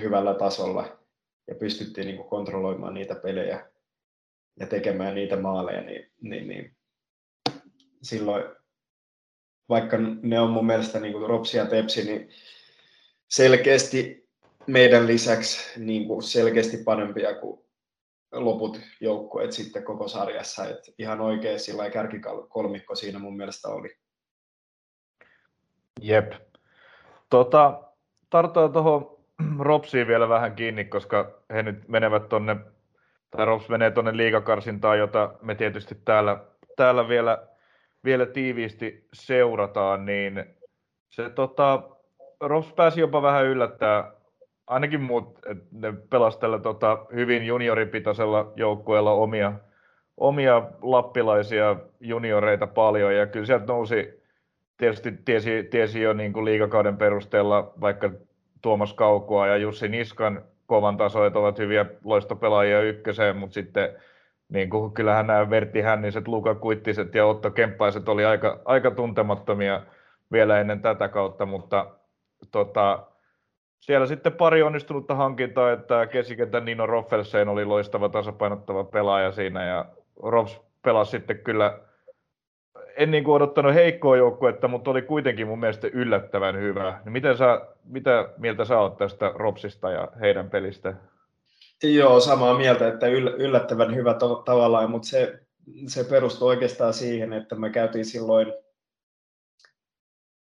hyvällä 0.00 0.34
tasolla 0.34 0.98
ja 1.48 1.54
pystyttiin 1.54 2.06
niin 2.06 2.16
kuin 2.16 2.28
kontrolloimaan 2.28 2.94
niitä 2.94 3.14
pelejä 3.14 3.70
ja 4.60 4.66
tekemään 4.66 5.14
niitä 5.14 5.36
maaleja, 5.36 5.80
niin, 5.80 6.10
niin, 6.20 6.48
niin 6.48 6.76
silloin, 8.02 8.44
vaikka 9.68 9.96
ne 10.22 10.40
on 10.40 10.50
mun 10.50 10.66
mielestä 10.66 11.00
niin 11.00 11.12
kuin 11.12 11.28
Ropsi 11.28 11.56
ja 11.58 11.66
Tepsi, 11.66 12.04
niin 12.04 12.30
selkeästi 13.28 14.28
meidän 14.66 15.06
lisäksi 15.06 15.80
niin 15.80 16.06
kuin 16.06 16.22
selkeästi 16.22 16.76
parempia 16.76 17.34
kuin 17.34 17.60
loput 18.32 18.80
joukkueet 19.00 19.52
sitten 19.52 19.84
koko 19.84 20.08
sarjassa. 20.08 20.68
Et 20.68 20.94
ihan 20.98 21.20
oikein 21.20 21.60
sillä 21.60 21.90
kärkikolmikko 21.90 22.94
siinä 22.94 23.18
mun 23.18 23.36
mielestä 23.36 23.68
oli. 23.68 23.96
Jep. 26.00 26.32
Tota, 27.30 27.82
tartutaan 28.30 28.72
tuohon 28.72 29.16
Ropsiin 29.58 30.06
vielä 30.06 30.28
vähän 30.28 30.56
kiinni, 30.56 30.84
koska 30.84 31.42
he 31.54 31.62
nyt 31.62 31.88
menevät 31.88 32.28
tonne 32.28 32.56
tai 33.30 33.46
Rops 33.46 33.68
menee 33.68 33.90
tuonne 33.90 34.16
liikakarsintaan, 34.16 34.98
jota 34.98 35.34
me 35.42 35.54
tietysti 35.54 35.94
täällä, 36.04 36.44
täällä 36.76 37.08
vielä, 37.08 37.46
vielä 38.06 38.26
tiiviisti 38.26 39.06
seurataan, 39.12 40.06
niin 40.06 40.44
se 41.08 41.30
tota, 41.30 41.82
Rops 42.40 42.72
pääsi 42.72 43.00
jopa 43.00 43.22
vähän 43.22 43.46
yllättää, 43.46 44.12
ainakin 44.66 45.00
muut, 45.00 45.38
että 45.46 45.64
ne 45.72 45.92
pelasivat 46.10 46.40
tällä 46.40 46.58
tota, 46.58 47.06
hyvin 47.14 47.46
junioripitaisella 47.46 48.52
joukkueella 48.56 49.12
omia, 49.12 49.52
omia 50.16 50.62
lappilaisia 50.82 51.76
junioreita 52.00 52.66
paljon, 52.66 53.14
ja 53.14 53.26
kyllä 53.26 53.46
sieltä 53.46 53.66
nousi, 53.66 54.22
tietysti 54.76 55.12
tiesi, 55.24 55.62
tiesi 55.62 56.00
jo 56.00 56.12
niin 56.12 56.32
kuin 56.32 56.44
liikakauden 56.44 56.96
perusteella 56.96 57.72
vaikka 57.80 58.10
Tuomas 58.62 58.94
Kaukua 58.94 59.46
ja 59.46 59.56
Jussi 59.56 59.88
Niskan 59.88 60.44
kovan 60.66 60.96
tasoit 60.96 61.36
ovat 61.36 61.58
hyviä 61.58 61.86
loistopelaajia 62.04 62.82
ykköseen, 62.82 63.36
mutta 63.36 63.54
sitten 63.54 63.88
niin 64.48 64.70
kuin, 64.70 64.92
kyllähän 64.92 65.26
nämä 65.26 65.50
Vertti 65.50 65.80
Hänniset, 65.80 66.28
Luka 66.28 66.54
Kuittiset 66.54 67.14
ja 67.14 67.26
Otto 67.26 67.50
Kemppaiset 67.50 68.08
oli 68.08 68.24
aika, 68.24 68.60
aika 68.64 68.90
tuntemattomia 68.90 69.82
vielä 70.32 70.60
ennen 70.60 70.82
tätä 70.82 71.08
kautta, 71.08 71.46
mutta 71.46 71.86
tota, 72.52 73.06
siellä 73.80 74.06
sitten 74.06 74.32
pari 74.32 74.62
onnistunutta 74.62 75.14
hankintaa, 75.14 75.72
että 75.72 76.06
keskikentän 76.06 76.64
Nino 76.64 76.86
Roffelsen 76.86 77.48
oli 77.48 77.64
loistava 77.64 78.08
tasapainottava 78.08 78.84
pelaaja 78.84 79.32
siinä 79.32 79.64
ja 79.64 79.84
Rops 80.22 80.60
pelasi 80.82 81.10
sitten 81.10 81.38
kyllä 81.38 81.78
en 82.96 83.10
niin 83.10 83.24
kuin 83.24 83.34
odottanut 83.34 83.74
heikkoa 83.74 84.16
joukkuetta, 84.16 84.68
mutta 84.68 84.90
oli 84.90 85.02
kuitenkin 85.02 85.46
mun 85.46 85.60
mielestä 85.60 85.88
yllättävän 85.92 86.56
hyvä. 86.56 87.00
Niin 87.04 87.12
miten 87.12 87.36
sä, 87.36 87.60
mitä 87.84 88.28
mieltä 88.38 88.64
sä 88.64 88.78
oot 88.78 88.96
tästä 88.96 89.32
Ropsista 89.34 89.90
ja 89.90 90.08
heidän 90.20 90.50
pelistä? 90.50 90.94
Joo, 91.82 92.20
samaa 92.20 92.58
mieltä, 92.58 92.88
että 92.88 93.06
yllättävän 93.38 93.94
hyvä 93.94 94.14
to- 94.14 94.42
tavallaan, 94.44 94.90
mutta 94.90 95.08
se, 95.08 95.40
se 95.88 96.04
perustuu 96.04 96.48
oikeastaan 96.48 96.94
siihen, 96.94 97.32
että 97.32 97.54
me 97.54 97.70
käytiin 97.70 98.04
silloin, 98.04 98.52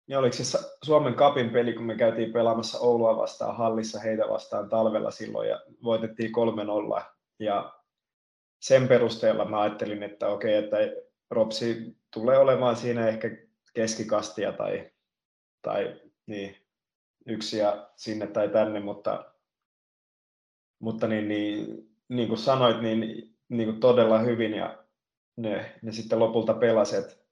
niin 0.07 0.19
oliko 0.19 0.37
se 0.37 0.59
Suomen 0.85 1.15
kapin 1.15 1.51
peli, 1.51 1.73
kun 1.73 1.85
me 1.85 1.97
käytiin 1.97 2.33
pelaamassa 2.33 2.79
Oulua 2.79 3.17
vastaan 3.17 3.57
hallissa 3.57 4.01
heitä 4.01 4.29
vastaan 4.29 4.69
talvella 4.69 5.11
silloin 5.11 5.49
ja 5.49 5.61
voitettiin 5.85 6.33
3-0. 6.99 7.03
Ja 7.39 7.73
sen 8.61 8.89
perusteella 8.89 9.45
mä 9.45 9.61
ajattelin, 9.61 10.03
että 10.03 10.29
okei, 10.29 10.55
että 10.55 10.77
Ropsi 11.31 11.97
tulee 12.15 12.39
olemaan 12.39 12.77
siinä 12.77 13.09
ehkä 13.09 13.31
keskikastia 13.75 14.53
tai, 14.53 14.91
tai 15.63 16.01
niin, 16.27 16.57
yksiä 17.27 17.87
sinne 17.97 18.27
tai 18.27 18.49
tänne, 18.49 18.81
mutta, 18.81 19.33
mutta 20.79 21.07
niin, 21.09 21.29
niin, 21.29 21.89
niin 22.09 22.29
kuin 22.29 22.39
sanoit, 22.39 22.81
niin, 22.81 23.35
niin 23.49 23.69
kuin 23.69 23.81
todella 23.81 24.19
hyvin 24.19 24.55
ja 24.55 24.79
ne, 25.37 25.75
ne 25.83 25.93
sitten 25.93 26.19
lopulta 26.19 26.55
pelaset. 26.55 27.27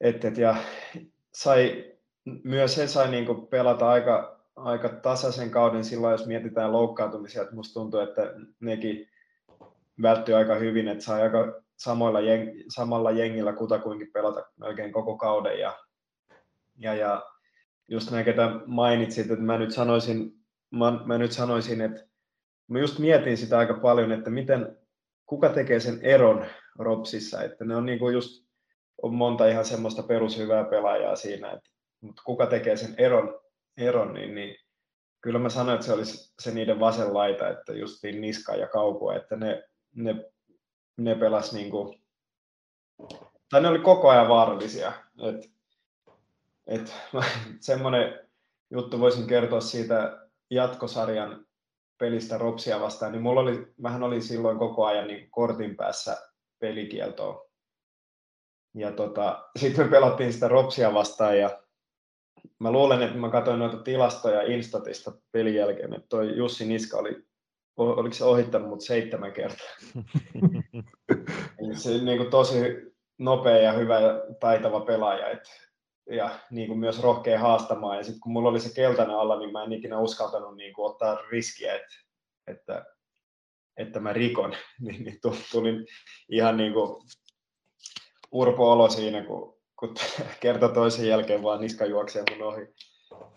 Et, 0.00 0.24
et, 0.24 0.38
ja 0.38 0.56
sai, 1.34 1.92
myös 2.44 2.76
he 2.76 2.86
sai 2.86 3.10
niin 3.10 3.26
kuin 3.26 3.46
pelata 3.46 3.88
aika, 3.90 4.40
aika 4.56 4.88
tasaisen 4.88 5.50
kauden 5.50 5.84
silloin, 5.84 6.12
jos 6.12 6.26
mietitään 6.26 6.72
loukkaantumisia, 6.72 7.42
että 7.42 7.54
musta 7.54 7.80
tuntuu, 7.80 8.00
että 8.00 8.22
nekin 8.60 9.08
välttyi 10.02 10.34
aika 10.34 10.54
hyvin, 10.54 10.88
että 10.88 11.04
sai 11.04 11.22
aika 11.22 11.62
samoilla 11.76 12.20
jeng, 12.20 12.50
samalla 12.68 13.10
jengillä 13.10 13.52
kutakuinkin 13.52 14.12
pelata 14.12 14.46
melkein 14.56 14.92
koko 14.92 15.16
kauden. 15.16 15.58
Ja, 15.58 15.78
ja, 16.78 16.94
ja 16.94 17.22
just 17.88 18.10
näin, 18.10 18.24
ketä 18.24 18.50
mainitsit, 18.66 19.30
että 19.30 19.44
mä 19.44 19.58
nyt 19.58 19.72
sanoisin, 19.72 20.45
mä, 20.78 21.00
mä 21.04 21.18
nyt 21.18 21.32
sanoisin, 21.32 21.80
että 21.80 22.06
mä 22.68 22.78
just 22.78 22.98
mietin 22.98 23.36
sitä 23.36 23.58
aika 23.58 23.74
paljon, 23.74 24.12
että 24.12 24.30
miten, 24.30 24.78
kuka 25.26 25.48
tekee 25.48 25.80
sen 25.80 25.98
eron 26.02 26.46
Ropsissa, 26.78 27.42
että 27.42 27.64
ne 27.64 27.76
on 27.76 27.86
niin 27.86 27.98
kuin 27.98 28.14
just, 28.14 28.46
on 29.02 29.14
monta 29.14 29.46
ihan 29.46 29.64
semmoista 29.64 30.02
perushyvää 30.02 30.64
pelaajaa 30.64 31.16
siinä, 31.16 31.50
että, 31.50 31.70
mutta 32.00 32.22
kuka 32.24 32.46
tekee 32.46 32.76
sen 32.76 32.94
eron, 32.98 33.40
eron 33.76 34.14
niin, 34.14 34.34
niin 34.34 34.56
kyllä 35.20 35.38
mä 35.38 35.48
sanoin, 35.48 35.74
että 35.74 35.86
se 35.86 35.92
olisi 35.92 36.34
se 36.38 36.54
niiden 36.54 36.80
vasen 36.80 37.14
laita, 37.14 37.48
että 37.48 37.72
justiin 37.72 38.20
Niska 38.20 38.54
ja 38.54 38.68
Kaukua, 38.68 39.14
että 39.14 39.36
ne, 39.36 39.64
ne 39.94 40.24
ne 40.96 41.14
pelas 41.14 41.52
niin 41.52 41.70
kuin, 41.70 42.02
tai 43.50 43.60
ne 43.60 43.68
oli 43.68 43.78
koko 43.78 44.08
ajan 44.08 44.28
vaarallisia. 44.28 44.92
Et, 45.28 45.50
et, 46.66 46.94
semmoinen 47.60 48.28
juttu 48.70 49.00
voisin 49.00 49.26
kertoa 49.26 49.60
siitä 49.60 50.25
jatkosarjan 50.50 51.46
pelistä 51.98 52.38
Ropsia 52.38 52.80
vastaan, 52.80 53.12
niin 53.12 53.22
mulla 53.22 53.40
oli, 53.40 53.74
vähän 53.82 54.02
oli 54.02 54.22
silloin 54.22 54.58
koko 54.58 54.86
ajan 54.86 55.08
niin 55.08 55.30
kortin 55.30 55.76
päässä 55.76 56.16
pelikieltoa. 56.58 57.46
ja 58.74 58.92
tota, 58.92 59.48
sitten 59.58 59.86
me 59.86 59.90
pelattiin 59.90 60.32
sitä 60.32 60.48
Ropsia 60.48 60.94
vastaan 60.94 61.38
ja 61.38 61.62
mä 62.58 62.72
luulen, 62.72 63.02
että 63.02 63.18
mä 63.18 63.30
katsoin 63.30 63.58
noita 63.58 63.76
tilastoja 63.76 64.42
Instatista 64.42 65.12
pelin 65.32 65.54
jälkeen, 65.54 65.94
että 65.94 66.08
toi 66.08 66.36
Jussi 66.36 66.64
Niska 66.64 66.96
oli, 66.96 67.26
oliko 67.76 68.14
se 68.14 68.24
ohittanut 68.24 68.68
mut 68.68 68.80
seitsemän 68.80 69.32
kertaa. 69.32 69.66
Se 71.72 71.98
niin 71.98 72.18
kuin 72.18 72.30
tosi 72.30 72.56
nopea 73.18 73.56
ja 73.56 73.72
hyvä 73.72 74.00
ja 74.00 74.22
taitava 74.40 74.80
pelaaja. 74.80 75.30
Et, 75.30 75.42
ja 76.10 76.38
niin 76.50 76.68
kuin 76.68 76.78
myös 76.78 77.02
rohkea 77.02 77.38
haastamaan. 77.38 77.96
Ja 77.96 78.04
sitten 78.04 78.20
kun 78.20 78.32
mulla 78.32 78.48
oli 78.48 78.60
se 78.60 78.74
keltainen 78.74 79.16
alla, 79.16 79.38
niin 79.38 79.52
mä 79.52 79.64
en 79.64 79.72
ikinä 79.72 79.98
uskaltanut 79.98 80.56
niin 80.56 80.74
kuin 80.74 80.90
ottaa 80.90 81.16
riskiä, 81.30 81.74
että, 81.74 81.94
että, 82.46 82.84
että 83.76 84.00
mä 84.00 84.12
rikon. 84.12 84.54
niin, 84.86 85.04
niin 85.04 85.18
tuli 85.52 85.86
ihan 86.28 86.56
niin 86.56 86.72
kuin 86.72 87.02
urpo-olo 88.32 88.90
siinä, 88.90 89.24
kun, 89.24 89.58
kun 89.78 89.94
kerta 90.40 90.68
toisen 90.68 91.08
jälkeen 91.08 91.42
vaan 91.42 91.60
niska 91.60 91.86
juoksee 91.86 92.24
mun 92.30 92.46
ohi 92.46 92.66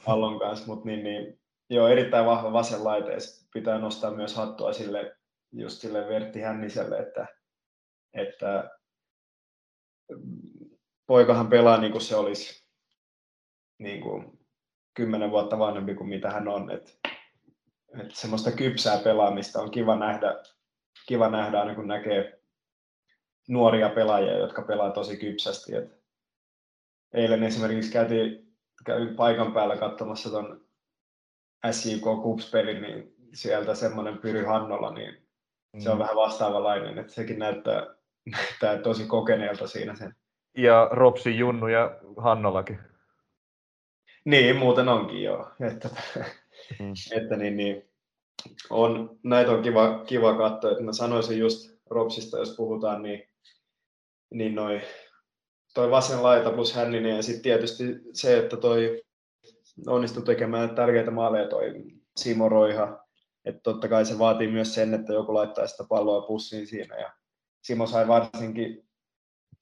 pallon 0.05 0.39
kanssa. 0.39 0.67
Mutta 0.67 0.85
niin, 0.85 1.03
niin, 1.03 1.39
joo, 1.69 1.87
erittäin 1.87 2.25
vahva 2.25 2.53
vasen 2.53 2.83
laite. 2.83 3.17
pitää 3.53 3.77
nostaa 3.77 4.11
myös 4.11 4.35
hattua 4.35 4.73
sille, 4.73 5.15
just 5.51 5.81
sille 5.81 6.07
Vertti 6.07 6.41
Hänniselle, 6.41 6.97
että, 6.97 7.27
että 8.13 8.69
poikahan 11.09 11.47
pelaa 11.47 11.77
niin 11.77 11.91
kuin 11.91 12.01
se 12.01 12.15
olisi 12.15 12.65
niin 13.79 14.01
kuin 14.01 14.39
kymmenen 14.93 15.31
vuotta 15.31 15.59
vanhempi 15.59 15.95
kuin 15.95 16.09
mitä 16.09 16.29
hän 16.29 16.47
on. 16.47 16.71
Et, 16.71 16.99
et 17.99 18.15
semmoista 18.15 18.51
kypsää 18.51 18.97
pelaamista 18.97 19.61
on 19.61 19.71
kiva 19.71 19.95
nähdä, 19.95 20.43
kiva 21.07 21.29
nähdä 21.29 21.59
aina 21.59 21.75
kun 21.75 21.87
näkee 21.87 22.41
nuoria 23.47 23.89
pelaajia, 23.89 24.37
jotka 24.37 24.61
pelaa 24.61 24.91
tosi 24.91 25.17
kypsästi. 25.17 25.75
Et 25.75 26.03
eilen 27.13 27.43
esimerkiksi 27.43 27.91
käytiin, 27.91 28.55
kävin 28.85 29.15
paikan 29.15 29.53
päällä 29.53 29.77
katsomassa 29.77 30.29
tuon 30.29 30.65
SJK 31.71 32.03
Kupspelin, 32.23 32.81
niin 32.81 33.15
sieltä 33.33 33.75
semmoinen 33.75 34.17
Pyry 34.17 34.43
Hannola, 34.43 34.93
niin 34.93 35.27
se 35.79 35.89
on 35.89 35.97
mm. 35.97 35.99
vähän 35.99 36.15
vastaavanlainen, 36.15 36.97
että 36.97 37.13
sekin 37.13 37.39
näyttää, 37.39 37.81
näyttää 38.37 38.77
tosi 38.77 39.05
kokeneelta 39.05 39.67
siinä 39.67 39.95
sen. 39.95 40.15
Ja 40.57 40.89
Ropsi 40.91 41.37
Junnu 41.37 41.67
ja 41.67 41.99
Hannolakin. 42.17 42.79
Niin, 44.25 44.55
muuten 44.55 44.89
onkin 44.89 45.23
joo. 45.23 45.51
Että, 45.73 45.89
mm. 46.79 46.93
että 47.17 47.35
niin, 47.35 47.57
niin, 47.57 47.89
on, 48.69 49.19
näitä 49.23 49.51
on 49.51 49.61
kiva, 49.61 50.03
kiva 50.05 50.37
katsoa. 50.37 50.71
Että 50.71 50.83
mä 50.83 50.93
sanoisin 50.93 51.39
just 51.39 51.79
Ropsista, 51.89 52.37
jos 52.37 52.55
puhutaan, 52.57 53.01
niin, 53.01 53.29
niin 54.33 54.55
noi, 54.55 54.81
toi 55.73 55.91
vasen 55.91 56.23
laita 56.23 56.51
plus 56.51 56.73
Hänninen 56.73 57.15
ja 57.15 57.23
sitten 57.23 57.43
tietysti 57.43 57.83
se, 58.13 58.37
että 58.37 58.57
toi 58.57 59.03
onnistui 59.87 60.23
tekemään 60.23 60.75
tärkeitä 60.75 61.11
maaleja 61.11 61.47
toi 61.47 61.73
Simo 62.17 62.49
Roiha. 62.49 63.05
Että 63.45 63.61
totta 63.63 63.87
kai 63.87 64.05
se 64.05 64.19
vaatii 64.19 64.47
myös 64.47 64.73
sen, 64.73 64.93
että 64.93 65.13
joku 65.13 65.33
laittaa 65.33 65.67
sitä 65.67 65.83
palloa 65.89 66.27
pussiin 66.27 66.67
siinä. 66.67 66.97
Ja 66.97 67.13
Simo 67.61 67.87
sai 67.87 68.07
varsinkin 68.07 68.89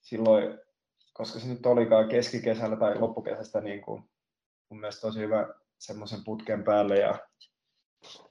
silloin, 0.01 0.59
koska 1.17 1.39
se 1.39 1.47
nyt 1.47 1.65
olikaan 1.65 2.09
keskikesällä 2.09 2.75
tai 2.75 2.99
loppukesästä 2.99 3.61
niin 3.61 3.81
kuin 3.81 4.03
mun 4.69 4.79
mielestä 4.79 5.01
tosi 5.01 5.19
hyvä 5.19 5.53
semmoisen 5.77 6.23
putken 6.23 6.63
päälle 6.63 6.99
ja, 6.99 7.19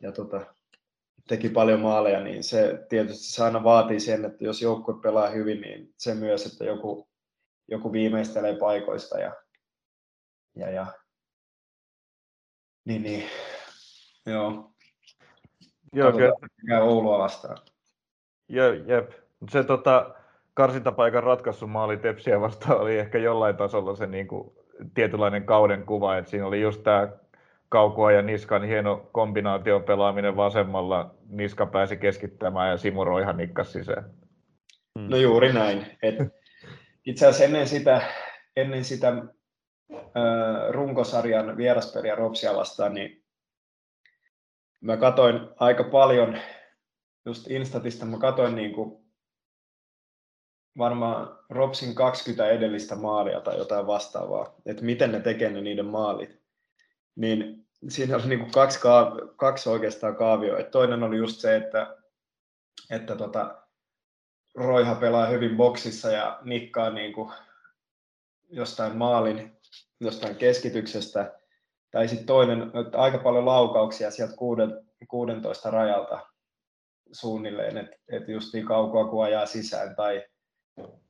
ja 0.00 0.12
tota, 0.12 0.54
teki 1.28 1.48
paljon 1.48 1.80
maaleja, 1.80 2.20
niin 2.20 2.44
se 2.44 2.86
tietysti 2.88 3.24
se 3.24 3.44
aina 3.44 3.64
vaatii 3.64 4.00
sen, 4.00 4.24
että 4.24 4.44
jos 4.44 4.62
joukkue 4.62 4.94
pelaa 5.02 5.28
hyvin, 5.28 5.60
niin 5.60 5.94
se 5.96 6.14
myös, 6.14 6.46
että 6.46 6.64
joku, 6.64 7.08
joku 7.68 7.92
viimeistelee 7.92 8.56
paikoista 8.58 9.18
ja, 9.18 9.32
ja, 10.56 10.70
ja 10.70 10.86
niin, 12.84 13.02
niin, 13.02 13.24
joo. 14.26 14.72
Joo, 15.92 16.12
kyllä. 16.12 16.82
Oulua 16.82 17.18
vastaan. 17.18 17.58
Joo, 18.48 18.72
jep. 18.72 19.10
Se 19.50 19.64
tota, 19.64 20.14
karsintapaikan 20.56 21.22
ratkaisu 21.22 21.66
maali 21.66 21.96
Tepsiä 21.96 22.40
vastaan 22.40 22.80
oli 22.80 22.98
ehkä 22.98 23.18
jollain 23.18 23.56
tasolla 23.56 23.96
se 23.96 24.06
niin 24.06 24.28
kuin, 24.28 24.52
tietynlainen 24.94 25.44
kauden 25.44 25.86
kuva, 25.86 26.16
että 26.16 26.30
siinä 26.30 26.46
oli 26.46 26.60
just 26.60 26.82
tämä 26.82 27.08
Kaukoa 27.68 28.12
ja 28.12 28.22
Niskan 28.22 28.64
hieno 28.64 29.08
kombinaation 29.12 29.82
pelaaminen 29.82 30.36
vasemmalla. 30.36 31.14
Niska 31.28 31.66
pääsi 31.66 31.96
keskittämään 31.96 32.70
ja 32.70 32.76
Simo 32.76 33.04
Roihan 33.04 33.36
nikkasi 33.36 33.72
sisään. 33.72 34.10
Hmm. 34.98 35.10
No 35.10 35.16
juuri 35.16 35.52
näin. 35.52 35.86
Et 36.02 36.14
itse 37.06 37.26
asiassa 37.26 37.44
ennen 37.44 37.68
sitä, 37.68 38.02
ennen 38.56 38.84
sitä 38.84 39.08
äh, 39.08 40.04
runkosarjan 40.70 41.56
vieraspeliä 41.56 42.14
Ropsia 42.14 42.56
vastaan, 42.56 42.94
niin 42.94 43.24
mä 44.80 44.96
katoin 44.96 45.40
aika 45.56 45.84
paljon 45.84 46.38
just 47.26 47.50
Instatista, 47.50 48.04
mä 48.04 48.18
katoin 48.18 48.54
niin 48.54 48.72
kuin 48.72 49.05
varmaan 50.78 51.38
Ropsin 51.50 51.94
20 51.94 52.48
edellistä 52.48 52.96
maalia 52.96 53.40
tai 53.40 53.58
jotain 53.58 53.86
vastaavaa, 53.86 54.54
että 54.66 54.84
miten 54.84 55.12
ne 55.12 55.20
tekee 55.20 55.50
ne 55.50 55.60
niiden 55.60 55.86
maalit. 55.86 56.40
Niin 57.16 57.66
siinä 57.88 58.16
oli 58.16 58.26
niin 58.26 58.38
kuin 58.38 58.50
kaksi, 58.52 58.78
kaav- 58.78 59.34
kaksi 59.36 59.68
oikeastaan 59.68 60.16
kaavioa. 60.16 60.58
Et 60.58 60.70
toinen 60.70 61.02
oli 61.02 61.16
just 61.16 61.40
se, 61.40 61.56
että, 61.56 61.96
että 62.90 63.16
tota, 63.16 63.62
Roiha 64.54 64.94
pelaa 64.94 65.26
hyvin 65.26 65.56
boksissa 65.56 66.10
ja 66.10 66.38
nikkaa 66.44 66.90
niin 66.90 67.12
kuin 67.12 67.32
jostain 68.48 68.96
maalin, 68.96 69.56
jostain 70.00 70.36
keskityksestä. 70.36 71.38
Tai 71.90 72.08
sitten 72.08 72.26
toinen, 72.26 72.62
että 72.86 72.98
aika 72.98 73.18
paljon 73.18 73.46
laukauksia 73.46 74.10
sieltä 74.10 74.34
16 75.08 75.70
rajalta 75.70 76.26
suunnilleen, 77.12 77.78
että 77.78 77.96
et 78.08 78.28
just 78.28 78.54
niin 78.54 78.66
kaukoa 78.66 79.08
kun 79.08 79.24
ajaa 79.24 79.46
sisään 79.46 79.96
tai 79.96 80.24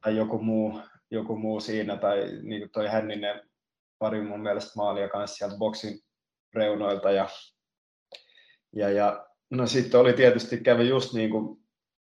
tai 0.00 0.16
joku 0.16 0.38
muu, 0.38 0.80
joku 1.10 1.36
muu 1.36 1.60
siinä, 1.60 1.96
tai 1.96 2.18
niin 2.42 2.60
kuin 2.60 2.70
toi 2.70 2.86
Hänninen 2.88 3.50
pari 3.98 4.22
mun 4.22 4.40
mielestä 4.40 4.72
maalia 4.76 5.08
kanssa 5.08 5.36
sieltä 5.36 5.56
boksin 5.58 6.00
reunoilta. 6.54 7.10
Ja, 7.10 7.28
ja, 8.72 8.90
ja 8.90 9.26
no 9.50 9.66
sitten 9.66 10.00
oli 10.00 10.12
tietysti, 10.12 10.60
kävi 10.60 10.88
just 10.88 11.12
niin 11.12 11.30
kuin 11.30 11.66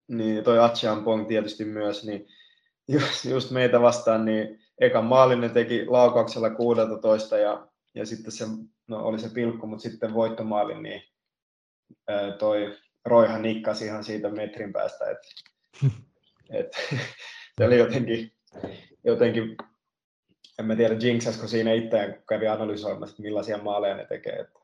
niin 0.07 0.43
toi 0.43 0.57
Pong 1.03 1.27
tietysti 1.27 1.65
myös, 1.65 2.05
niin 2.05 2.27
just, 2.87 3.25
just 3.25 3.51
meitä 3.51 3.81
vastaan, 3.81 4.25
niin 4.25 4.59
eka 4.81 5.01
maalinen 5.01 5.51
teki 5.51 5.85
laukauksella 5.85 6.49
16 6.49 7.37
ja, 7.37 7.67
ja 7.95 8.05
sitten 8.05 8.31
se, 8.31 8.45
no 8.87 9.05
oli 9.05 9.19
se 9.19 9.29
pilkku, 9.29 9.67
mutta 9.67 9.83
sitten 9.83 10.13
voittomaalin, 10.13 10.83
niin 10.83 11.01
toi 12.39 12.77
Roihan 13.05 13.41
nikkasi 13.41 13.85
ihan 13.85 14.03
siitä 14.03 14.29
metrin 14.29 14.73
päästä, 14.73 15.05
että 15.11 15.27
et, 16.49 16.67
se 17.57 17.65
oli 17.65 17.77
jotenkin, 17.77 18.31
jotenkin 19.03 19.57
en 20.59 20.65
mä 20.65 20.75
tiedä 20.75 20.95
jinksasko 20.99 21.47
siinä 21.47 21.73
itseään, 21.73 22.13
kun 22.13 22.23
kävi 22.29 22.47
analysoimassa, 22.47 23.13
että 23.13 23.21
millaisia 23.21 23.57
maaleja 23.57 23.95
ne 23.95 24.05
tekee. 24.05 24.39
Että 24.39 24.59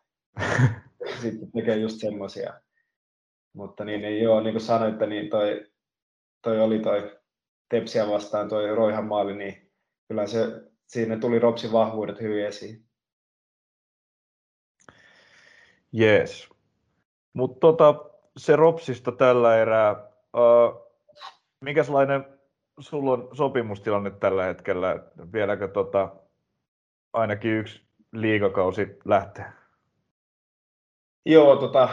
sitten 1.21 1.51
tekee 1.51 1.77
just 1.77 1.99
semmoisia. 1.99 2.61
Mutta 3.53 3.85
niin, 3.85 4.01
niin 4.01 4.23
joo, 4.23 4.41
niin 4.41 4.53
kuin 4.53 4.61
sanoitte, 4.61 5.05
niin 5.07 5.29
toi, 5.29 5.71
toi 6.41 6.61
oli 6.61 6.79
toi 6.79 7.19
Tepsiä 7.69 8.07
vastaan 8.07 8.49
toi 8.49 8.75
Roihan 8.75 9.05
maali, 9.05 9.35
niin 9.35 9.71
kyllä 10.07 10.27
se, 10.27 10.39
siinä 10.87 11.17
tuli 11.17 11.39
Ropsin 11.39 11.71
vahvuudet 11.71 12.21
hyvin 12.21 12.45
esiin. 12.45 12.85
Jees. 15.91 16.49
Mutta 17.33 17.59
tota, 17.59 18.05
se 18.37 18.55
Ropsista 18.55 19.11
tällä 19.11 19.57
erää. 19.57 19.91
Uh, 20.37 20.89
minkälainen 21.61 22.38
sulla 22.79 23.11
on 23.11 23.29
sopimustilanne 23.33 24.11
tällä 24.11 24.43
hetkellä? 24.43 25.03
Vieläkö 25.33 25.67
tota, 25.67 26.15
ainakin 27.13 27.51
yksi 27.51 27.81
liigakausi 28.13 28.87
lähtee? 29.05 29.45
Joo, 31.25 31.55
tota, 31.55 31.89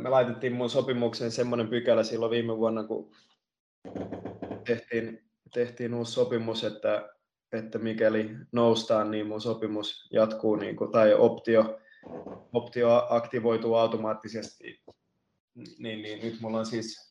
me 0.00 0.08
laitettiin 0.08 0.52
mun 0.52 0.70
sopimukseen 0.70 1.30
semmoinen 1.30 1.68
pykälä 1.68 2.02
silloin 2.02 2.30
viime 2.30 2.56
vuonna, 2.56 2.84
kun 2.84 3.10
tehtiin, 4.66 5.24
tehtiin 5.54 5.94
uusi 5.94 6.12
sopimus, 6.12 6.64
että, 6.64 7.08
että 7.52 7.78
mikäli 7.78 8.30
noustaan, 8.52 9.10
niin 9.10 9.26
mun 9.26 9.40
sopimus 9.40 10.08
jatkuu, 10.12 10.56
niin 10.56 10.76
kuin, 10.76 10.92
tai 10.92 11.14
optio, 11.14 11.78
optio 12.52 13.06
aktivoituu 13.10 13.74
automaattisesti. 13.74 14.82
Niin, 15.78 16.02
niin 16.02 16.22
nyt 16.22 16.40
mulla 16.40 16.58
on 16.58 16.66
siis 16.66 17.05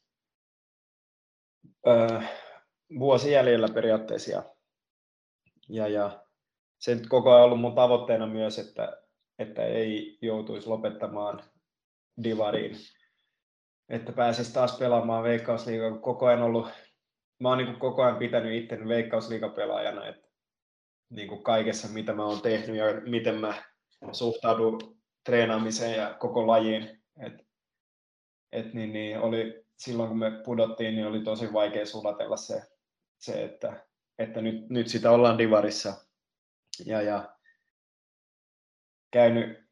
vuosi 3.00 3.32
jäljellä 3.32 3.68
periaatteessa. 3.74 4.32
Ja, 4.32 4.44
ja, 5.70 5.88
ja 5.88 6.26
se 6.78 6.96
nyt 6.96 7.08
koko 7.08 7.32
ajan 7.32 7.44
ollut 7.44 7.62
mun 7.62 7.76
tavoitteena 7.76 8.28
myös, 8.28 8.60
että, 8.60 9.02
että 9.40 9.66
ei 9.66 10.18
joutuisi 10.22 10.70
lopettamaan 10.70 11.44
divariin. 12.24 12.76
Että 13.90 14.12
pääsisi 14.12 14.54
taas 14.54 14.78
pelaamaan 14.78 15.24
Veikkausliigaa, 15.24 15.98
koko 15.98 16.26
ajan 16.26 16.42
ollut 16.42 16.68
mä 17.40 17.50
oon 17.50 17.58
niin 17.58 17.80
koko 17.80 18.04
ajan 18.04 18.18
pitänyt 18.18 18.64
itteni 18.64 18.88
veikkausliikapelaajana, 18.88 20.08
että 20.08 20.28
niin 21.10 21.28
kuin 21.28 21.44
kaikessa 21.44 21.88
mitä 21.88 22.14
mä 22.14 22.26
oon 22.26 22.42
tehnyt 22.42 22.78
ja 22.78 22.86
miten 23.02 23.36
mä 23.36 23.64
suhtaudun 24.12 24.98
treenaamiseen 25.26 25.98
ja 25.98 26.14
koko 26.20 26.48
lajiin. 26.48 27.04
Et, 27.20 27.34
et 28.52 28.74
niin, 28.74 28.94
niin 28.94 29.20
oli, 29.20 29.65
silloin 29.78 30.10
kun 30.10 30.20
me 30.20 30.32
pudottiin, 30.46 30.96
niin 30.96 31.08
oli 31.08 31.20
tosi 31.20 31.54
vaikea 31.54 31.86
sulatella 31.86 32.38
se, 32.38 32.62
se 33.18 33.44
että, 33.44 33.86
että 34.20 34.42
nyt, 34.42 34.70
nyt 34.70 34.88
sitä 34.88 35.12
ollaan 35.12 35.38
divarissa. 35.38 35.94
Ja, 36.86 37.02
ja 37.02 37.36
käynyt, 39.12 39.70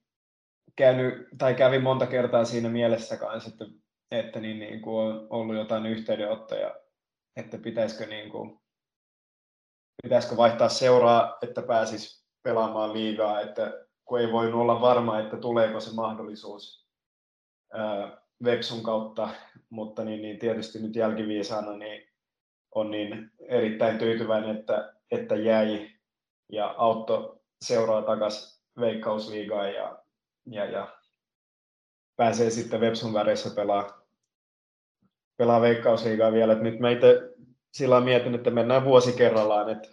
käynyt, 0.75 1.27
tai 1.37 1.55
kävi 1.55 1.79
monta 1.79 2.07
kertaa 2.07 2.45
siinä 2.45 2.69
mielessä 2.69 3.17
kanssa, 3.17 3.49
että, 3.49 3.65
että 4.11 4.39
niin, 4.39 4.59
niin 4.59 4.81
kuin 4.81 4.97
on 4.97 5.27
ollut 5.29 5.55
jotain 5.55 5.85
yhteydenottoja, 5.85 6.75
että 7.35 7.57
pitäisikö, 7.57 8.05
niin 8.05 8.29
kuin, 8.29 8.59
pitäisikö 10.03 10.37
vaihtaa 10.37 10.69
seuraa, 10.69 11.37
että 11.41 11.61
pääsis 11.61 12.27
pelaamaan 12.43 12.93
liigaa, 12.93 13.41
että 13.41 13.85
kun 14.05 14.19
ei 14.19 14.31
voinut 14.31 14.61
olla 14.61 14.81
varma, 14.81 15.19
että 15.19 15.37
tuleeko 15.37 15.79
se 15.79 15.93
mahdollisuus 15.93 16.87
ää, 17.73 18.22
Vepsun 18.43 18.83
kautta, 18.83 19.29
mutta 19.69 20.03
niin, 20.03 20.21
niin 20.21 20.39
tietysti 20.39 20.79
nyt 20.79 20.95
jälkiviisaana 20.95 21.77
niin 21.77 22.09
on 22.75 22.91
niin 22.91 23.31
erittäin 23.47 23.97
tyytyväinen, 23.97 24.57
että, 24.57 24.93
että 25.11 25.35
jäi 25.35 25.89
ja 26.51 26.75
auttoi 26.77 27.39
seuraa 27.61 28.01
takaisin 28.01 28.63
Veikkausliigaan 28.79 29.73
ja, 29.73 30.03
ja, 30.45 30.65
ja 30.65 30.97
pääsee 32.15 32.49
sitten 32.49 32.81
Vepsun 32.81 33.13
väreissä 33.13 33.49
pelaa, 33.55 34.01
pelaa 35.37 35.61
Veikkausliigaa 35.61 36.31
vielä. 36.31 36.53
Et 36.53 36.61
nyt 36.61 36.79
mä 36.79 36.89
itse 36.89 37.33
sillä 37.73 38.01
mietin, 38.01 38.35
että 38.35 38.51
mennään 38.51 38.85
vuosi 38.85 39.13
kerrallaan, 39.13 39.69
että 39.69 39.89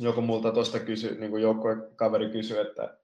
joku 0.00 0.20
multa 0.20 0.52
tuosta 0.52 0.80
kysy, 0.80 1.20
niin 1.20 1.30
kuin 1.30 1.42
kaveri 1.96 2.30
kysyi, 2.30 2.58
että, 2.58 2.98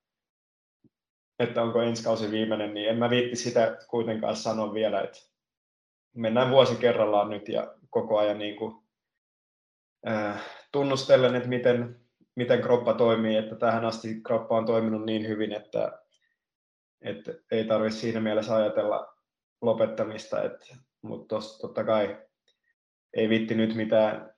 että 1.39 1.63
onko 1.63 1.83
ensi 1.83 2.05
kausi 2.05 2.31
viimeinen, 2.31 2.75
niin 2.75 2.89
en 2.89 2.99
mä 2.99 3.11
viitti 3.11 3.37
sitä 3.37 3.77
kuitenkaan 3.89 4.37
sanoa 4.37 4.75
vielä, 4.75 5.01
että 5.01 5.19
mennään 6.15 6.51
vuosi 6.51 6.77
kerrallaan 6.77 7.31
nyt 7.31 7.49
ja 7.49 7.75
koko 7.91 8.19
ajan 8.19 8.39
niin 8.39 8.57
kuin, 8.57 8.83
äh, 10.09 10.43
tunnustellen, 10.73 11.35
että 11.35 11.49
miten, 11.49 12.01
miten 12.35 12.63
kroppa 12.63 12.95
toimii, 12.95 13.37
että 13.37 13.57
tähän 13.57 13.85
asti 13.85 14.21
kroppa 14.23 14.57
on 14.57 14.67
toiminut 14.67 15.05
niin 15.05 15.29
hyvin, 15.29 15.53
että, 15.53 16.03
että 17.01 17.33
ei 17.51 17.65
tarvitse 17.65 17.99
siinä 17.99 18.21
mielessä 18.21 18.57
ajatella 18.57 19.17
lopettamista, 19.63 20.43
että, 20.43 20.77
mutta 21.03 21.35
tos, 21.35 21.59
totta 21.59 21.85
kai 21.85 22.19
ei 23.17 23.29
vitti 23.29 23.55
nyt 23.55 23.75
mitään, 23.75 24.35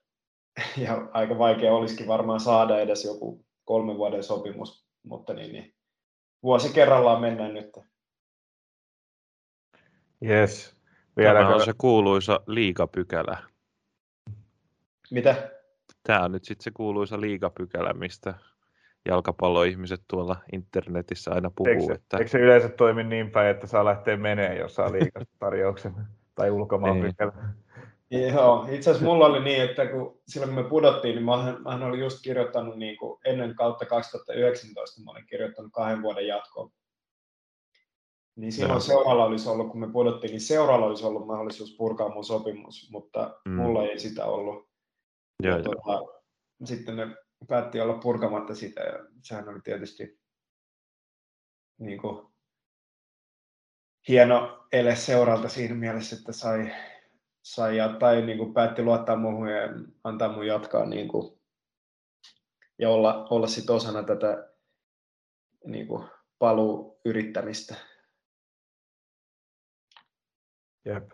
ja 0.84 1.08
aika 1.12 1.38
vaikea 1.38 1.72
olisikin 1.72 2.06
varmaan 2.06 2.40
saada 2.40 2.80
edes 2.80 3.04
joku 3.04 3.46
kolmen 3.64 3.96
vuoden 3.96 4.22
sopimus, 4.22 4.86
mutta 5.02 5.34
niin, 5.34 5.52
niin 5.52 5.73
vuosi 6.44 6.72
kerrallaan 6.72 7.20
mennään 7.20 7.54
nyt. 7.54 7.70
Yes. 10.24 10.76
Vieläkö... 11.16 11.38
Tämä 11.38 11.54
on 11.54 11.64
se 11.64 11.72
kuuluisa 11.78 12.40
liikapykälä. 12.46 13.38
Mitä? 15.10 15.50
Tämä 16.02 16.24
on 16.24 16.32
nyt 16.32 16.44
sitten 16.44 16.64
se 16.64 16.70
kuuluisa 16.70 17.20
liigapykälä, 17.20 17.92
mistä 17.92 18.34
jalkapalloihmiset 19.08 20.02
tuolla 20.08 20.36
internetissä 20.52 21.30
aina 21.30 21.50
puhuu. 21.56 21.80
Eikö, 21.80 21.94
että... 21.94 22.16
eikö 22.16 22.30
se 22.30 22.38
yleensä 22.38 22.68
toimi 22.68 23.04
niin 23.04 23.30
päin, 23.30 23.48
että 23.48 23.66
saa 23.66 23.84
lähteä 23.84 24.16
menee, 24.16 24.58
jos 24.58 24.74
saa 24.74 24.92
liikatarjouksen 24.92 25.94
tai 26.34 26.50
ulkomaan 26.50 27.00
niin. 27.00 27.06
pykälä? 27.06 27.32
Joo, 28.10 28.66
itse 28.70 28.90
asiassa 28.90 29.08
mulla 29.08 29.26
oli 29.26 29.44
niin, 29.44 29.62
että 29.62 29.86
kun, 29.86 30.20
silloin 30.28 30.54
kun 30.54 30.64
me 30.64 30.70
pudottiin, 30.70 31.14
niin 31.14 31.24
mä, 31.24 31.76
mä 31.78 31.86
olin 31.86 32.00
just 32.00 32.18
kirjoittanut 32.22 32.76
niin 32.76 32.96
kuin 32.96 33.20
ennen 33.24 33.54
kautta 33.54 33.86
2019, 33.86 35.02
mä 35.02 35.10
olin 35.10 35.26
kirjoittanut 35.26 35.72
kahden 35.72 36.02
vuoden 36.02 36.26
jatkoon. 36.26 36.70
Niin 38.36 38.52
silloin 38.52 38.80
seuraalla 38.80 39.24
olisi 39.24 39.48
ollut, 39.48 39.70
kun 39.70 39.80
me 39.80 39.92
pudottiin, 39.92 40.30
niin 40.30 40.40
seuraalla 40.40 40.86
olisi 40.86 41.04
ollut 41.06 41.26
mahdollisuus 41.26 41.74
purkaa 41.78 42.08
mun 42.08 42.24
sopimus, 42.24 42.90
mutta 42.90 43.40
mm. 43.44 43.52
mulla 43.52 43.82
ei 43.82 43.98
sitä 43.98 44.24
ollut. 44.24 44.68
Joo, 45.42 45.62
tuota, 45.62 46.02
sitten 46.64 46.96
ne 46.96 47.06
päätti 47.48 47.80
olla 47.80 47.94
purkamatta 47.94 48.54
sitä 48.54 48.80
ja 48.80 48.98
sehän 49.22 49.48
oli 49.48 49.60
tietysti 49.64 50.20
niin 51.78 52.00
kuin, 52.00 52.34
hieno 54.08 54.66
ele 54.72 54.96
seuralta 54.96 55.48
siinä 55.48 55.74
mielessä, 55.74 56.16
että 56.16 56.32
sai, 56.32 56.72
sai 57.44 57.76
ja, 57.76 57.88
tai 57.88 58.22
niin 58.22 58.38
kuin 58.38 58.54
päätti 58.54 58.82
luottaa 58.82 59.16
muuhun 59.16 59.48
ja 59.48 59.60
antaa 60.04 60.32
mun 60.32 60.46
jatkaa 60.46 60.86
niin 60.86 61.08
kuin, 61.08 61.38
ja 62.78 62.90
olla, 62.90 63.26
olla 63.30 63.46
sit 63.46 63.70
osana 63.70 64.02
tätä 64.02 64.48
niin 65.64 65.86
kuin, 65.86 66.04
paluu-yrittämistä. 66.38 67.74
Jep. 70.84 71.10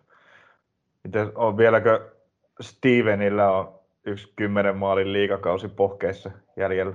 Miten 1.05 1.33
on 1.35 1.57
vieläkö 1.57 2.17
Stevenillä 2.61 3.51
on 3.51 3.81
yksi 4.07 4.33
kymmenen 4.37 4.77
maalin 4.77 5.13
liikakausi 5.13 5.69
pohkeessa 5.69 6.31
jäljellä? 6.57 6.95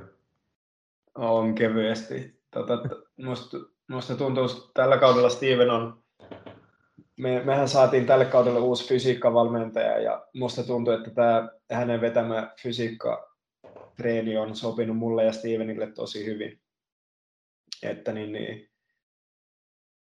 On 1.15 1.55
kevyesti. 1.55 2.41
Tota, 2.51 2.73
musta, 3.17 3.57
musta 3.87 4.15
tuntuu, 4.15 4.45
että 4.45 4.57
tällä 4.73 4.97
kaudella 4.97 5.29
Steven 5.29 5.69
on, 5.69 6.04
me, 7.17 7.43
mehän 7.43 7.69
saatiin 7.69 8.05
tälle 8.05 8.25
kaudelle 8.25 8.59
uusi 8.59 8.87
fysiikkavalmentaja 8.87 9.99
ja 9.99 10.27
musta 10.33 10.63
tuntuu, 10.63 10.93
että 10.93 11.11
tämä 11.11 11.49
hänen 11.71 12.01
vetämä 12.01 12.53
fysiikka 12.61 13.35
treeni 13.95 14.37
on 14.37 14.55
sopinut 14.55 14.97
mulle 14.97 15.23
ja 15.23 15.31
Stevenille 15.31 15.91
tosi 15.91 16.25
hyvin. 16.25 16.61
Että 17.83 18.11
niin, 18.13 18.31
niin, 18.31 18.69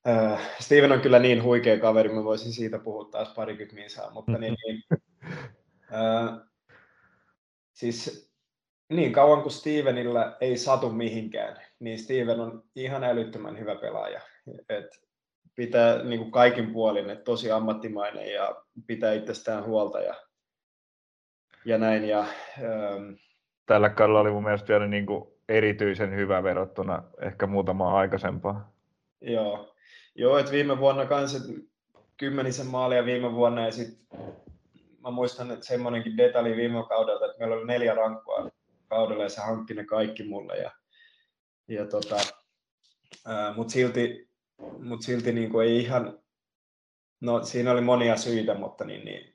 äh, 0.09 0.57
Steven 0.61 0.92
on 0.92 1.00
kyllä 1.00 1.18
niin 1.18 1.42
huikea 1.42 1.80
kaveri, 1.80 2.12
mä 2.12 2.24
voisin 2.24 2.52
siitä 2.52 2.78
puhua 2.78 3.09
taas 3.11 3.34
parikymmentä 3.34 3.74
minsaa, 3.74 4.11
mutta 4.11 4.32
niin, 4.32 4.57
niin 4.66 4.82
äh, 5.94 6.48
siis 7.72 8.30
niin 8.88 9.12
kauan 9.12 9.42
kuin 9.42 9.52
Stevenillä 9.52 10.36
ei 10.40 10.57
satu 10.57 10.90
mihinkään, 10.90 11.62
niin 11.78 11.98
Steven 11.98 12.40
on 12.40 12.62
ihan 12.76 13.05
älyttömän 13.05 13.59
hyvä 13.59 13.76
pelaaja. 13.76 14.20
Et 14.68 15.03
pitää 15.57 16.02
niin 16.02 16.20
kuin 16.20 16.30
kaikin 16.30 16.72
puolin, 16.72 17.11
että 17.11 17.24
tosi 17.24 17.50
ammattimainen 17.50 18.32
ja 18.32 18.62
pitää 18.86 19.12
itsestään 19.12 19.64
huolta 19.64 20.00
ja, 20.00 20.14
ja 21.64 21.78
näin. 21.78 22.05
Ja, 22.05 22.18
ähm, 22.59 23.12
Tällä 23.66 23.90
kaudella 23.90 24.20
oli 24.20 24.30
mun 24.30 24.44
mielestä 24.44 24.68
vielä 24.68 24.86
niin 24.86 25.07
kuin 25.07 25.24
erityisen 25.48 26.16
hyvä 26.16 26.42
verrattuna 26.42 27.02
ehkä 27.20 27.46
muutamaa 27.46 27.98
aikaisempaa. 27.98 28.72
Joo, 29.20 29.74
Joo 30.14 30.38
että 30.38 30.52
viime 30.52 30.78
vuonna 30.78 31.07
kanssa 31.07 31.38
kymmenisen 32.16 32.66
maalia 32.66 33.05
viime 33.05 33.32
vuonna 33.32 33.64
ja 33.64 33.72
sitten 33.72 34.18
mä 35.02 35.11
muistan, 35.11 35.50
että 35.50 35.66
semmoinenkin 35.66 36.16
detalji 36.16 36.57
viime 36.57 36.84
kaudelta, 36.88 37.26
että 37.26 37.38
meillä 37.38 37.57
oli 37.57 37.66
neljä 37.66 37.94
rankkua 37.94 38.50
kaudella 38.88 39.22
ja 39.22 39.28
se 39.28 39.40
hankki 39.40 39.74
ne 39.74 39.84
kaikki 39.84 40.22
mulle. 40.22 40.57
Ja, 40.57 40.70
ja 41.68 41.86
tota, 41.86 42.16
mutta 43.57 43.72
silti, 43.72 44.28
mut 44.59 45.02
silti 45.02 45.32
niin 45.32 45.50
kuin 45.50 45.66
ei 45.68 45.78
ihan, 45.78 46.18
no 47.20 47.44
siinä 47.44 47.72
oli 47.72 47.80
monia 47.80 48.16
syitä, 48.16 48.55
mutta 48.55 48.84
niin, 48.84 49.05
niin 49.05 49.34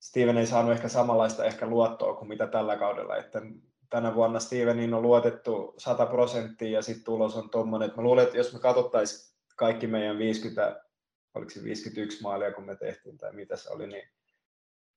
Steven 0.00 0.38
ei 0.38 0.46
saanut 0.46 0.72
ehkä 0.72 0.88
samanlaista 0.88 1.44
ehkä 1.44 1.66
luottoa 1.66 2.14
kuin 2.14 2.28
mitä 2.28 2.46
tällä 2.46 2.76
kaudella, 2.76 3.16
että 3.16 3.42
tänä 3.90 4.14
vuonna 4.14 4.40
Stevenin 4.40 4.94
on 4.94 5.02
luotettu 5.02 5.74
100 5.78 6.06
prosenttia 6.06 6.70
ja 6.70 6.82
sitten 6.82 7.04
tulos 7.04 7.36
on 7.36 7.50
tuommoinen, 7.50 7.86
että 7.86 8.00
mä 8.00 8.02
luulen, 8.02 8.24
että 8.24 8.36
jos 8.36 8.52
me 8.52 8.58
katsottaisiin 8.58 9.36
kaikki 9.56 9.86
meidän 9.86 10.18
50, 10.18 10.84
oliko 11.34 11.50
se 11.50 11.64
51 11.64 12.22
maalia, 12.22 12.52
kun 12.52 12.66
me 12.66 12.76
tehtiin 12.76 13.18
tai 13.18 13.32
mitä 13.32 13.56
se 13.56 13.70
oli, 13.70 13.86
niin 13.86 14.08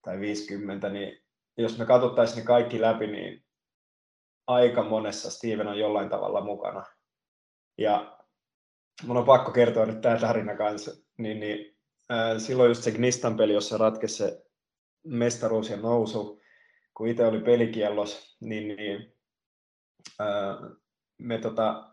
tai 0.02 0.20
50, 0.20 0.90
niin 0.90 1.24
jos 1.58 1.78
me 1.78 1.86
katsottaisiin 1.86 2.38
ne 2.38 2.44
kaikki 2.44 2.82
läpi, 2.82 3.08
niin 3.08 3.44
aika 4.48 4.84
monessa 4.84 5.32
Steven 5.32 5.68
on 5.68 5.80
jollain 5.80 6.10
tavalla 6.10 6.42
mukana. 6.42 6.86
Ja 7.78 8.21
mun 9.08 9.18
on 9.18 9.26
pakko 9.26 9.52
kertoa 9.52 9.86
nyt 9.86 10.02
tämä 10.02 10.18
tarina 10.18 10.56
kanssa. 10.56 10.92
Niin, 11.18 11.40
niin, 11.40 11.78
äh, 12.12 12.38
silloin 12.38 12.70
just 12.70 12.84
se 12.84 12.92
Gnistan 12.92 13.38
peli, 13.38 13.54
jossa 13.54 13.78
ratkesi 13.78 14.16
se 14.16 14.46
mestaruus 15.06 15.70
ja 15.70 15.78
nousu, 15.78 16.42
kun 16.94 17.08
itse 17.08 17.26
oli 17.26 17.40
pelikiellos, 17.40 18.38
niin, 18.42 18.76
niin 18.76 19.14
äh, 20.22 20.72
me 21.18 21.38
tota, 21.38 21.92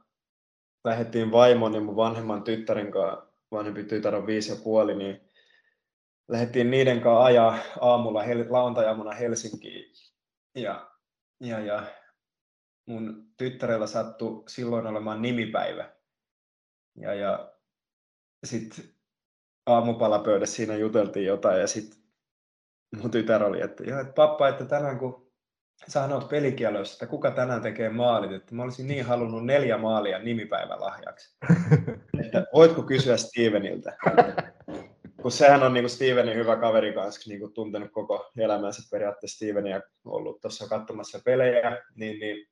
lähdettiin 0.84 1.32
vaimon 1.32 1.74
ja 1.74 1.80
mun 1.80 1.96
vanhemman 1.96 2.42
tyttären 2.42 2.90
kanssa, 2.90 3.32
vanhempi 3.50 3.84
tytär 3.84 4.14
on 4.14 4.26
viisi 4.26 4.52
ja 4.52 4.56
puoli, 4.64 4.94
niin 4.94 5.20
lähdettiin 6.28 6.70
niiden 6.70 7.00
kanssa 7.00 7.24
ajaa 7.24 7.58
aamulla 7.80 8.22
lauantai-aamuna 8.48 9.12
Helsinkiin. 9.12 9.92
Ja, 10.54 10.90
ja, 11.40 11.58
ja 11.60 11.82
mun 12.86 13.32
tyttärellä 13.36 13.86
sattui 13.86 14.44
silloin 14.48 14.86
olemaan 14.86 15.22
nimipäivä. 15.22 15.97
Ja, 17.00 17.14
ja 17.14 17.52
sitten 18.44 18.84
aamupalapöydässä 19.66 20.56
siinä 20.56 20.76
juteltiin 20.76 21.26
jotain 21.26 21.60
ja 21.60 21.66
sitten 21.66 21.98
mun 22.96 23.10
tytär 23.10 23.44
oli, 23.44 23.60
että, 23.60 23.84
joo, 23.84 24.00
että 24.00 24.12
pappa, 24.12 24.48
että 24.48 24.64
tänään 24.64 24.98
kun 24.98 25.32
sanot 25.88 26.28
pelikieloissa, 26.28 26.94
että 26.94 27.06
kuka 27.06 27.30
tänään 27.30 27.62
tekee 27.62 27.88
maalit, 27.88 28.32
että 28.32 28.54
mä 28.54 28.62
olisin 28.62 28.88
niin 28.88 29.04
halunnut 29.04 29.46
neljä 29.46 29.78
maalia 29.78 30.18
nimipäivälahjaksi. 30.18 31.36
että 32.24 32.44
voitko 32.54 32.82
kysyä 32.82 33.16
Steveniltä? 33.16 33.96
kun 35.22 35.32
sehän 35.32 35.62
on 35.62 35.74
niin 35.74 35.90
Stevenin 35.90 36.36
hyvä 36.36 36.56
kaveri 36.56 36.92
kanssa, 36.92 37.30
niin 37.30 37.40
kuin 37.40 37.52
tuntenut 37.52 37.90
koko 37.92 38.30
elämänsä 38.36 38.82
periaatteessa 38.90 39.36
Stevenia, 39.36 39.80
ollut 40.04 40.40
tuossa 40.40 40.68
katsomassa 40.68 41.20
pelejä, 41.24 41.82
niin, 41.94 42.20
niin 42.20 42.48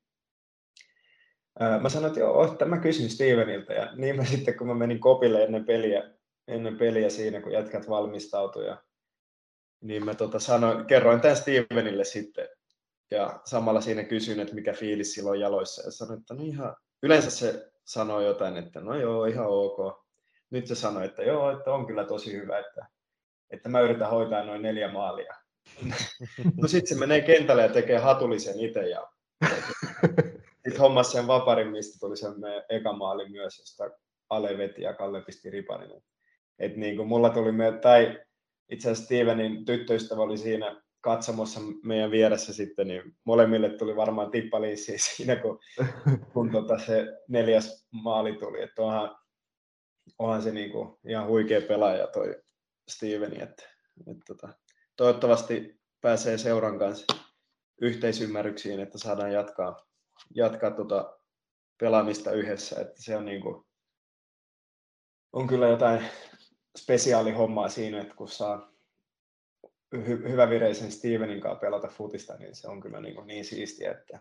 mä 1.81 1.89
sanoin, 1.89 2.09
että 2.11 2.21
joo, 2.21 2.53
että 2.53 2.65
mä 2.65 2.79
kysyn 2.79 3.11
Steveniltä, 3.11 3.73
ja 3.73 3.93
niin 3.95 4.17
mä 4.17 4.25
sitten, 4.35 4.59
kun 4.59 4.67
mä 4.67 4.75
menin 4.75 5.01
kopille 5.01 5.45
ennen 5.45 5.65
peliä, 5.65 6.11
ennen 6.49 6.79
peliä 6.79 7.11
siinä, 7.11 7.41
kun 7.41 7.53
jätkät 7.53 7.89
valmistautuivat, 7.89 8.69
ja, 8.69 8.83
niin 9.81 10.05
mä 10.05 10.15
tota 10.15 10.39
sanoin, 10.39 10.87
kerroin 10.87 11.21
tämän 11.21 11.37
Stevenille 11.37 12.05
sitten, 12.05 12.49
ja 13.11 13.41
samalla 13.45 13.81
siinä 13.81 14.05
kysyin, 14.05 14.41
että 14.41 14.55
mikä 14.55 14.73
fiilis 14.73 15.13
silloin 15.13 15.41
jaloissa, 15.41 15.83
ja 15.87 15.91
sanoin, 15.91 16.21
että 16.21 16.35
no 16.35 16.45
ihan, 16.45 16.77
yleensä 17.03 17.31
se 17.31 17.71
sanoo 17.85 18.21
jotain, 18.21 18.57
että 18.57 18.81
no 18.81 18.95
joo, 18.95 19.25
ihan 19.25 19.47
ok, 19.47 20.07
nyt 20.51 20.67
se 20.67 20.75
sanoi, 20.75 21.05
että 21.05 21.23
joo, 21.23 21.51
että 21.51 21.73
on 21.73 21.87
kyllä 21.87 22.05
tosi 22.05 22.33
hyvä, 22.33 22.59
että, 22.59 22.87
että 23.51 23.69
mä 23.69 23.81
yritän 23.81 24.11
hoitaa 24.11 24.45
noin 24.45 24.63
neljä 24.63 24.93
maalia. 24.93 25.35
no 26.63 26.69
sitten 26.69 26.87
se 26.89 27.01
menee 27.01 27.21
kentälle 27.21 27.63
ja 27.63 27.69
tekee 27.69 27.99
hatullisen 27.99 28.61
itse 28.61 28.89
ja 28.89 29.09
sitten 30.67 30.81
hommas 30.81 31.13
sen 31.13 31.27
vaparin, 31.27 31.71
mistä 31.71 31.99
tuli 32.01 32.17
se 32.17 32.27
eka 32.71 32.93
maali 32.93 33.29
myös, 33.29 33.59
josta 33.59 33.85
Ale 34.31 34.59
veti 34.59 34.83
ja 34.83 34.95
Kalle 34.95 35.23
pisti 35.23 35.51
ripanin. 35.51 36.03
Et 36.59 36.77
niin 36.77 36.97
kuin 36.97 37.09
mulla 37.09 37.31
tuli, 37.31 37.53
me, 37.53 37.73
tai 37.83 38.19
itse 38.71 38.91
asiassa 38.91 39.05
Stevenin 39.05 39.65
tyttöystävä 39.65 40.23
oli 40.23 40.39
siinä 40.39 40.83
katsomossa 41.01 41.61
meidän 41.85 42.11
vieressä 42.11 42.55
sitten, 42.55 42.89
niin 42.89 43.03
molemmille 43.25 43.71
tuli 43.71 43.97
varmaan 43.97 44.31
tippaliissi 44.31 44.99
siinä, 45.17 45.37
kun, 45.37 45.59
kun 46.33 46.51
tota 46.51 46.79
se 46.79 47.07
neljäs 47.29 47.87
maali 47.91 48.33
tuli. 48.33 48.63
Että 48.63 48.83
onhan, 48.83 49.17
onhan 50.19 50.43
se 50.43 50.53
niinku 50.53 50.99
ihan 51.09 51.27
huikea 51.27 51.61
pelaaja 51.61 52.07
toi 52.07 52.43
Steveni, 52.91 53.43
että, 53.43 53.63
että 54.01 54.25
tota, 54.27 54.49
toivottavasti 54.97 55.81
pääsee 56.01 56.39
seuran 56.39 56.79
kanssa 56.79 57.17
yhteisymmärryksiin, 57.81 58.81
että 58.81 58.99
saadaan 58.99 59.33
jatkaa, 59.33 59.86
jatkaa 60.35 60.71
tota 60.71 61.19
pelaamista 61.81 62.33
yhdessä, 62.33 62.81
että 62.81 63.03
se 63.03 63.17
on 63.17 63.25
niinku, 63.25 63.67
on 65.33 65.47
kyllä 65.47 65.69
jotain 65.69 66.01
spesiaalihommaa 66.79 67.69
siinä, 67.69 68.01
että 68.01 68.15
kun 68.15 68.29
saa 68.29 68.73
hy- 69.97 70.29
hyvävireisen 70.29 70.93
Stevenin 70.93 71.41
kanssa 71.41 71.61
pelata 71.61 71.89
futista, 71.89 72.37
niin 72.37 72.55
se 72.55 72.69
on 72.69 72.81
kyllä 72.81 73.01
niin, 73.01 73.27
niin 73.27 73.45
siistiä, 73.45 73.93
että 73.93 74.21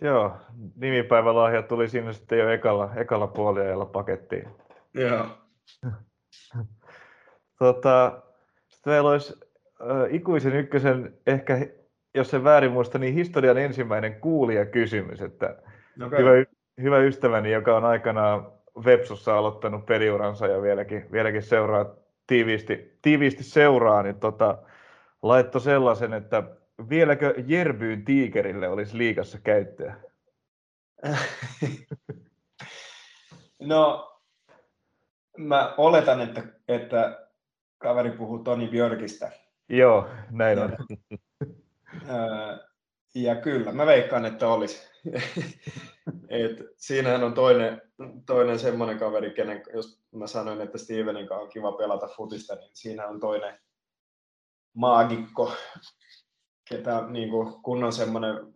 Joo, 0.00 0.36
nimipäivälahja 0.76 1.62
tuli 1.62 1.88
siinä 1.88 2.12
sitten 2.12 2.38
jo 2.38 2.50
ekalla, 2.50 2.94
ekalla 2.96 3.26
puoliajalla 3.26 3.86
pakettiin. 3.86 4.48
Joo. 4.94 5.26
tota, 7.58 8.22
sitten 8.68 8.92
meillä 8.92 9.10
olisi 9.10 9.34
äh, 9.80 10.14
ikuisen 10.14 10.56
ykkösen, 10.56 11.18
ehkä 11.26 11.58
jos 12.14 12.30
se 12.30 12.44
väärin 12.44 12.72
muista, 12.72 12.98
niin 12.98 13.14
historian 13.14 13.58
ensimmäinen 13.58 14.20
kuulijakysymys, 14.20 15.20
että 15.20 15.56
okay. 16.06 16.18
hyvä, 16.18 16.30
hyvä 16.82 16.98
ystäväni, 16.98 17.52
joka 17.52 17.76
on 17.76 17.84
aikanaan 17.84 18.52
Websussa 18.84 19.38
aloittanut 19.38 19.86
peliuransa 19.86 20.46
ja 20.46 20.62
vieläkin, 20.62 21.12
vieläkin 21.12 21.42
seuraa 21.42 21.94
tiiviisti, 22.26 22.98
tiiviisti 23.02 23.44
seuraa, 23.44 24.02
niin 24.02 24.20
tota, 24.20 24.58
laittoi 25.22 25.60
sellaisen, 25.60 26.12
että 26.12 26.42
vieläkö 26.88 27.34
Jerbyyn 27.46 28.04
tiikerille 28.04 28.68
olisi 28.68 28.98
liikassa 28.98 29.38
käyttöä? 29.38 29.94
no, 33.60 34.08
mä 35.38 35.74
oletan, 35.76 36.20
että, 36.20 36.42
että 36.68 37.28
kaveri 37.78 38.10
puhuu 38.10 38.38
Toni 38.38 38.68
Björkistä. 38.68 39.30
Joo, 39.68 40.08
näin 40.30 40.58
on. 40.58 40.76
Ja 43.14 43.36
kyllä, 43.36 43.72
mä 43.72 43.86
veikkaan, 43.86 44.24
että 44.24 44.48
olisi. 44.48 44.88
Et 46.28 46.56
siinähän 46.76 47.24
on 47.24 47.34
toinen, 47.34 47.82
toinen 48.26 48.58
semmoinen 48.58 48.98
kaveri, 48.98 49.30
kenen, 49.30 49.62
jos 49.74 50.02
mä 50.12 50.26
sanoin, 50.26 50.60
että 50.60 50.78
Stevenin 50.78 51.26
kanssa 51.26 51.42
on 51.42 51.48
kiva 51.48 51.72
pelata 51.72 52.08
futista, 52.16 52.54
niin 52.54 52.70
siinä 52.74 53.06
on 53.06 53.20
toinen 53.20 53.58
maagikko, 54.74 55.52
ketä 56.68 57.04
niin 57.08 57.30
kuin, 57.30 57.62
kun 57.62 57.84
on 57.84 57.92
semmoinen 57.92 58.54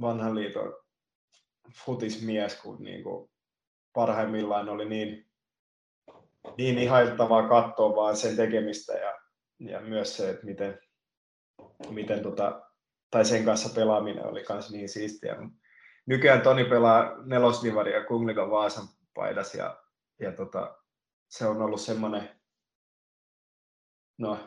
vanhan 0.00 0.34
liiton 0.34 0.74
futismies, 1.84 2.60
kun 2.60 2.82
niin 2.82 3.02
kuin, 3.02 3.30
parhaimmillaan 3.92 4.68
oli 4.68 4.84
niin, 4.84 5.26
niin 6.58 6.78
ihailtavaa 6.78 7.48
katsoa 7.48 7.96
vaan 7.96 8.16
sen 8.16 8.36
tekemistä 8.36 8.92
ja, 8.92 9.20
ja 9.58 9.80
myös 9.80 10.16
se, 10.16 10.30
että 10.30 10.46
miten, 10.46 10.80
miten 11.90 12.22
tota, 12.22 12.62
tai 13.14 13.24
sen 13.24 13.44
kanssa 13.44 13.74
pelaaminen 13.74 14.26
oli 14.26 14.44
myös 14.48 14.70
niin 14.70 14.88
siistiä. 14.88 15.36
Nykyään 16.06 16.40
Toni 16.40 16.64
pelaa 16.64 17.22
nelosdivaria 17.24 18.04
Kunglikan 18.04 18.50
Vaasan 18.50 18.88
paidas 19.14 19.54
ja, 19.54 19.82
ja 20.20 20.32
tota, 20.32 20.78
se 21.28 21.46
on 21.46 21.62
ollut 21.62 21.80
semmoinen 21.80 22.30
no, 24.18 24.38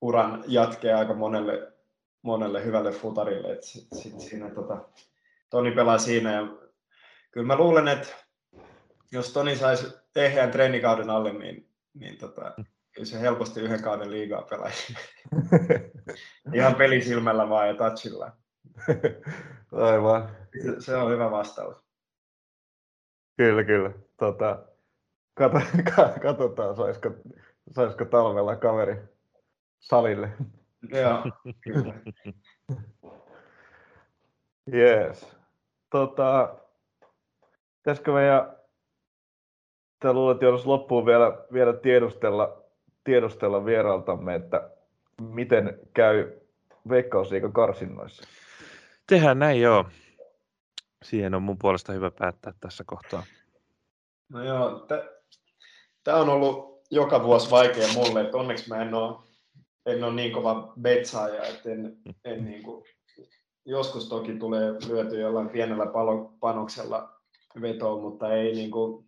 uran 0.00 0.44
jatkea 0.46 0.98
aika 0.98 1.14
monelle, 1.14 1.72
monelle 2.22 2.64
hyvälle 2.64 2.92
futarille. 2.92 3.52
Et 3.52 3.62
sit, 3.62 3.88
sit 3.92 4.20
siinä, 4.20 4.50
tota, 4.50 4.88
Toni 5.50 5.70
pelaa 5.70 5.98
siinä 5.98 6.32
ja 6.32 6.42
kyllä 7.30 7.46
mä 7.46 7.56
luulen, 7.56 7.88
että 7.88 8.08
jos 9.12 9.32
Toni 9.32 9.56
saisi 9.56 9.86
ehjän 10.16 10.50
treenikauden 10.50 11.10
alle, 11.10 11.32
niin, 11.32 11.70
niin 11.94 12.18
tota, 12.18 12.52
kyllä 12.56 12.77
se 13.06 13.20
helposti 13.20 13.60
yhden 13.60 13.82
kauden 13.82 14.10
liigaa 14.10 14.42
pelaisi. 14.42 14.94
Ihan 16.54 16.74
pelisilmällä 16.74 17.48
vaan 17.48 17.68
ja 17.68 17.74
touchilla. 17.74 18.32
Aivan. 19.72 20.36
Se, 20.62 20.80
se 20.80 20.96
on 20.96 21.10
hyvä 21.10 21.30
vastaus. 21.30 21.84
Kyllä, 23.36 23.64
kyllä. 23.64 23.90
Tota, 24.16 24.64
katsotaan, 26.22 26.76
saisiko, 26.76 27.10
saisiko 27.70 28.04
talvella 28.04 28.56
kaveri 28.56 28.96
salille. 29.78 30.28
Joo, 30.88 31.22
kyllä. 31.60 31.94
Jees. 34.72 35.36
Tota, 35.90 36.56
pitäisikö 37.76 38.12
meidän, 38.12 38.56
tämä 39.98 40.14
luulen, 40.14 40.34
että 40.34 40.46
jos 40.46 40.66
loppuun 40.66 41.06
vielä, 41.06 41.44
vielä 41.52 41.72
tiedustella, 41.72 42.67
tiedustella 43.04 43.64
vieraltamme, 43.64 44.34
että 44.34 44.70
miten 45.20 45.78
käy 45.94 46.32
Veikkausliikan 46.88 47.52
karsinnoissa? 47.52 48.22
Tehdään 49.06 49.38
näin, 49.38 49.60
joo. 49.60 49.84
Siihen 51.04 51.34
on 51.34 51.42
mun 51.42 51.58
puolesta 51.58 51.92
hyvä 51.92 52.10
päättää 52.10 52.52
tässä 52.60 52.84
kohtaa. 52.86 53.22
No 54.28 54.44
joo, 54.44 54.86
tämä 56.04 56.18
on 56.18 56.28
ollut 56.28 56.82
joka 56.90 57.22
vuosi 57.22 57.50
vaikea 57.50 57.88
mulle, 57.94 58.20
että 58.20 58.36
onneksi 58.36 58.68
mä 58.68 58.82
en 58.82 58.94
ole 58.94 59.18
en 59.88 60.04
ole 60.04 60.14
niin 60.14 60.32
kova 60.32 60.72
betsaaja, 60.80 61.44
että 61.44 61.70
en, 61.70 61.96
en 62.24 62.44
niin 62.44 62.62
kuin, 62.62 62.84
joskus 63.64 64.08
toki 64.08 64.34
tulee 64.34 64.72
lyöty 64.88 65.20
jollain 65.20 65.48
pienellä 65.48 65.86
palo, 65.86 66.32
panoksella 66.40 67.20
vetoon, 67.60 68.02
mutta 68.02 68.32
ei 68.32 68.52
niin 68.52 68.70
kuin, 68.70 69.06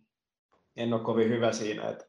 en 0.75 0.93
ole 0.93 1.01
kovin 1.01 1.29
hyvä 1.29 1.51
siinä. 1.51 1.89
Että 1.89 2.05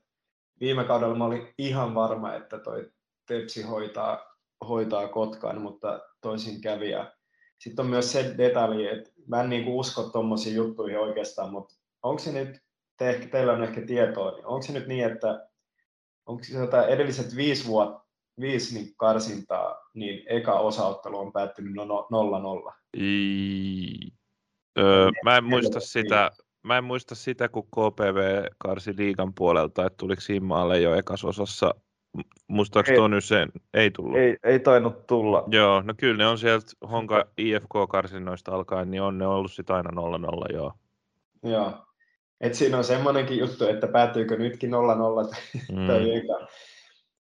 viime 0.62 0.84
kaudella 0.84 1.14
mä 1.14 1.24
olin 1.24 1.54
ihan 1.58 1.94
varma, 1.94 2.34
että 2.34 2.58
toi 2.58 2.90
Tepsi 3.26 3.62
hoitaa, 3.62 4.36
hoitaa 4.68 5.08
Kotkan, 5.08 5.60
mutta 5.60 6.00
toisin 6.20 6.60
kävi. 6.60 6.90
Ja 6.90 7.12
sitten 7.58 7.84
on 7.84 7.90
myös 7.90 8.12
se 8.12 8.34
detalji, 8.38 8.86
että 8.86 9.10
mä 9.26 9.40
en 9.40 9.50
niin 9.50 9.64
kuin 9.64 9.74
usko 9.74 10.02
tuommoisiin 10.02 10.56
juttuihin 10.56 10.98
oikeastaan, 10.98 11.52
mutta 11.52 11.74
onko 12.02 12.18
se 12.18 12.32
nyt, 12.32 12.60
te, 12.98 13.28
teillä 13.30 13.52
on 13.52 13.62
ehkä 13.62 13.86
tietoa, 13.86 14.30
niin 14.30 14.46
onko 14.46 14.62
se 14.62 14.72
nyt 14.72 14.86
niin, 14.86 15.04
että 15.04 15.48
onko 16.26 16.44
se 16.44 16.58
jotain 16.58 16.88
edelliset 16.88 17.36
viisi 17.36 17.66
vuotta, 17.66 18.02
viisi 18.40 18.74
niin 18.74 18.96
karsintaa, 18.96 19.76
niin 19.94 20.22
eka 20.28 20.52
osaottelu 20.52 21.18
on 21.18 21.32
päättynyt 21.32 21.72
0-0. 21.74 22.72
Öö, 24.78 25.10
mä 25.24 25.36
en 25.36 25.44
muista 25.44 25.80
sitä, 25.80 26.30
mä 26.62 26.78
en 26.78 26.84
muista 26.84 27.14
sitä, 27.14 27.48
kun 27.48 27.66
KPV 27.66 28.44
karsi 28.58 28.96
liigan 28.96 29.34
puolelta, 29.34 29.86
että 29.86 29.96
tuliko 29.96 30.20
Simmaalle 30.20 30.80
jo 30.80 30.94
ekas 30.94 31.24
osassa. 31.24 31.74
Muistaakseni 32.48 32.98
Tony 32.98 33.20
sen 33.20 33.48
ei 33.74 33.90
tullut? 33.90 34.18
Ei, 34.18 34.36
ei 34.44 34.60
tainnut 34.60 35.06
tulla. 35.06 35.44
Joo, 35.50 35.82
no 35.82 35.94
kyllä 35.96 36.16
ne 36.16 36.26
on 36.26 36.38
sieltä 36.38 36.66
Honka 36.90 37.24
IFK-karsinnoista 37.38 38.54
alkaen, 38.54 38.90
niin 38.90 39.02
on 39.02 39.18
ne 39.18 39.26
ollut 39.26 39.52
sitten 39.52 39.76
aina 39.76 39.90
0-0, 40.50 40.54
joo. 40.54 40.72
Joo. 41.42 41.72
et 42.40 42.54
siinä 42.54 42.78
on 42.78 42.84
semmoinenkin 42.84 43.38
juttu, 43.38 43.66
että 43.66 43.88
päättyykö 43.88 44.36
nytkin 44.36 44.70
0-0 44.70 44.74
mm. 45.72 45.86
tai 45.86 46.22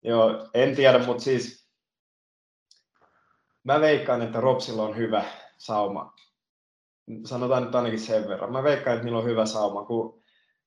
Joo, 0.03 0.49
en 0.55 0.76
tiedä, 0.76 0.99
mutta 0.99 1.22
siis 1.22 1.68
mä 3.64 3.80
veikkaan, 3.80 4.22
että 4.22 4.41
Ropsilla 4.41 4.82
on 4.82 4.97
hyvä 4.97 5.24
sauma. 5.59 6.14
Sanotaan 7.25 7.63
nyt 7.65 7.75
ainakin 7.75 8.01
sen 8.01 8.29
verran. 8.29 8.53
Mä 8.53 8.63
veikkaan, 8.63 8.95
että 8.95 9.05
niillä 9.05 9.19
on 9.19 9.25
hyvä 9.25 9.47
sauma, 9.47 9.85
kun 9.85 10.23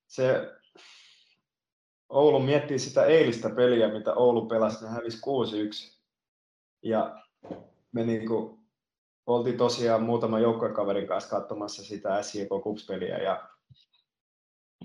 se 0.07 0.51
Oulu 2.09 2.39
miettii 2.39 2.79
sitä 2.79 3.05
eilistä 3.05 3.49
peliä, 3.49 3.93
mitä 3.93 4.13
Oulu 4.13 4.45
pelasi, 4.45 4.85
ne 4.85 4.91
hävisi 4.91 5.17
6-1. 5.17 5.97
Ja 6.83 7.23
me 7.91 8.03
niinku 8.03 8.59
oltiin 9.25 9.57
tosiaan 9.57 10.03
muutama 10.03 10.39
joukkuekaverin 10.39 11.07
kanssa 11.07 11.29
katsomassa 11.29 11.83
sitä 11.83 12.23
SJK 12.23 12.49
Kups-peliä 12.63 13.17
ja, 13.17 13.49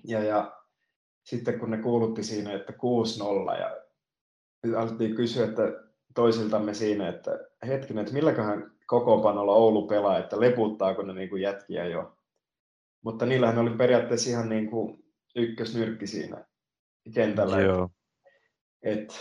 ja, 0.05 0.23
ja 0.25 0.63
sitten 1.25 1.61
kun 1.61 1.71
ne 1.71 1.79
kuulutti 1.79 2.25
siinä, 2.25 2.53
että 2.53 2.73
6-0 2.73 3.61
ja 3.61 3.77
alettiin 4.81 5.15
kysyä 5.15 5.45
että 5.45 5.63
toisiltamme 6.15 6.75
siinä, 6.75 7.09
että 7.09 7.39
hetkinen, 7.67 8.03
että 8.03 8.15
milläköhän 8.15 8.72
kokoonpanolla 8.87 9.53
Oulu 9.53 9.87
pelaa, 9.87 10.19
että 10.19 10.41
leputtaako 10.41 11.03
ne 11.03 11.13
niin 11.13 11.29
kuin 11.29 11.43
jätkiä 11.43 11.85
jo. 11.85 12.17
Mutta 13.05 13.27
niillähän 13.27 13.59
oli 13.59 13.71
periaatteessa 13.71 14.31
ihan 14.31 14.49
niin 14.49 14.71
kuin 14.71 15.05
ykkösnyrkki 15.37 16.07
siinä 16.07 16.45
kentällä. 17.15 17.61
Joo. 17.61 17.91
Et, 18.83 19.15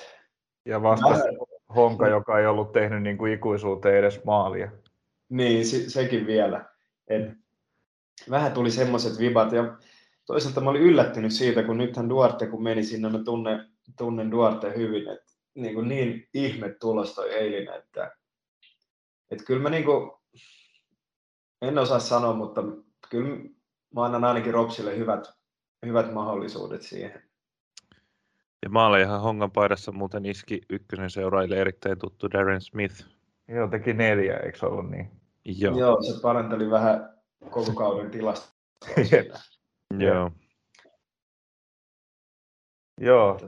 ja 0.66 0.84
vasta 0.84 1.10
vähän... 1.10 1.26
Honka, 1.76 2.08
joka 2.08 2.40
ei 2.40 2.46
ollut 2.46 2.72
tehnyt 2.72 3.04
niin 3.04 3.18
kuin 3.18 3.34
ikuisuuteen 3.34 3.96
edes 3.96 4.24
maalia. 4.24 4.72
Niin, 5.30 5.66
se, 5.66 5.90
sekin 5.90 6.28
vielä. 6.28 6.66
Et 7.08 7.32
vähän 8.30 8.52
tuli 8.52 8.72
semmoiset 8.72 9.20
vibat 9.20 9.52
ja 9.52 9.78
toisaalta 10.26 10.62
mä 10.62 10.70
olin 10.70 10.82
yllättynyt 10.82 11.34
siitä, 11.34 11.64
kun 11.64 11.78
nythän 11.78 12.10
Duarte 12.10 12.48
kun 12.48 12.64
meni 12.64 12.84
sinne, 12.84 13.10
mä 13.10 13.24
tunnen, 13.24 13.70
tunnen 13.98 14.32
Duarte 14.32 14.74
hyvin, 14.76 15.08
että 15.08 15.34
niin, 15.56 15.74
kuin 15.74 15.88
niin 15.88 16.28
ihme 16.34 16.70
tulos 16.70 17.16
toi 17.16 17.34
eilinen, 17.34 17.80
että, 17.80 18.16
että 19.32 19.46
kyllä 19.46 19.62
mä 19.62 19.70
niin 19.70 19.86
kuin, 19.86 20.12
en 21.62 21.78
osaa 21.78 22.00
sanoa, 22.00 22.34
mutta 22.34 22.64
kyllä 23.10 23.38
mä 23.96 24.06
annan 24.06 24.24
ainakin 24.24 24.54
Ropsille 24.54 24.98
hyvät, 24.98 25.34
hyvät 25.86 26.14
mahdollisuudet 26.14 26.82
siihen. 26.82 27.24
Ja 28.64 28.70
ihan 29.02 29.22
Hongan 29.22 29.52
paidassa 29.52 29.92
muuten 29.92 30.26
iski 30.26 30.62
ykkösen 30.70 31.10
seuraajille 31.10 31.56
erittäin 31.56 32.00
tuttu 32.00 32.32
Darren 32.32 32.62
Smith. 32.62 33.06
Joo, 33.48 33.68
teki 33.68 33.94
neljä, 33.94 34.38
eikö 34.38 34.68
ollut 34.68 34.92
niin? 34.92 35.12
Joo. 35.46 35.78
Joo, 35.78 36.02
se 36.02 36.22
paranteli 36.22 36.72
vähän 36.72 37.14
koko 37.50 37.74
kauden 37.74 38.12
tilasta. 38.12 38.54
Joo. 40.00 40.32
Joo, 43.02 43.40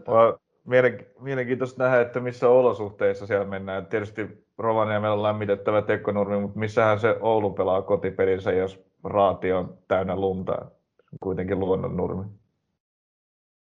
mielenkiintoista 1.19 1.83
nähdä, 1.83 2.01
että 2.01 2.19
missä 2.19 2.49
olosuhteissa 2.49 3.27
siellä 3.27 3.45
mennään. 3.45 3.85
Tietysti 3.85 4.42
Rovaniemellä 4.57 5.13
on 5.13 5.23
lämmitettävä 5.23 5.81
tekkonurmi, 5.81 6.39
mutta 6.39 6.59
missähän 6.59 6.99
se 6.99 7.17
Oulu 7.21 7.53
pelaa 7.53 7.81
kotipelinsä, 7.81 8.51
jos 8.51 8.85
raati 9.03 9.51
on 9.51 9.77
täynnä 9.87 10.15
lunta. 10.15 10.71
Kuitenkin 11.23 11.59
luonnonnurmi. 11.59 12.25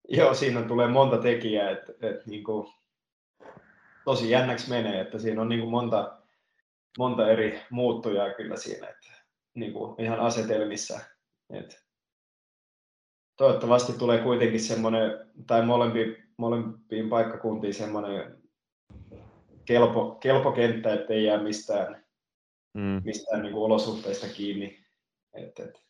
Joo, 0.09 0.34
siinä 0.34 0.61
tulee 0.61 0.88
monta 0.88 1.17
tekijää, 1.17 1.71
että, 1.71 1.91
että 2.01 2.23
niin 2.30 2.43
kuin, 2.43 2.67
tosi 4.05 4.30
jännäksi 4.30 4.69
menee, 4.69 5.01
että 5.01 5.19
siinä 5.19 5.41
on 5.41 5.49
niin 5.49 5.61
kuin 5.61 5.71
monta, 5.71 6.17
monta 6.97 7.30
eri 7.30 7.61
muuttujaa 7.69 8.34
kyllä 8.34 8.55
siinä, 8.55 8.88
että 8.88 9.11
niin 9.53 9.73
kuin 9.73 10.01
ihan 10.01 10.19
asetelmissa. 10.19 10.99
Että 11.49 11.75
toivottavasti 13.38 13.93
tulee 13.93 14.17
kuitenkin 14.17 14.59
semmoinen, 14.59 15.11
tai 15.47 15.65
molempi, 15.65 16.23
molempiin 16.38 17.09
paikkakuntiin 17.09 17.73
semmoinen 17.73 18.38
kelpo, 19.68 20.18
kelpo 20.20 20.51
kenttä, 20.51 20.93
ettei 20.93 21.24
jää 21.24 21.43
mistään, 21.43 22.05
mm. 22.74 23.01
mistään 23.03 23.41
niin 23.41 23.53
kuin 23.53 23.63
olosuhteista 23.63 24.28
kiinni. 24.28 24.86
Et, 25.34 25.59
et. 25.59 25.84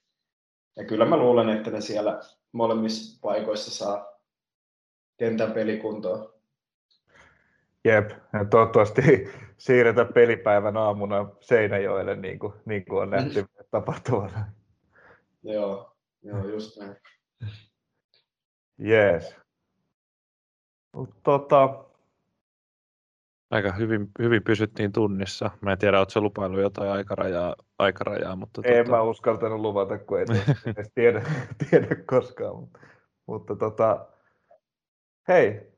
Ja 0.76 0.86
kyllä 0.86 1.06
mä 1.06 1.18
luulen, 1.18 1.50
että 1.50 1.72
ne 1.72 1.82
siellä 1.82 2.20
molemmissa 2.52 3.20
paikoissa 3.22 3.72
saa 3.72 4.20
kentän 5.18 5.52
pelikuntoon. 5.52 6.34
Jep, 7.86 8.10
ja 8.34 8.46
toivottavasti 8.46 9.02
siirretä 9.58 10.06
pelipäivän 10.06 10.78
aamuna 10.78 11.30
Seinäjoelle, 11.40 12.16
niin 12.16 12.40
kuin, 12.40 12.54
niin 12.66 12.86
kuin 12.86 13.02
on 13.02 13.10
nähty 13.10 13.42
mm. 13.42 13.48
tapahtuvana. 13.72 14.46
Joo, 15.44 15.96
joo, 16.24 16.48
just 16.48 16.78
näin. 16.78 16.96
Jees. 18.78 19.36
Tota... 21.24 21.87
Aika 23.52 23.72
hyvin, 23.72 24.08
hyvin 24.20 24.44
pysyttiin 24.44 24.92
tunnissa. 24.92 25.52
Mä 25.62 25.72
en 25.72 25.78
tiedä, 25.78 26.00
ootko 26.00 26.22
lupailu 26.22 26.60
jotain 26.60 26.92
aikarajaa, 26.92 27.56
aikarajaa 27.80 28.36
mutta... 28.36 28.62
En 28.66 28.86
tota... 28.86 28.98
mä 28.98 29.02
uskaltanut 29.02 29.60
luvata, 29.60 29.98
kun 29.98 30.20
ei 30.20 30.26
edes 30.66 30.92
tiedä, 30.96 31.22
tiedä 31.70 31.96
koskaan. 31.96 32.56
Mutta, 32.56 32.80
mutta 33.28 33.56
tota... 33.56 34.06
hei, 35.28 35.72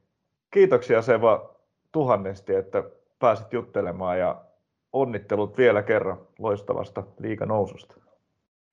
kiitoksia 0.53 1.01
Seva 1.01 1.55
tuhannesti, 1.91 2.55
että 2.55 2.84
pääsit 3.20 3.53
juttelemaan 3.53 4.20
ja 4.20 4.45
onnittelut 4.93 5.57
vielä 5.57 5.84
kerran 5.84 6.28
loistavasta 6.39 7.03
liiganoususta. 7.20 7.95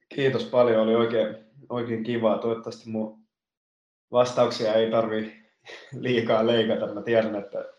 Kiitos 0.08 0.44
paljon, 0.44 0.82
oli 0.82 0.94
oikein, 0.94 1.36
oikein 1.68 2.02
kivaa. 2.02 2.38
Toivottavasti 2.38 2.90
mun 2.90 3.18
vastauksia 4.12 4.74
ei 4.74 4.90
tarvi 4.90 5.32
liikaa 5.92 6.46
leikata. 6.46 6.94
Mä 6.94 7.02
tiedän, 7.02 7.36
että 7.36 7.75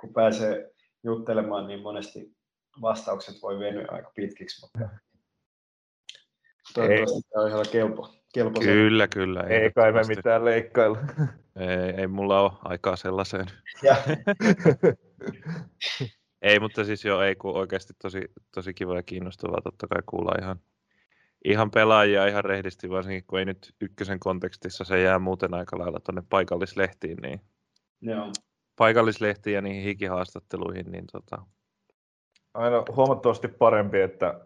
kun 0.00 0.12
pääsee 0.12 0.70
juttelemaan, 1.04 1.66
niin 1.66 1.82
monesti 1.82 2.36
vastaukset 2.80 3.42
voi 3.42 3.58
venyä 3.58 3.86
aika 3.88 4.12
pitkiksi, 4.14 4.60
mutta 4.60 4.88
toivottavasti 6.74 7.30
tämä 7.30 7.42
on 7.44 7.50
ihan 7.50 7.64
kelpo. 7.72 8.14
kelpo 8.34 8.60
kyllä, 8.60 9.02
sen. 9.02 9.10
kyllä. 9.10 9.40
Ei, 9.40 9.62
ei 9.62 9.70
kai 9.70 9.92
me 9.92 10.00
mitään 10.08 10.44
leikkailla. 10.44 10.98
Ei, 11.56 12.00
ei 12.00 12.06
mulla 12.06 12.40
ole 12.40 12.52
aikaa 12.64 12.96
sellaiseen. 12.96 13.46
ei, 16.42 16.60
mutta 16.60 16.84
siis 16.84 17.04
joo, 17.04 17.22
ei 17.22 17.36
kun 17.36 17.56
oikeasti 17.56 17.92
tosi, 18.02 18.20
tosi 18.54 18.74
kiva 18.74 18.96
ja 18.96 19.02
kiinnostavaa 19.02 19.60
totta 19.60 19.86
kai 19.86 20.02
kuulla 20.06 20.32
ihan 20.40 20.60
ihan 21.44 21.70
pelaajia 21.70 22.26
ihan 22.26 22.44
rehdisti, 22.44 22.90
varsinkin 22.90 23.24
kun 23.26 23.38
ei 23.38 23.44
nyt 23.44 23.74
ykkösen 23.80 24.20
kontekstissa 24.20 24.84
se 24.84 25.02
jää 25.02 25.18
muuten 25.18 25.54
aika 25.54 25.78
lailla 25.78 26.00
tuonne 26.00 26.22
paikallislehtiin, 26.30 27.16
niin 27.22 27.40
Joo. 28.00 28.32
Paikallislehtiin 28.78 29.54
ja 29.54 29.62
niihin 29.62 29.82
hikihaastatteluihin, 29.82 30.92
niin 30.92 31.06
tota... 31.12 31.42
Aina 32.54 32.84
huomattavasti 32.96 33.48
parempi, 33.48 34.00
että 34.00 34.40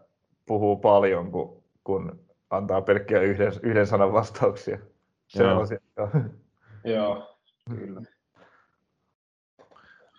puhuu 0.46 0.76
paljon, 0.76 1.32
kuin, 1.32 1.62
kun 1.84 2.24
antaa 2.50 2.82
pelkkiä 2.82 3.20
yhden, 3.20 3.52
yhden 3.62 3.86
sanan 3.86 4.12
vastauksia. 4.12 4.78
Se 5.28 5.42
joo. 5.42 5.60
on 5.60 5.66
se, 5.66 5.78
joo. 5.96 6.08
joo, 6.84 7.38
kyllä. 7.76 8.02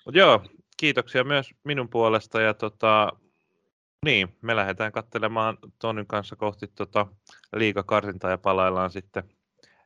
Mut 0.05 0.15
joo, 0.15 0.43
kiitoksia 0.77 1.23
myös 1.23 1.53
minun 1.63 1.89
puolesta 1.89 2.41
ja 2.41 2.53
tota, 2.53 3.09
niin, 4.05 4.37
me 4.41 4.55
lähdetään 4.55 4.91
katselemaan 4.91 5.57
Tonyn 5.79 6.07
kanssa 6.07 6.35
kohti 6.35 6.67
tota 6.67 7.07
liikakarsintaa 7.55 8.31
ja 8.31 8.37
palaillaan 8.37 8.91
sitten 8.91 9.23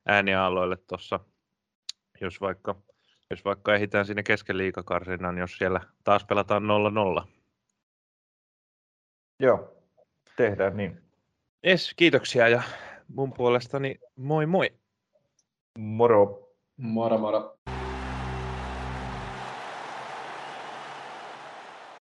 ääniaaloille 0.05 0.77
tuossa, 0.77 1.19
jos 2.21 2.41
vaikka, 2.41 2.75
jos 3.31 3.45
vaikka 3.45 3.75
ehditään 3.75 4.05
sinne 4.05 4.23
kesken 4.23 4.57
liikakarsinnan, 4.57 5.37
jos 5.37 5.57
siellä 5.57 5.81
taas 6.03 6.25
pelataan 6.25 6.63
0-0. 7.23 7.27
Joo, 9.39 9.75
tehdään 10.35 10.77
niin. 10.77 11.01
Es, 11.63 11.93
kiitoksia 11.95 12.47
ja 12.47 12.61
mun 13.07 13.33
puolestani 13.33 13.99
moi 14.15 14.45
moi. 14.45 14.73
Moro. 15.79 16.49
Moro 16.77 17.17
moro. 17.17 17.57